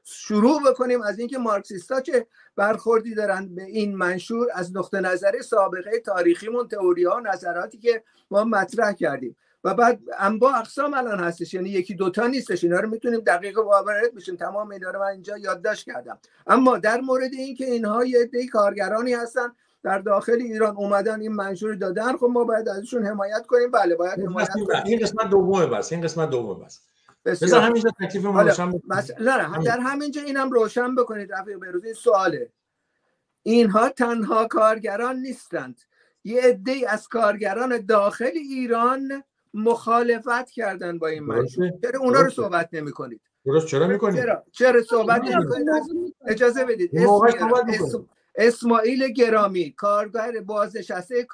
شروع 0.04 0.62
بکنیم 0.70 1.02
از 1.02 1.18
اینکه 1.18 1.38
مارکسیستا 1.38 2.00
که 2.00 2.26
برخوردی 2.56 3.14
دارن 3.14 3.54
به 3.54 3.62
این 3.64 3.96
منشور 3.96 4.46
از 4.54 4.76
نقطه 4.76 5.00
نظر 5.00 5.40
سابقه 5.40 6.00
تاریخیمون 6.00 6.68
تئوری 6.68 7.04
ها 7.04 7.20
نظراتی 7.20 7.78
که 7.78 8.02
ما 8.30 8.44
مطرح 8.44 8.92
کردیم. 8.92 9.36
و 9.64 9.74
بعد 9.74 10.00
انواع 10.18 10.58
اقسام 10.58 10.94
الان 10.94 11.20
هستش. 11.20 11.54
یعنی 11.54 11.70
یکی 11.70 11.94
دوتا 11.94 12.26
نیستش. 12.26 12.64
اینا 12.64 12.80
رو 12.80 12.88
می‌تونیم 12.88 13.20
دقیق 13.20 13.58
وارد 13.58 14.14
بشیم. 14.14 14.36
تمام 14.36 14.70
اینا 14.70 14.90
رو 14.90 15.00
من 15.00 15.06
اینجا 15.06 15.36
یادداشت 15.36 15.86
کردم. 15.86 16.18
اما 16.46 16.78
در 16.78 17.00
مورد 17.00 17.32
اینکه 17.32 17.64
اینها 17.64 18.04
یه 18.04 18.20
عده 18.20 18.46
کارگرانی 18.46 19.14
هستن 19.14 19.52
در 19.82 19.98
داخل 19.98 20.32
ایران 20.32 20.76
اومدن 20.76 21.20
این 21.20 21.32
منشور 21.32 21.74
دادن 21.74 22.16
خب 22.16 22.26
ما 22.26 22.44
باید 22.44 22.68
ازشون 22.68 23.06
حمایت 23.06 23.46
کنیم. 23.46 23.70
بله 23.70 23.94
باید 23.94 24.20
حمایت 24.20 24.48
کنیم. 24.48 24.82
این 24.84 24.98
قسمت 24.98 25.30
دومه 25.30 25.66
بس. 25.66 25.92
این 25.92 26.00
قسمت 26.00 26.30
دومه 26.30 26.64
بس. 26.64 26.80
بذار 27.24 27.60
همینجا 27.60 27.90
تکلیف 28.00 28.24
روشن 28.24 28.72
نه 29.20 29.64
در 29.64 29.80
همینجا 29.80 30.22
اینم 30.22 30.50
روشن 30.50 30.94
بکنید 30.94 31.32
رفیق 31.32 31.58
بروز 31.58 31.84
این 31.84 31.94
سواله. 31.94 32.52
اینها 33.42 33.88
تنها 33.88 34.46
کارگران 34.46 35.16
نیستند. 35.16 35.80
یه 36.24 36.42
عده 36.42 36.84
از 36.88 37.08
کارگران 37.08 37.86
داخل 37.86 38.30
ایران 38.34 39.24
مخالفت 39.54 40.50
کردن 40.50 40.98
با 40.98 41.06
این 41.06 41.22
منشور 41.22 41.70
چرا 41.82 42.00
اونا 42.00 42.20
رو 42.20 42.30
صحبت 42.30 42.68
نمی 42.72 42.92
کنید 42.92 43.20
درست. 43.46 43.66
چرا 43.66 43.86
می‌کنید؟ 43.86 44.20
چرا 44.20 44.44
چرا 44.52 44.82
صحبت 44.82 45.22
نمی 45.24 45.46
کنید 45.46 45.68
اجازه 46.26 46.64
بدید. 46.64 46.90
اسماعیل 48.34 49.08
گرامی 49.08 49.72
کارگر 49.72 50.40
بازنشسته 50.40 51.26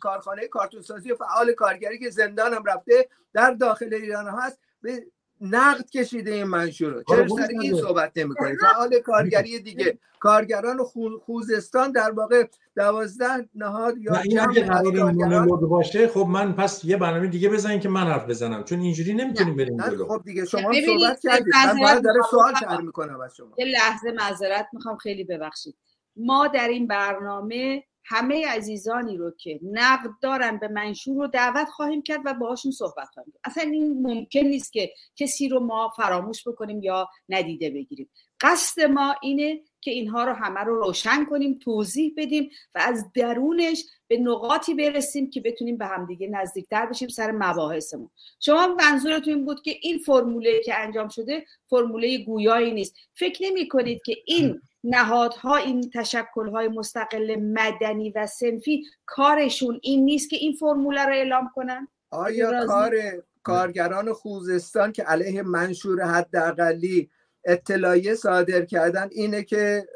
کارخانه 0.00 0.48
کارتون 0.48 0.82
سازی 0.82 1.12
و 1.12 1.16
فعال 1.16 1.52
کارگری 1.52 1.98
که 1.98 2.10
زندان 2.10 2.54
هم 2.54 2.64
رفته 2.64 3.08
در 3.32 3.50
داخل 3.50 3.94
ایران 3.94 4.26
هست. 4.26 4.58
به 4.82 5.06
نقد 5.40 5.90
کشیده 5.90 6.30
این 6.30 6.44
منشور 6.44 6.92
رو. 6.92 7.02
چرا 7.02 7.28
سر 7.28 7.48
این 7.60 7.76
صحبت 7.76 8.12
نمی 8.16 8.34
کنید 8.34 8.58
فعال 8.60 8.98
کارگری 9.00 9.60
دیگه. 9.60 9.98
کارگران 10.20 10.78
خوزستان 11.24 11.92
در 11.92 12.10
واقع 12.10 12.44
دوازده 12.76 13.48
نهاد 13.54 13.98
یا 13.98 14.16
این 14.16 14.40
اگه 14.40 14.64
قرار 14.64 15.56
باشه 15.56 16.08
خب 16.08 16.26
من 16.28 16.52
پس 16.52 16.84
یه 16.84 16.96
برنامه 16.96 17.26
دیگه 17.26 17.48
بزنین 17.48 17.80
که 17.80 17.88
من 17.88 18.06
حرف 18.06 18.26
بزنم. 18.26 18.64
چون 18.64 18.80
اینجوری 18.80 19.14
نمی‌تونیم 19.14 19.56
بریم 19.56 19.76
جلو. 19.76 20.06
خب 20.08 20.22
دیگه 20.24 20.44
شما 20.44 20.72
صحبت 20.86 21.20
کردید. 21.20 21.54
من 21.66 21.80
باید 21.80 22.04
داره 22.04 22.20
سوال 22.30 22.52
طرح 22.52 22.80
می‌کنم 22.80 23.20
از 23.20 23.36
شما. 23.36 23.54
یه 23.58 23.64
لحظه 23.64 24.12
معذرت 24.12 24.66
می‌خوام 24.72 24.96
خیلی 24.96 25.24
ببخشید. 25.24 25.76
ما 26.16 26.48
در 26.48 26.68
این 26.68 26.86
برنامه 26.86 27.84
همه 28.08 28.48
عزیزانی 28.48 29.16
رو 29.16 29.30
که 29.30 29.60
نقد 29.62 30.10
دارن 30.22 30.58
به 30.58 30.68
منشور 30.68 31.16
رو 31.16 31.26
دعوت 31.26 31.68
خواهیم 31.68 32.02
کرد 32.02 32.20
و 32.24 32.34
باهاشون 32.34 32.72
صحبت 32.72 33.08
خواهیم 33.14 33.32
اصلا 33.44 33.62
این 33.62 34.02
ممکن 34.02 34.40
نیست 34.40 34.72
که 34.72 34.92
کسی 35.16 35.48
رو 35.48 35.60
ما 35.60 35.92
فراموش 35.96 36.48
بکنیم 36.48 36.82
یا 36.82 37.08
ندیده 37.28 37.70
بگیریم. 37.70 38.10
قصد 38.40 38.82
ما 38.82 39.14
اینه 39.22 39.60
که 39.80 39.90
اینها 39.90 40.24
رو 40.24 40.32
همه 40.32 40.60
رو 40.60 40.80
روشن 40.80 41.24
کنیم 41.24 41.58
توضیح 41.62 42.14
بدیم 42.16 42.50
و 42.74 42.78
از 42.84 43.04
درونش 43.14 43.84
به 44.08 44.16
نقاطی 44.18 44.74
برسیم 44.74 45.30
که 45.30 45.40
بتونیم 45.40 45.78
به 45.78 45.86
همدیگه 45.86 46.28
نزدیکتر 46.28 46.86
بشیم 46.86 47.08
سر 47.08 47.30
مباحثمون. 47.30 48.10
شما 48.40 48.76
منظورتون 48.78 49.34
این 49.34 49.44
بود 49.44 49.62
که 49.62 49.76
این 49.80 49.98
فرموله 49.98 50.60
که 50.64 50.78
انجام 50.78 51.08
شده 51.08 51.44
فرموله 51.66 52.18
گویایی 52.18 52.72
نیست. 52.72 52.94
فکر 53.14 53.44
نمی 53.44 53.68
کنید 53.68 54.02
که 54.02 54.16
این 54.26 54.60
نهادها 54.84 55.56
این 55.56 55.90
تشکلهای 55.90 56.68
مستقل 56.68 57.36
مدنی 57.36 58.10
و 58.10 58.26
سنفی 58.26 58.84
کارشون 59.06 59.80
این 59.82 60.04
نیست 60.04 60.30
که 60.30 60.36
این 60.36 60.52
فرموله 60.52 61.06
رو 61.06 61.12
اعلام 61.12 61.50
کنن؟ 61.54 61.88
آیا 62.10 62.66
کار 62.66 62.94
کارگران 63.42 64.12
خوزستان 64.12 64.92
که 64.92 65.02
علیه 65.02 65.42
منشور 65.42 66.02
حداقلی 66.02 67.10
اطلاعیه 67.48 68.14
صادر 68.14 68.64
کردن 68.64 69.08
اینه 69.10 69.42
که 69.42 69.88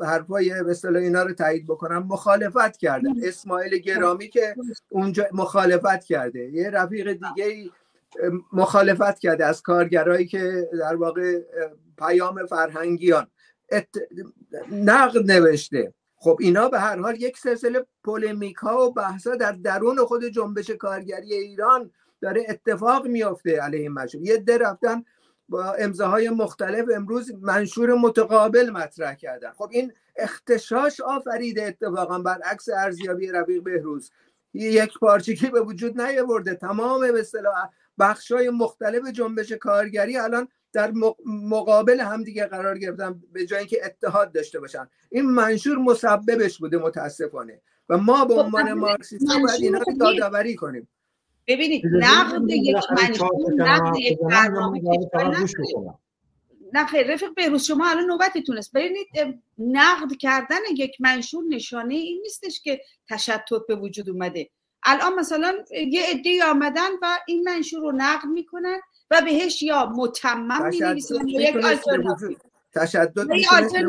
حرفای 0.00 0.62
به 0.62 0.98
اینا 0.98 1.22
رو 1.22 1.32
تایید 1.32 1.66
بکنن 1.66 1.96
مخالفت 1.98 2.76
کردن 2.76 3.24
اسماعیل 3.24 3.78
گرامی 3.78 4.28
که 4.28 4.54
اونجا 4.88 5.26
مخالفت 5.32 6.04
کرده. 6.04 6.50
یه 6.50 6.70
رفیق 6.70 7.12
دیگه 7.12 7.70
مخالفت 8.52 9.18
کرده 9.18 9.46
از 9.46 9.62
کارگرایی 9.62 10.26
که 10.26 10.68
در 10.78 10.96
واقع 10.96 11.40
پیام 11.98 12.46
فرهنگیان. 12.46 13.26
نقد 14.72 15.30
نوشته. 15.30 15.94
خب 16.16 16.38
اینا 16.40 16.68
به 16.68 16.80
هر 16.80 16.98
حال 16.98 17.22
یک 17.22 17.38
سلسله 17.38 17.86
پولمیک 18.04 18.56
ها 18.56 18.86
و 18.86 18.92
بحث 18.92 19.26
ها 19.26 19.36
در 19.36 19.52
درون 19.52 19.96
خود 19.96 20.24
جنبش 20.24 20.70
کارگری 20.70 21.34
ایران 21.34 21.90
داره 22.20 22.46
اتفاق 22.48 23.06
میافته 23.06 23.60
علیه 23.60 23.80
این 23.80 23.92
مشروع. 23.92 24.24
یه 24.24 24.36
ده 24.36 24.58
رفتن 24.58 25.04
با 25.48 25.72
امضاهای 25.72 26.30
مختلف 26.30 26.86
امروز 26.94 27.32
منشور 27.40 27.94
متقابل 27.94 28.70
مطرح 28.70 29.14
کردن. 29.14 29.50
خب 29.50 29.68
این 29.72 29.92
اختشاش 30.16 31.00
آفریده 31.00 31.62
اتفاقا 31.64 32.18
برعکس 32.18 32.68
ارزیابی 32.68 33.26
رفیق 33.26 33.62
بهروز. 33.62 34.10
یک 34.54 34.98
پارچگی 34.98 35.46
به 35.46 35.60
وجود 35.60 36.00
نیاورده 36.00 36.54
تمام 36.54 37.00
به 37.00 37.20
اصطلاح 37.20 37.68
بخشای 37.98 38.50
مختلف 38.50 39.06
جنبش 39.06 39.52
کارگری 39.52 40.16
الان 40.16 40.48
در 40.72 40.92
مقابل 41.26 42.00
همدیگه 42.00 42.46
قرار 42.46 42.78
گرفتن 42.78 43.22
به 43.32 43.46
جای 43.46 43.58
اینکه 43.58 43.86
اتحاد 43.86 44.32
داشته 44.32 44.60
باشن. 44.60 44.88
این 45.10 45.24
منشور 45.24 45.78
مسببش 45.78 46.58
بوده 46.58 46.78
متاسفانه. 46.78 47.60
و 47.88 47.98
ما 47.98 48.24
به 48.24 48.34
خب، 48.34 48.40
عنوان 48.40 48.72
مارکسیست 48.72 49.26
باید 49.26 49.62
اینا 49.62 49.78
رو 49.78 50.14
یادآوری 50.14 50.56
کنیم. 50.56 50.88
ببینید 51.46 51.86
نقد 51.86 52.50
یک 52.50 52.76
منشور 52.90 53.54
نقد 53.56 53.96
یک 53.96 54.18
برنامه 54.18 54.80
نه 56.72 56.86
خیر 56.86 57.12
رفیق 57.12 57.34
بهروز 57.34 57.64
شما 57.64 57.88
الان 57.88 58.04
نوبتتون 58.04 58.58
است 58.58 58.72
ببینید 58.72 59.06
نقد 59.58 60.16
کردن 60.18 60.56
یک 60.76 61.00
منشور 61.00 61.44
نشانه 61.48 61.94
این 61.94 62.20
نیستش 62.22 62.60
که 62.60 62.80
تشتت 63.08 63.66
به 63.68 63.76
وجود 63.76 64.10
اومده. 64.10 64.50
الان 64.82 65.14
مثلا 65.14 65.54
یه 65.90 66.02
عده 66.02 66.44
آمدن 66.44 66.90
و 67.02 67.18
این 67.26 67.42
منشور 67.42 67.80
رو 67.80 67.92
نقد 67.92 68.26
می‌کنن 68.26 68.80
و 69.10 69.22
بهش 69.22 69.62
یا 69.62 69.92
متمم 69.96 70.68
می‌نویسن 70.68 71.28
یک 71.28 71.56
تشدد 72.74 73.26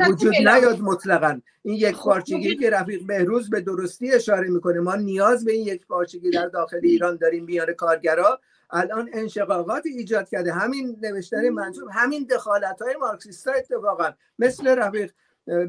وجود 0.10 0.36
نیاد 0.36 0.80
مطلقا. 0.80 1.42
این 1.64 1.76
یک 1.76 1.96
خب، 1.96 2.04
پارچگی 2.04 2.56
که 2.56 2.70
رفیق 2.70 3.06
بهروز 3.06 3.50
به 3.50 3.62
درستی 3.62 4.12
اشاره 4.12 4.50
می‌کنه. 4.50 4.80
ما 4.80 4.96
نیاز 4.96 5.46
به 5.46 5.52
این 5.52 5.68
یک 5.68 5.88
پارچگی 5.88 6.30
در 6.30 6.48
داخل 6.48 6.80
ایران 6.84 7.18
داریم 7.18 7.44
میان 7.44 7.74
کارگرا. 7.74 8.40
الان 8.72 9.10
انشقاقات 9.14 9.86
ایجاد 9.86 10.30
کرده. 10.30 10.54
همین 10.54 10.98
نوشتن 11.02 11.50
منصوب 11.50 11.90
همین 11.94 12.24
دخالت 12.24 12.82
های 12.82 12.96
مارکسیست 13.02 13.48
اتفاقا. 13.48 14.10
مثل 14.40 14.68
رفیق 14.68 15.12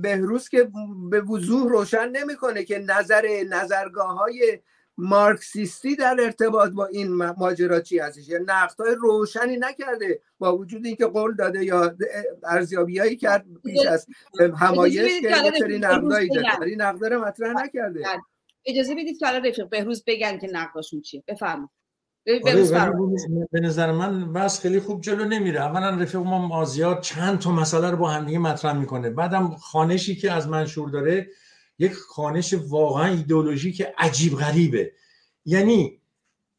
بهروز 0.03 0.49
که 0.49 0.71
به 1.11 1.21
وضوح 1.21 1.71
روشن 1.71 2.09
نمی‌کنه 2.09 2.65
که 2.65 2.79
نظر 2.79 3.45
نظرگاه 3.49 4.19
های 4.19 4.61
مارکسیستی 4.99 5.97
در 5.97 6.17
ارتباط 6.23 6.71
با 6.71 6.87
این 6.87 7.15
ماجرا 7.15 7.81
چی 7.81 7.99
هستش؟ 7.99 8.29
یا 8.29 8.39
های 8.79 8.95
روشنی 8.99 9.57
نکرده 9.57 10.21
با 10.39 10.57
وجود 10.57 10.87
اینکه 10.87 11.07
قول 11.07 11.35
داده 11.35 11.65
یا 11.65 11.97
ارزیابیایی 12.45 13.17
کرد 13.17 13.45
پیش 13.65 13.87
از 13.87 14.07
همایش 14.59 15.21
که 15.21 15.29
یه 15.45 15.53
سری 15.59 15.79
نقدایی 15.79 16.29
داره 16.29 16.49
ولی 16.61 16.77
نقد 16.77 17.05
رو 17.05 17.25
مطرح 17.25 17.53
نکرده. 17.65 18.05
اجازه 18.67 18.95
بدید 18.95 19.19
که 19.19 19.27
حالا 19.27 19.49
رفیق 19.49 19.69
بهروز 19.69 20.05
بگن 20.07 20.39
که 20.39 20.49
نقداشون 20.53 21.01
چیه. 21.01 21.23
بفرمایید. 21.29 21.71
به 23.53 23.61
نظر 23.61 23.93
من 23.93 24.33
بس 24.33 24.61
خیلی 24.61 24.81
خوب 24.81 25.01
جلو 25.01 25.25
نمیره. 25.25 25.61
اولا 25.61 25.91
رفیق 25.91 26.21
ما 26.21 26.47
مازیار 26.49 27.01
چند 27.01 27.39
تا 27.39 27.53
مسئله 27.53 27.91
رو 27.91 27.97
با 27.97 28.09
همدیگه 28.09 28.39
مطرح 28.39 28.79
می‌کنه. 28.79 29.11
بعدم 29.11 29.49
خانشی 29.49 30.17
که 30.17 30.33
از 30.33 30.49
منشور 30.49 30.91
داره 30.91 31.27
یک 31.79 31.93
خانش 31.93 32.55
واقعا 32.69 33.07
ایدئولوژیک 33.07 33.87
عجیب 33.99 34.35
غریبه. 34.35 34.93
یعنی 35.45 36.01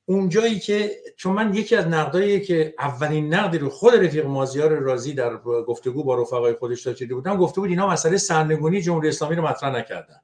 اونجایی 0.05 0.59
که 0.59 0.91
چون 1.17 1.33
من 1.33 1.53
یکی 1.53 1.75
از 1.75 1.87
نقدایی 1.87 2.41
که 2.41 2.75
اولین 2.79 3.33
نقدی 3.33 3.57
رو 3.57 3.69
خود 3.69 3.93
رفیق 3.93 4.25
مازیار 4.25 4.69
رازی 4.69 5.13
در 5.13 5.37
گفتگو 5.37 6.03
با 6.03 6.21
رفقای 6.21 6.53
خودش 6.53 6.81
داشته 6.81 7.05
بودم 7.05 7.37
گفته 7.37 7.61
بود 7.61 7.69
اینا 7.69 7.87
مسئله 7.87 8.17
سرنگونی 8.17 8.81
جمهوری 8.81 9.09
اسلامی 9.09 9.35
رو 9.35 9.47
مطرح 9.47 9.75
نکردن. 9.75 10.21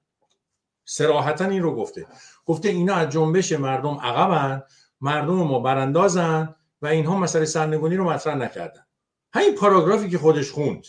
سراحتا 0.85 1.45
این 1.45 1.63
رو 1.63 1.75
گفته. 1.75 2.07
گفته 2.45 2.69
اینا 2.69 2.95
از 2.95 3.09
جنبش 3.09 3.51
مردم 3.51 3.97
عقبن 4.01 4.63
مردم 5.01 5.33
ما 5.33 5.59
براندازن 5.59 6.55
و 6.81 6.87
اینها 6.87 7.17
مسئله 7.17 7.45
سرنگونی 7.45 7.95
رو 7.95 8.03
مطرح 8.03 8.35
نکردن. 8.35 8.85
همین 9.33 9.55
پاراگرافی 9.55 10.09
که 10.09 10.17
خودش 10.17 10.51
خوند. 10.51 10.85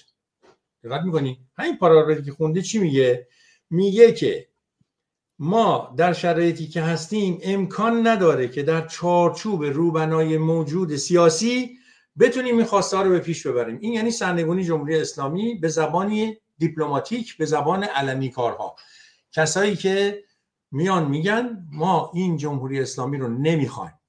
دقت 0.84 1.02
می‌کنی؟ 1.02 1.46
همین 1.58 1.78
پاراگرافی 1.78 2.22
که 2.22 2.32
خونده 2.32 2.62
چی 2.62 2.78
میگه؟ 2.78 3.28
میگه 3.72 4.12
که 4.12 4.48
ما 5.38 5.94
در 5.96 6.12
شرایطی 6.12 6.66
که 6.66 6.82
هستیم 6.82 7.38
امکان 7.42 8.06
نداره 8.06 8.48
که 8.48 8.62
در 8.62 8.86
چارچوب 8.86 9.64
روبنای 9.64 10.38
موجود 10.38 10.96
سیاسی 10.96 11.78
بتونیم 12.18 12.56
این 12.56 12.66
خواسته 12.66 12.98
رو 12.98 13.10
به 13.10 13.18
پیش 13.18 13.46
ببریم. 13.46 13.78
این 13.80 13.92
یعنی 13.92 14.10
سرنگونی 14.10 14.64
جمهوری 14.64 15.00
اسلامی 15.00 15.54
به 15.54 15.68
زبانی 15.68 16.36
دیپلماتیک 16.58 17.36
به 17.36 17.44
زبان 17.44 17.84
علنی 17.84 18.30
کارها. 18.30 18.76
کسایی 19.32 19.76
که 19.76 20.24
میان 20.70 21.10
میگن 21.10 21.68
ما 21.72 22.10
این 22.14 22.36
جمهوری 22.36 22.80
اسلامی 22.80 23.18
رو 23.18 23.28
نمی‌خوایم. 23.28 24.00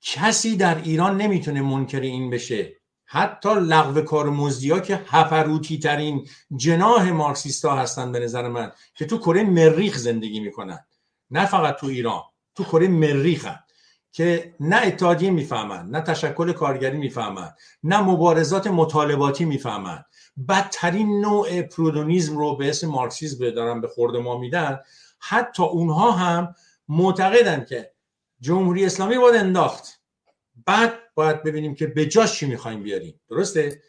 کسی 0.00 0.56
در 0.56 0.82
ایران 0.82 1.16
نمی‌تونه 1.20 1.62
منکر 1.62 2.00
این 2.00 2.30
بشه. 2.30 2.79
حتی 3.12 3.48
لغو 3.54 4.00
کار 4.00 4.30
مزدیا 4.30 4.78
که 4.80 5.00
هپروتی 5.06 5.78
ترین 5.78 6.26
جناه 6.56 7.12
مارکسیستا 7.12 7.76
هستن 7.76 8.12
به 8.12 8.18
نظر 8.18 8.48
من 8.48 8.72
که 8.94 9.04
تو 9.06 9.18
کره 9.18 9.42
مریخ 9.42 9.96
زندگی 9.96 10.40
می‌کنن. 10.40 10.84
نه 11.30 11.46
فقط 11.46 11.76
تو 11.76 11.86
ایران 11.86 12.22
تو 12.54 12.64
کره 12.64 12.88
مریخ 12.88 13.46
هن. 13.46 13.58
که 14.12 14.54
نه 14.60 14.76
اتحادیه 14.76 15.30
می‌فهمن 15.30 15.90
نه 15.90 16.00
تشکل 16.00 16.52
کارگری 16.52 16.98
می‌فهمن 16.98 17.52
نه 17.82 18.00
مبارزات 18.00 18.66
مطالباتی 18.66 19.44
می‌فهمن. 19.44 20.04
بدترین 20.48 21.20
نوع 21.20 21.62
پرودونیزم 21.62 22.38
رو 22.38 22.56
به 22.56 22.68
اسم 22.68 22.86
مارکسیزم 22.86 23.50
دارن 23.50 23.80
به 23.80 23.88
خورد 23.88 24.16
ما 24.16 24.38
میدن. 24.38 24.80
حتی 25.18 25.62
اونها 25.62 26.10
هم 26.10 26.54
معتقدن 26.88 27.64
که 27.64 27.92
جمهوری 28.40 28.84
اسلامی 28.86 29.18
باید 29.18 29.36
انداخت. 29.36 29.99
بعد 30.70 30.98
باید 31.14 31.42
ببینیم 31.42 31.74
که 31.74 31.86
به 31.86 32.06
جاش 32.06 32.38
چی 32.38 32.46
می‌خوایم 32.46 32.82
بیاریم. 32.82 33.20
درسته؟ 33.30 33.82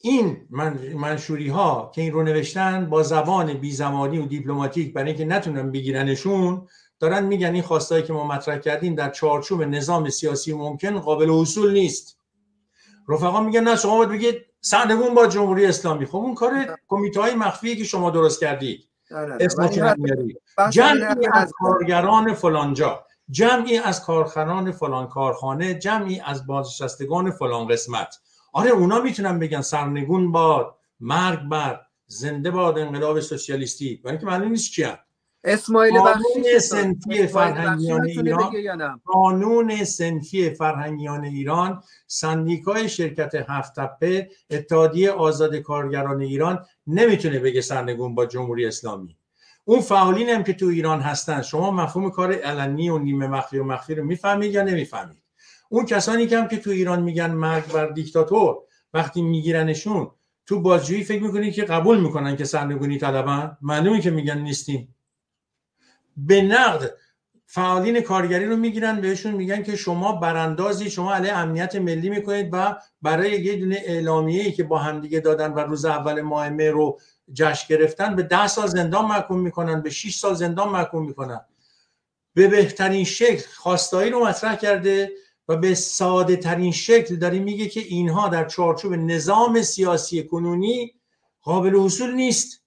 این 0.00 0.46
من 0.50 0.78
منشوری 0.94 1.48
ها 1.48 1.92
که 1.94 2.02
این 2.02 2.12
رو 2.12 2.22
نوشتن 2.22 2.90
با 2.90 3.02
زبان 3.02 3.54
بی 3.54 3.72
زمانی 3.72 4.18
و 4.18 4.26
دیپلماتیک 4.26 4.94
برای 4.94 5.08
اینکه 5.08 5.24
نتونن 5.24 5.70
بگیرنشون 5.70 6.68
دارن 7.00 7.24
میگن 7.24 7.54
این 7.54 7.62
خواستایی 7.62 8.02
که 8.02 8.12
ما 8.12 8.26
مطرح 8.26 8.58
کردیم 8.58 8.94
در 8.94 9.10
چارچوب 9.10 9.62
نظام 9.62 10.10
سیاسی 10.10 10.52
ممکن 10.52 10.98
قابل 10.98 11.30
اصول 11.30 11.72
نیست. 11.72 12.18
رفقا 13.08 13.40
میگن 13.40 13.60
نه 13.60 13.76
شما 13.76 13.96
باید 13.96 14.08
بگید 14.08 14.36
سرنگون 14.60 15.14
با 15.14 15.26
جمهوری 15.26 15.66
اسلامی. 15.66 16.06
خب 16.06 16.16
اون 16.16 16.34
کار 16.34 16.78
کمیته 16.88 17.20
های 17.20 17.34
مخفی 17.34 17.76
که 17.76 17.84
شما 17.84 18.10
درست 18.10 18.40
کردید. 18.40 18.88
اسم 19.40 19.66
جمعی 20.70 21.26
از 21.32 21.52
کارگران 21.58 22.34
فلانجا. 22.34 23.06
جمعی 23.30 23.78
از 23.78 24.04
کارخانان 24.04 24.72
فلان 24.72 25.06
کارخانه 25.06 25.74
جمعی 25.74 26.20
از 26.20 26.46
بازنشستگان 26.46 27.30
فلان 27.30 27.68
قسمت. 27.68 28.16
آره 28.52 28.70
اونا 28.70 29.00
می‌تونن 29.00 29.38
بگن 29.38 29.60
سرنگون 29.60 30.32
باد 30.32 30.74
مرگ 31.00 31.40
بر 31.48 31.80
زنده 32.06 32.50
باد 32.50 32.78
انقلاب 32.78 33.20
سوسیالیستی. 33.20 34.00
برای 34.04 34.18
که 34.18 34.26
معلوم 34.26 34.50
نیست 34.50 34.72
کیه 34.72 34.98
اسماعیل 35.44 35.98
قانون 35.98 36.58
سنفی 36.58 37.26
فرهنگیان 37.26 38.06
ایران. 38.06 39.00
قانون 39.04 39.84
سنفی 39.84 40.50
فرهنگیان 40.50 41.24
ایران 41.24 41.82
سندیکای 42.06 42.88
شرکت 42.88 43.34
هفت 43.48 43.80
تپه 43.80 44.30
اتحادیه 44.50 45.10
آزاد 45.10 45.56
کارگران 45.56 46.20
ایران 46.20 46.66
نمی‌تونه 46.86 47.38
بگه 47.38 47.60
سرنگون 47.60 48.14
با 48.14 48.26
جمهوری 48.26 48.66
اسلامی. 48.66 49.16
اون 49.68 49.80
فعالین 49.80 50.28
هم 50.28 50.44
که 50.44 50.52
تو 50.52 50.66
ایران 50.66 51.00
هستن 51.00 51.42
شما 51.42 51.70
مفهوم 51.70 52.10
کار 52.10 52.32
علنی 52.32 52.88
و 52.88 52.98
نیمه 52.98 53.26
مخفی 53.26 53.58
و 53.58 53.64
مخفی 53.64 53.94
رو 53.94 54.04
می‌فهمید 54.04 54.52
یا 54.52 54.62
نمی‌فهمید؟ 54.62 55.22
اون 55.68 55.86
کسانی 55.86 56.26
که 56.26 56.38
هم 56.38 56.48
که 56.48 56.56
تو 56.56 56.70
ایران 56.70 57.02
میگن 57.02 57.30
مرگ 57.30 57.72
بر 57.72 57.86
دیکتاتور 57.86 58.58
وقتی 58.94 59.22
میگیرنشون 59.22 60.10
تو 60.46 60.60
بازجویی 60.60 61.04
فکر 61.04 61.22
می‌کنید 61.22 61.54
که 61.54 61.64
قبول 61.64 62.00
می‌کنن 62.00 62.36
که 62.36 62.44
سرنگونی 62.44 62.98
طلبن؟ 62.98 63.56
معلومه 63.62 64.00
که 64.00 64.10
میگن 64.10 64.38
نیستیم. 64.38 64.94
به 66.16 66.42
نقد 66.42 66.90
فعالین 67.46 68.00
کارگری 68.00 68.46
رو 68.46 68.56
می‌گیرن 68.56 69.00
بهشون 69.00 69.32
میگن 69.32 69.62
که 69.62 69.76
شما 69.76 70.12
براندازی 70.12 70.90
شما 70.90 71.14
علیه 71.14 71.32
امنیت 71.32 71.76
ملی 71.76 72.10
می‌کنید 72.10 72.48
و 72.52 72.76
برای 73.02 73.42
یه 73.42 73.56
دونه 73.56 73.82
اعلامیه 73.84 74.42
ای 74.42 74.52
که 74.52 74.64
با 74.64 74.78
همدیگه 74.78 75.20
دادن 75.20 75.52
و 75.52 75.58
روز 75.58 75.84
اول 75.84 76.20
ماه 76.20 76.48
مه 76.48 76.70
رو 76.70 76.98
جشن 77.32 77.66
گرفتن 77.68 78.16
به 78.16 78.22
ده 78.22 78.46
سال 78.46 78.66
زندان 78.66 79.04
محکوم 79.04 79.40
می‌کنن 79.40 79.82
به 79.82 79.90
6 79.90 80.16
سال 80.16 80.34
زندان 80.34 80.68
محکوم 80.68 81.06
می‌کنن. 81.06 81.40
به 82.34 82.48
بهترین 82.48 83.04
شکل 83.04 83.44
خواستایی 83.54 84.10
رو 84.10 84.26
مطرح 84.26 84.56
کرده 84.56 85.12
و 85.48 85.56
به 85.56 85.74
ساده 85.74 86.36
ترین 86.36 86.72
شکل 86.72 87.16
داره 87.16 87.38
میگه 87.38 87.68
که 87.68 87.80
اینها 87.80 88.28
در 88.28 88.44
چارچوب 88.44 88.92
نظام 88.92 89.62
سیاسی 89.62 90.22
کنونی 90.22 90.94
قابل 91.42 91.76
حصول 91.76 92.14
نیست. 92.14 92.65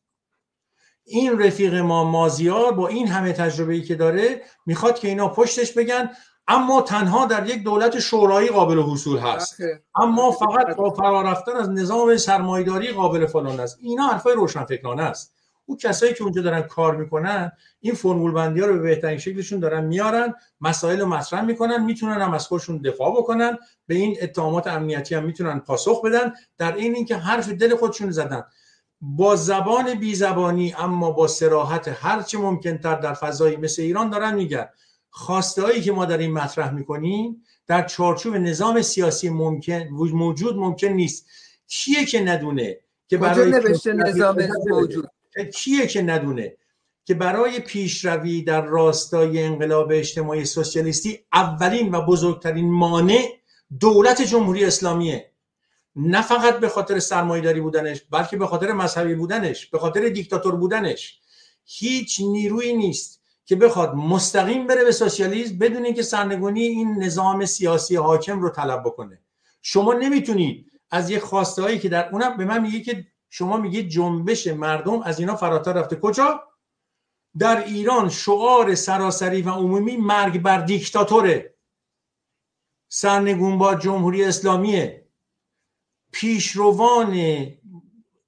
این 1.10 1.40
رفیق 1.40 1.76
ما 1.76 2.04
مازیار 2.04 2.72
با 2.72 2.88
این 2.88 3.08
همه 3.08 3.34
تجربه 3.34 3.74
ای 3.74 3.82
که 3.82 3.96
داره 3.96 4.42
می‌خواد 4.66 5.00
که 5.00 5.08
اینا 5.08 5.28
پشتش 5.28 5.72
بگن 5.74 6.10
اما 6.48 6.82
تنها 6.82 7.26
در 7.26 7.48
یک 7.48 7.64
دولت 7.64 8.00
شورایی 8.00 8.50
قابل 8.50 8.80
حصول 8.80 9.18
هست. 9.18 9.58
اما 9.96 10.32
فقط 10.32 10.76
با 10.76 10.90
فرارفتن 10.90 11.52
از 11.52 11.70
نظام 11.70 12.18
سرمایداری 12.18 12.92
قابل 12.92 13.26
فلان 13.26 13.60
است. 13.60 13.78
اینا 13.82 14.08
حرفای 14.08 14.34
روشنفکرانه 14.34 15.04
است. 15.04 15.34
او 15.66 15.78
کسایی 15.78 16.14
که 16.14 16.24
اونجا 16.24 16.42
دارن 16.42 16.62
کار 16.62 16.96
می‌کنن 16.96 17.52
این 17.80 17.94
فرمول 17.94 18.32
بندی 18.32 18.60
ها 18.60 18.68
رو 18.68 18.74
به 18.74 18.80
بهترین 18.80 19.18
شکلشون 19.18 19.60
دارن 19.60 19.86
میارن 19.86 20.34
مسائل 20.62 21.00
رو 21.00 21.08
مطرح 21.08 21.42
می‌کنن 21.42 21.84
می‌تونن 21.84 22.22
هم 22.22 22.34
از 22.34 22.48
خودشون 22.48 22.78
دفاع 22.78 23.12
بکنن 23.12 23.58
به 23.88 23.96
این 23.96 24.18
اتهامات 24.22 24.68
امنیتی 24.68 25.16
هم 25.16 25.24
می‌تونن 25.24 25.60
پاسخ 25.60 26.02
بدن 26.02 26.34
در 26.58 26.76
این 26.76 26.96
اینکه 26.96 27.18
حرف 27.18 27.50
دل 27.50 27.76
خودشون 27.76 28.12
زدن. 28.12 28.44
با 29.02 29.36
زبان 29.36 29.94
بی 29.94 30.16
زبانی 30.16 30.74
اما 30.74 31.12
با 31.12 31.28
سراحت 31.28 31.88
هرچه 32.02 32.38
ممکنتر 32.38 32.96
در 32.96 33.14
فضایی 33.14 33.58
مثل 33.58 33.82
ایران 33.82 34.10
دارن 34.10 34.36
میگن. 34.36 34.70
خواسته 35.10 35.62
هایی 35.62 35.82
که 35.82 35.92
ما 35.92 36.06
داریم 36.06 36.34
مطرح 36.34 36.74
می‌کنیم 36.74 37.44
در 37.68 37.88
چارچوب 37.88 38.36
نظام 38.36 38.82
سیاسی 38.82 39.30
ممکن 39.30 39.88
موجود 40.12 40.56
ممکن 40.56 40.88
نیست. 40.88 41.26
کیه 41.68 42.06
که 42.06 42.22
ندونه 42.22 42.78
که 43.08 43.18
برای 43.18 43.52
نظام 43.86 44.38
موجود؟ 44.70 45.10
کیه 45.54 45.88
که 45.88 46.02
ندونه 46.02 46.56
که 47.06 47.14
برای 47.14 47.60
پیشروی 47.60 48.42
در 48.42 48.62
راستای 48.62 49.44
انقلاب 49.44 49.92
اجتماعی 49.92 50.46
سوسیالیستی 50.46 51.20
اولین 51.34 51.96
و 51.96 52.06
بزرگترین 52.06 52.72
مانع 52.72 53.28
دولت 53.80 54.22
جمهوری 54.22 54.66
اسلامیه؟ 54.66 55.32
نه 55.96 56.22
فقط 56.22 56.60
به 56.60 56.70
خاطر 56.70 57.00
سرمایه‌داری 57.00 57.62
بودنش 57.62 58.02
بلکه 58.12 58.38
به 58.38 58.48
خاطر 58.48 58.72
مذهبی 58.72 59.16
بودنش 59.16 59.66
به 59.66 59.80
خاطر 59.80 60.10
دیکتاتور 60.10 60.56
بودنش. 60.56 61.20
هیچ 61.66 62.22
نیرویی 62.22 62.74
نیست 62.74 63.22
که 63.46 63.56
بخواد 63.56 63.96
مستقیم 63.96 64.68
بره 64.68 64.84
به 64.84 64.92
سوسیالیسم 64.92 65.58
بدون 65.58 65.86
اینکه 65.86 66.02
سرنگونی 66.02 66.62
این 66.62 67.04
نظام 67.04 67.46
سیاسی 67.46 67.96
حاکم 67.96 68.42
رو 68.42 68.50
طلب 68.50 68.84
بکنه. 68.86 69.22
شما 69.62 69.94
نمی‌تونید 69.94 70.72
از 70.92 71.10
یه 71.10 71.20
خواسته 71.20 71.62
هایی 71.62 71.80
که 71.80 71.90
در 71.90 72.10
اونم 72.10 72.38
به 72.38 72.46
من 72.46 72.62
میگه 72.62 72.80
که 72.80 73.08
شما 73.30 73.58
میگید 73.58 73.90
جنبش 73.90 74.48
مردم 74.48 75.02
از 75.02 75.20
اینا 75.20 75.36
فراتر 75.36 75.74
رفته. 75.74 75.96
کجا؟ 75.96 76.44
در 77.40 77.64
ایران 77.66 78.10
شعار 78.10 78.76
سراسری 78.76 79.42
و 79.42 79.50
عمومی 79.50 79.98
مرگ 79.98 80.42
بر 80.42 80.62
دیکتاتوره. 80.62 81.56
سرنگون 82.90 83.58
با 83.58 83.76
جمهوری 83.76 84.24
اسلامیه. 84.24 84.99
پیشروان 86.12 87.18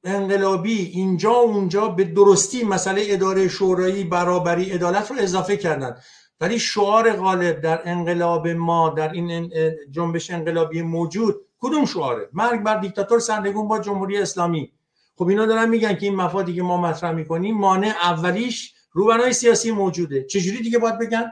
انقلابی 0.03 0.85
اینجا 0.85 1.31
و 1.31 1.51
اونجا 1.51 1.87
به 1.87 2.03
درستی 2.03 2.63
مسئله 2.63 3.03
اداره 3.05 3.47
شورایی 3.47 4.03
برابری 4.03 4.71
عدالت 4.71 5.11
رو 5.11 5.17
اضافه 5.19 5.57
کردن. 5.57 5.97
ولی 6.41 6.59
شعار 6.59 7.13
غالب 7.13 7.61
در 7.61 7.81
انقلاب 7.85 8.47
ما 8.47 8.89
در 8.89 9.11
این 9.11 9.51
جنبش 9.91 10.31
انقلابی 10.31 10.81
موجود 10.81 11.35
کدوم 11.59 11.85
شعاره؟ 11.85 12.29
مرگ 12.33 12.63
بر 12.63 12.77
دیکتاتور 12.77 13.19
سرنگون 13.19 13.67
با 13.67 13.79
جمهوری 13.79 14.17
اسلامی. 14.17 14.71
خب 15.15 15.27
اینا 15.27 15.45
دارن 15.45 15.69
میگن 15.69 15.95
که 15.95 16.05
این 16.05 16.15
مفادی 16.15 16.55
که 16.55 16.61
ما 16.61 16.77
مطرح 16.77 17.11
می‌کنیم 17.11 17.57
مانع 17.57 17.87
اولیش 17.87 18.73
روبنای 18.91 19.33
سیاسی 19.33 19.71
موجوده. 19.71 20.23
چجوری 20.23 20.61
دیگه 20.61 20.79
باید 20.79 20.99
بگن؟ 20.99 21.31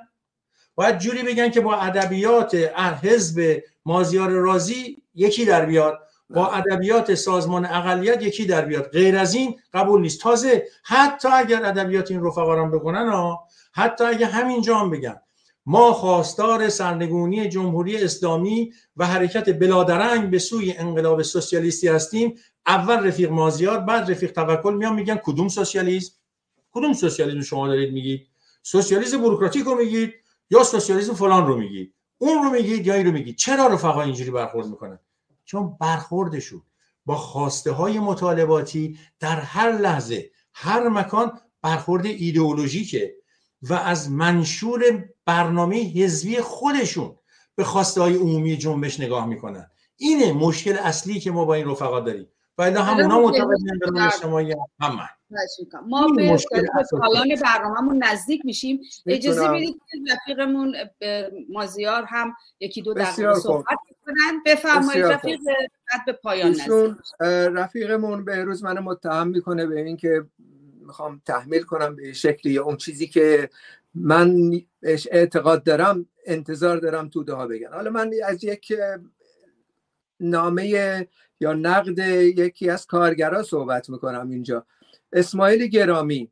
باید 0.76 0.98
جوری 0.98 1.24
بگن 1.24 1.50
که 1.50 1.62
با 1.62 1.76
ادبیات 1.76 2.56
حزب 3.04 3.64
مازیار 3.86 4.30
رازی 4.30 5.04
یکی 5.16 5.46
در 5.46 5.66
بیاد. 5.66 6.00
با 6.30 6.48
ادبیات 6.48 7.16
سازمان 7.16 7.66
اقلیت 7.66 8.24
یکی 8.24 8.46
در 8.46 8.66
بیاد. 8.66 8.92
غیر 8.92 9.18
از 9.18 9.34
این 9.34 9.60
قبول 9.74 10.02
نیست. 10.02 10.22
تازه 10.22 10.68
حتی 10.84 11.28
اگر 11.28 11.66
ادبیات 11.66 12.12
این 12.12 12.26
رفقا 12.26 12.66
بکنن 12.66 13.10
ها 13.10 13.48
حتی 13.74 14.04
اگر 14.04 14.28
همینجا 14.30 14.78
هم 14.78 14.90
بگن 14.90 15.22
ما 15.66 15.94
خواستار 15.94 16.70
سرنگونی 16.70 17.50
جمهوری 17.50 18.04
اسلامی 18.04 18.74
و 18.98 19.06
حرکت 19.06 19.60
بلادرنگ 19.60 20.30
به 20.30 20.40
سوی 20.40 20.72
انقلاب 20.72 21.22
سوسیالیستی 21.22 21.88
هستیم. 21.88 22.36
اول 22.68 23.08
رفیق 23.08 23.32
مازیار 23.32 23.80
بعد 23.80 24.12
رفیق 24.12 24.32
توکل 24.32 24.74
میان 24.74 24.96
میگن 24.96 25.16
کدوم 25.16 25.48
سوسیالیسم؟ 25.48 26.14
کدوم 26.72 26.94
سوسیالیسم 26.94 27.42
شما 27.42 27.68
دارید 27.68 27.94
میگید؟ 27.94 28.28
سوسیالیسم 28.64 29.18
بوروکراتیک 29.18 29.66
رو 29.66 29.76
میگید 29.76 30.14
یا 30.50 30.64
سوسیالیسم 30.64 31.14
فلان 31.14 31.48
رو 31.48 31.58
میگید؟ 31.58 31.94
اون 32.18 32.44
رو 32.44 32.50
میگید 32.50 32.88
یا 32.88 32.94
این 32.94 33.06
رو 33.06 33.12
میگید؟ 33.12 33.36
چرا 33.36 33.68
رفقا 33.68 34.02
اینجوری 34.02 34.32
برخورد 34.32 34.68
می‌کنن؟ 34.68 35.00
چون 35.50 35.78
برخوردشون 35.80 36.62
با 37.06 37.16
خواسته 37.16 37.72
های 37.72 38.00
مطالباتی 38.00 39.00
در 39.20 39.40
هر 39.40 39.72
لحظه 39.72 40.32
هر 40.54 40.90
مکان 40.90 41.40
برخورد 41.62 42.06
ایدئولوژیکه 42.06 43.16
و 43.62 43.74
از 43.74 44.12
منشور 44.12 45.10
برنامه 45.26 45.84
حزبی 45.84 46.42
خودشون 46.42 47.16
به 47.56 47.64
خواسته 47.64 48.02
های 48.02 48.16
عمومی 48.16 48.58
جنبش 48.58 49.00
نگاه 49.00 49.26
می‌کنن. 49.26 49.72
اینه 49.98 50.34
مشکل 50.34 50.78
اصلی 50.78 51.20
که 51.20 51.32
ما 51.32 51.46
با 51.46 51.54
این 51.54 51.68
رفقا 51.68 52.00
داریم. 52.00 52.28
و 52.58 52.62
الا 52.62 52.84
همونا 52.84 53.20
معتقدن 53.20 54.02
اجتماعی 54.06 54.54
هم. 54.80 55.00
ما 55.88 56.08
به 56.08 56.38
پایان 56.92 57.28
برنامهمون 57.44 58.04
نزدیک 58.04 58.42
میشیم. 58.46 58.82
اجازه 59.06 59.48
بدید 59.48 59.82
رفیقمون 60.12 60.76
مازیار 61.50 62.04
هم 62.08 62.34
یکی 62.60 62.82
دو 62.82 62.94
دقیقه 62.94 63.34
صحبت 63.34 63.78
کنن 64.10 64.44
بفرمایید 64.46 65.06
رفیق 65.06 65.40
بعد 65.92 66.06
به 66.06 66.14
پایان 66.14 66.56
رفیقمون 67.56 68.26
به 68.26 68.44
روز 68.44 68.64
من 68.64 68.80
متهم 68.80 69.28
می‌کنه 69.28 69.66
به 69.66 69.82
اینکه 69.82 70.26
می‌خوام 70.88 71.22
تحمیل 71.26 71.64
کنم 71.64 71.96
به 71.96 72.14
شکلی 72.14 72.58
اون 72.58 72.78
چیزی 72.78 73.08
که 73.08 73.50
من 73.94 74.52
اعتقاد 75.12 75.64
دارم 75.64 76.06
انتظار 76.26 76.78
دارم 76.78 77.10
توده 77.10 77.34
ها 77.34 77.48
بگن. 77.48 77.74
حالا 77.74 77.92
من 77.92 78.12
از 78.26 78.44
یک 78.44 78.74
نامه 80.20 81.08
یا 81.40 81.54
نقد 81.54 82.00
یکی 82.00 82.70
از 82.70 82.88
کارگرا 82.88 83.44
صحبت 83.44 83.90
می‌کنم 83.90 84.30
اینجا. 84.30 84.66
اسماعیل 85.14 85.68
گرامی. 85.68 86.32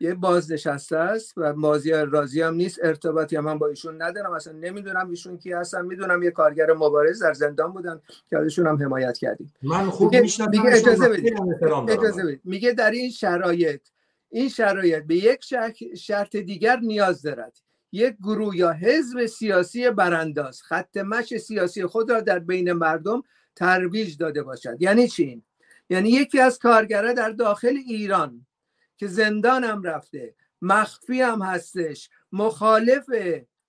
یه 0.00 0.14
بازنشسته 0.14 0.96
است 0.96 1.32
و 1.36 1.54
مازی 1.54 1.90
راضی 1.90 2.42
هم 2.42 2.54
نیست 2.54 2.78
ارتباطی 2.82 3.36
هم 3.36 3.44
من 3.44 3.58
با 3.58 3.66
ایشون 3.66 4.02
ندارم 4.02 4.32
اصلا 4.32 4.52
نمی‌دونم 4.52 5.10
ایشون 5.10 5.38
کی 5.38 5.52
هستن 5.52 5.84
می‌دونم 5.84 6.22
یه 6.22 6.30
کارگر 6.30 6.72
مبارز 6.72 7.22
در 7.22 7.32
زندان 7.32 7.72
بودن 7.72 8.00
که 8.30 8.38
ازشون 8.38 8.66
هم 8.66 8.82
حمایت 8.82 9.18
کردیم. 9.18 9.54
من 9.62 9.90
خوب 9.90 10.16
میگه, 10.16 10.48
میگه 10.48 10.76
اجازه 10.76 11.08
بدید 11.08 11.34
اجازه 11.88 12.22
بدید. 12.22 12.40
میگه 12.44 12.72
در 12.72 12.90
این 12.90 13.10
شرایط 13.10 13.80
این 14.30 14.48
شرایط 14.48 15.04
به 15.04 15.16
یک 15.16 15.44
شرط 15.96 16.36
دیگر 16.36 16.76
نیاز 16.76 17.22
دارد. 17.22 17.58
یک 17.92 18.16
گروه 18.22 18.56
یا 18.56 18.72
حزب 18.72 19.26
سیاسی 19.26 19.90
برانداز 19.90 20.62
خط 20.62 20.96
مش 20.96 21.36
سیاسی 21.36 21.86
خود 21.86 22.10
را 22.10 22.20
در 22.20 22.38
بین 22.38 22.72
مردم 22.72 23.22
ترویج 23.56 24.16
داده 24.16 24.42
باشد. 24.42 24.76
یعنی 24.80 25.08
چی؟ 25.08 25.42
یعنی 25.90 26.08
یکی 26.08 26.40
از 26.40 26.58
کارگرها 26.58 27.12
در 27.12 27.30
داخل 27.30 27.76
ایران 27.86 28.45
که 28.96 29.06
زندان 29.06 29.64
هم 29.64 29.82
رفته 29.82 30.34
مخفی 30.62 31.20
هم 31.20 31.42
هستش 31.42 32.10
مخالف 32.32 33.10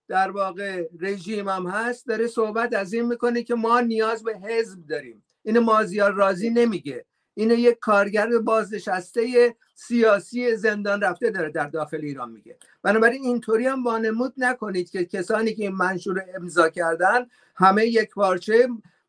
در 0.07 0.31
واقع 0.31 0.87
رژیم 0.99 1.49
هم 1.49 1.67
هست 1.67 2.07
داره 2.07 2.27
صحبت 2.27 2.73
از 2.73 2.93
این 2.93 3.05
می‌کنه 3.05 3.43
که 3.43 3.55
ما 3.55 3.79
نیاز 3.79 4.23
به 4.23 4.37
حزب 4.37 4.87
داریم. 4.87 5.23
این 5.43 5.59
مازیار 5.59 6.11
رازی 6.11 6.49
نمیگه. 6.49 7.05
اینو 7.33 7.53
یک 7.53 7.79
کارگر 7.79 8.27
بازنشسته 8.39 9.55
سیاسی 9.75 10.55
زندان 10.55 11.01
رفته 11.01 11.29
داره 11.29 11.51
در 11.51 11.67
داخل 11.67 11.97
ایران 12.01 12.31
میگه. 12.31 12.57
بنابراین 12.83 13.23
اینطوری 13.23 13.67
هم 13.67 13.83
وانمود 13.83 14.33
نکنید 14.37 14.89
که 14.89 15.05
کسانی 15.05 15.53
که 15.53 15.63
این 15.63 15.75
منشور 15.75 16.25
امضا 16.35 16.69
کردن 16.69 17.27
همه 17.55 17.85
یک 17.85 18.13
پارچه 18.13 18.67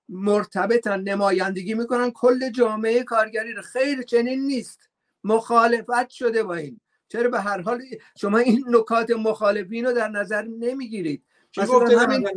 مرتبطن 0.09 1.01
نمایندگی 1.01 1.75
می‌کنن 1.75 2.11
کل 2.11 2.51
جامعه 2.51 3.03
کارگری 3.03 3.53
رو. 3.53 3.63
خیر 3.63 4.03
چنین 4.03 4.47
نیست. 4.47 4.88
مخالفت 5.29 6.09
شده 6.11 6.43
با 6.43 6.55
این. 6.55 6.81
چرا 7.09 7.31
به 7.31 7.41
هر 7.41 7.61
حال 7.61 7.83
شما 8.17 8.39
این 8.39 8.65
نکات 8.69 9.11
مخالفین 9.11 9.85
رو 9.85 9.93
در 9.93 10.09
نظر 10.09 10.43
نمی‌گیرید؟ 10.43 11.25
همین 11.59 12.29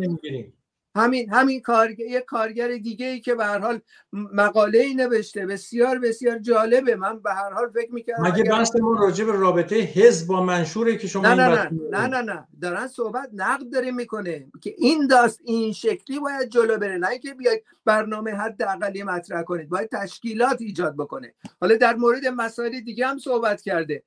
همین 0.96 1.30
همین 1.30 1.62
کارگر 1.62 2.06
یک 2.06 2.26
کارگر 2.26 2.68
دیگه 2.68 3.06
ای 3.06 3.20
که 3.20 3.36
به 3.36 3.46
هر 3.46 3.60
حال 3.60 3.80
مقاله 4.14 4.80
ای 4.80 4.94
نوشته 4.94 5.46
بسیار 5.46 6.00
بسیار 6.00 6.40
جالبه. 6.40 6.96
من 6.96 7.20
به 7.20 7.34
هر 7.34 7.54
حال 7.54 7.70
فکر 7.70 7.94
می‌کردم 7.94 8.28
مگه 8.28 8.44
بحث 8.44 8.76
ما 8.76 9.00
راجع 9.00 9.26
به 9.26 9.32
رابطه 9.32 9.76
حزب 9.76 10.28
با 10.28 10.44
منشوره 10.44 10.98
که 10.98 11.08
شما 11.08 11.22
نه 11.22 11.36
نه 11.36 11.48
نه, 11.48 11.70
نه 11.92 12.08
نه 12.08 12.22
نه. 12.22 12.48
دارن 12.62 12.88
صحبت 12.88 13.30
نقد 13.34 13.70
داره 13.70 13.92
می‌کنه 13.92 14.48
که 14.62 14.76
این 14.78 15.08
داست 15.08 15.40
این 15.44 15.74
شکلی 15.74 16.20
باید 16.20 16.50
جلو 16.50 16.78
بره. 16.78 16.98
نه 16.98 17.20
که 17.20 17.34
بیاید 17.34 17.64
برنامه 17.86 18.32
حداقلی 18.32 19.04
مطرح 19.04 19.44
کنید. 19.44 19.70
باید 19.70 19.90
تشکیلات 19.90 20.62
ایجاد 20.62 20.96
بکنه. 20.96 21.34
حالا 21.62 21.76
در 21.76 21.96
مورد 21.96 22.28
مسائل 22.28 22.80
دیگه 22.80 23.08
هم 23.08 23.18
صحبت 23.18 23.62
کرده. 23.62 24.04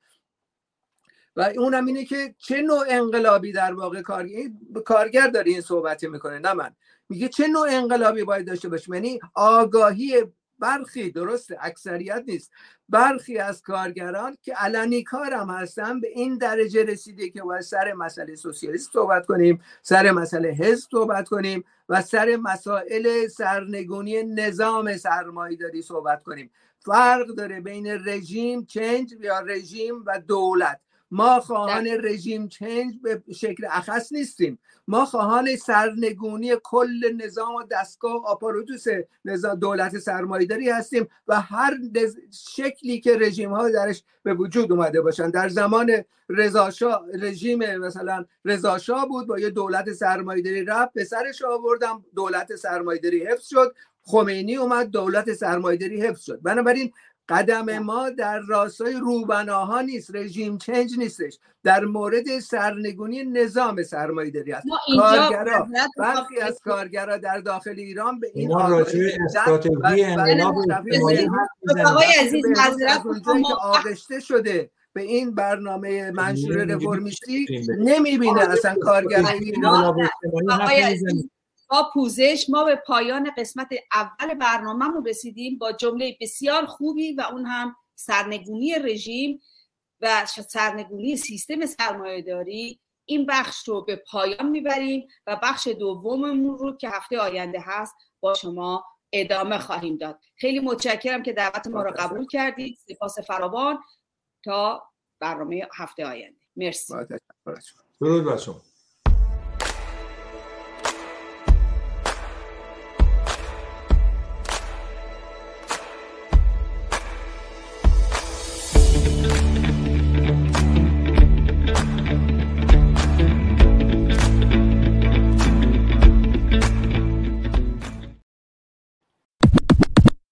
و 1.36 1.50
اونم 1.56 1.86
اینه 1.86 2.04
که 2.04 2.34
چه 2.38 2.62
نوع 2.62 2.84
انقلابی 2.88 3.52
در 3.52 3.74
واقع 3.74 4.02
کارگر, 4.02 4.48
کارگر 4.84 5.26
داره 5.26 5.50
این 5.50 5.60
صحبت 5.60 6.04
می‌کنه؟ 6.04 6.38
نه 6.38 6.52
من. 6.52 6.76
میگه 7.08 7.28
چه 7.28 7.48
نوع 7.48 7.68
انقلابی 7.70 8.24
باید 8.24 8.46
داشته 8.46 8.68
باشیم 8.68 8.94
یعنی 8.94 9.20
آگاهی 9.34 10.24
برخی 10.58 11.10
درست 11.10 11.50
اکثریت 11.60 12.22
نیست. 12.26 12.50
برخی 12.88 13.38
از 13.38 13.62
کارگران 13.62 14.36
که 14.42 14.54
علنی 14.54 15.02
کارم 15.02 15.50
هستن 15.50 16.00
به 16.00 16.08
این 16.08 16.38
درجه 16.38 16.84
رسیده 16.84 17.30
که 17.30 17.42
باید 17.42 17.62
سر 17.62 17.92
مسئله 17.92 18.36
سوسیالیست 18.36 18.92
صحبت 18.92 19.26
کنیم 19.26 19.60
سر 19.82 20.10
مسئله 20.10 20.48
حزب 20.48 20.90
صحبت 20.90 21.28
کنیم 21.28 21.64
و 21.88 22.02
سر 22.02 22.36
مسائل 22.36 23.28
سرنگونی 23.28 24.22
نظام 24.22 24.96
سرمایه 24.96 25.56
داری 25.56 25.82
صحبت 25.82 26.22
کنیم. 26.22 26.50
فرق 26.78 27.26
داره 27.26 27.60
بین 27.60 27.86
رژیم 27.86 28.64
چنج 28.64 29.14
یا 29.20 29.40
رژیم 29.40 30.04
و 30.06 30.20
دولت. 30.28 30.80
ما 31.14 31.40
خواهان 31.40 31.86
رژیم 31.86 32.48
چنج 32.48 32.94
به 33.02 33.22
شکل 33.34 33.66
اخص 33.70 34.12
نیستیم. 34.12 34.58
ما 34.88 35.04
خواهان 35.04 35.56
سرنگونی 35.56 36.52
کل 36.62 37.12
نظام 37.16 37.54
و 37.54 37.62
دستگاه 37.62 38.26
آپاراتوس 38.26 38.84
نظام 39.24 39.54
دولت 39.54 39.98
سرمایداری 39.98 40.70
هستیم 40.70 41.08
و 41.28 41.40
هر 41.40 41.78
شکلی 42.54 43.00
که 43.00 43.16
رژیم 43.18 43.50
ها 43.50 43.70
درش 43.70 44.02
به 44.22 44.34
وجود 44.34 44.72
اومده 44.72 45.00
باشن. 45.00 45.30
در 45.30 45.48
زمان 45.48 45.90
رضاشاه 46.28 47.04
رژیم 47.14 47.76
مثلا 47.76 48.24
رضاشاه 48.44 49.08
بود 49.08 49.26
با 49.26 49.38
یه 49.38 49.50
دولت 49.50 49.92
سرمایداری 49.92 50.64
رفت 50.64 50.92
به 50.92 51.04
سرش 51.04 51.42
آوردم 51.42 52.04
دولت 52.14 52.56
سرمایداری 52.56 53.26
حفظ 53.26 53.46
شد 53.46 53.74
خمینی 54.02 54.56
اومد 54.56 54.86
دولت 54.86 55.32
سرمایداری 55.32 56.00
حفظ 56.00 56.22
شد. 56.22 56.40
بنابراین 56.42 56.92
قدم 57.28 57.78
ما 57.78 58.10
در 58.10 58.40
راستای 58.40 58.94
روبناها 58.94 59.80
نیست 59.80 60.14
رژیم 60.14 60.58
چنج 60.58 60.98
نیستش. 60.98 61.38
در 61.62 61.84
مورد 61.84 62.38
سرنگونی 62.38 63.24
نظام 63.24 63.82
سرمایه 63.82 64.30
داری 64.30 64.52
است 64.52 64.66
کارگرا 64.96 65.68
برخی 65.98 66.40
از 66.40 66.60
کارگرا 66.64 67.16
در 67.16 67.38
داخل 67.38 67.74
ایران 67.76 68.20
به 68.20 68.30
این 68.34 68.50
راجع 68.50 69.08
استراتژی 69.24 70.04
انقلاب 70.04 70.54
آقای 71.86 72.06
عزیز 72.20 72.44
که 73.24 73.54
آغشته 73.62 74.20
شده 74.20 74.70
به 74.92 75.02
این 75.02 75.34
برنامه 75.34 76.10
منشور 76.10 76.64
رفرمیستی 76.64 77.46
نمی‌بینه 77.78 78.40
اصلا 78.40 78.74
کارگرای 78.74 79.38
ایران 79.38 80.08
با 81.74 81.90
پوزش 81.92 82.46
ما 82.48 82.64
به 82.64 82.76
پایان 82.76 83.30
قسمت 83.38 83.68
اول 83.92 84.34
برنامهمون 84.34 85.06
رسیدیم 85.06 85.58
با 85.58 85.72
جمله 85.72 86.16
بسیار 86.20 86.66
خوبی 86.66 87.12
و 87.12 87.20
اون 87.32 87.46
هم 87.46 87.76
سرنگونی 87.94 88.78
رژیم 88.78 89.40
و 90.00 90.26
سرنگونی 90.26 91.16
سیستم 91.16 91.66
سرمایه 91.66 92.22
داری 92.22 92.80
این 93.04 93.26
بخش 93.26 93.68
رو 93.68 93.84
به 93.84 93.96
پایان 93.96 94.48
می‌بریم 94.48 95.08
و 95.26 95.40
بخش 95.42 95.68
دوممون 95.68 96.58
رو 96.58 96.76
که 96.76 96.88
هفته 96.88 97.18
آینده 97.18 97.60
هست 97.62 97.94
با 98.20 98.34
شما 98.34 98.84
ادامه 99.12 99.58
خواهیم 99.58 99.96
داد. 99.96 100.20
خیلی 100.36 100.60
متشکرم 100.60 101.22
که 101.22 101.32
دعوت 101.32 101.66
ما 101.66 101.82
رو 101.82 101.90
قبول 101.98 102.26
کردید. 102.26 102.78
سپاس 102.88 103.18
فراوان 103.18 103.78
تا 104.44 104.82
برنامه 105.20 105.68
هفته 105.74 106.06
آینده. 106.06 106.40
مرسی. 106.56 106.94
درود 108.00 108.24
بر 108.24 108.36
شما. 108.36 108.73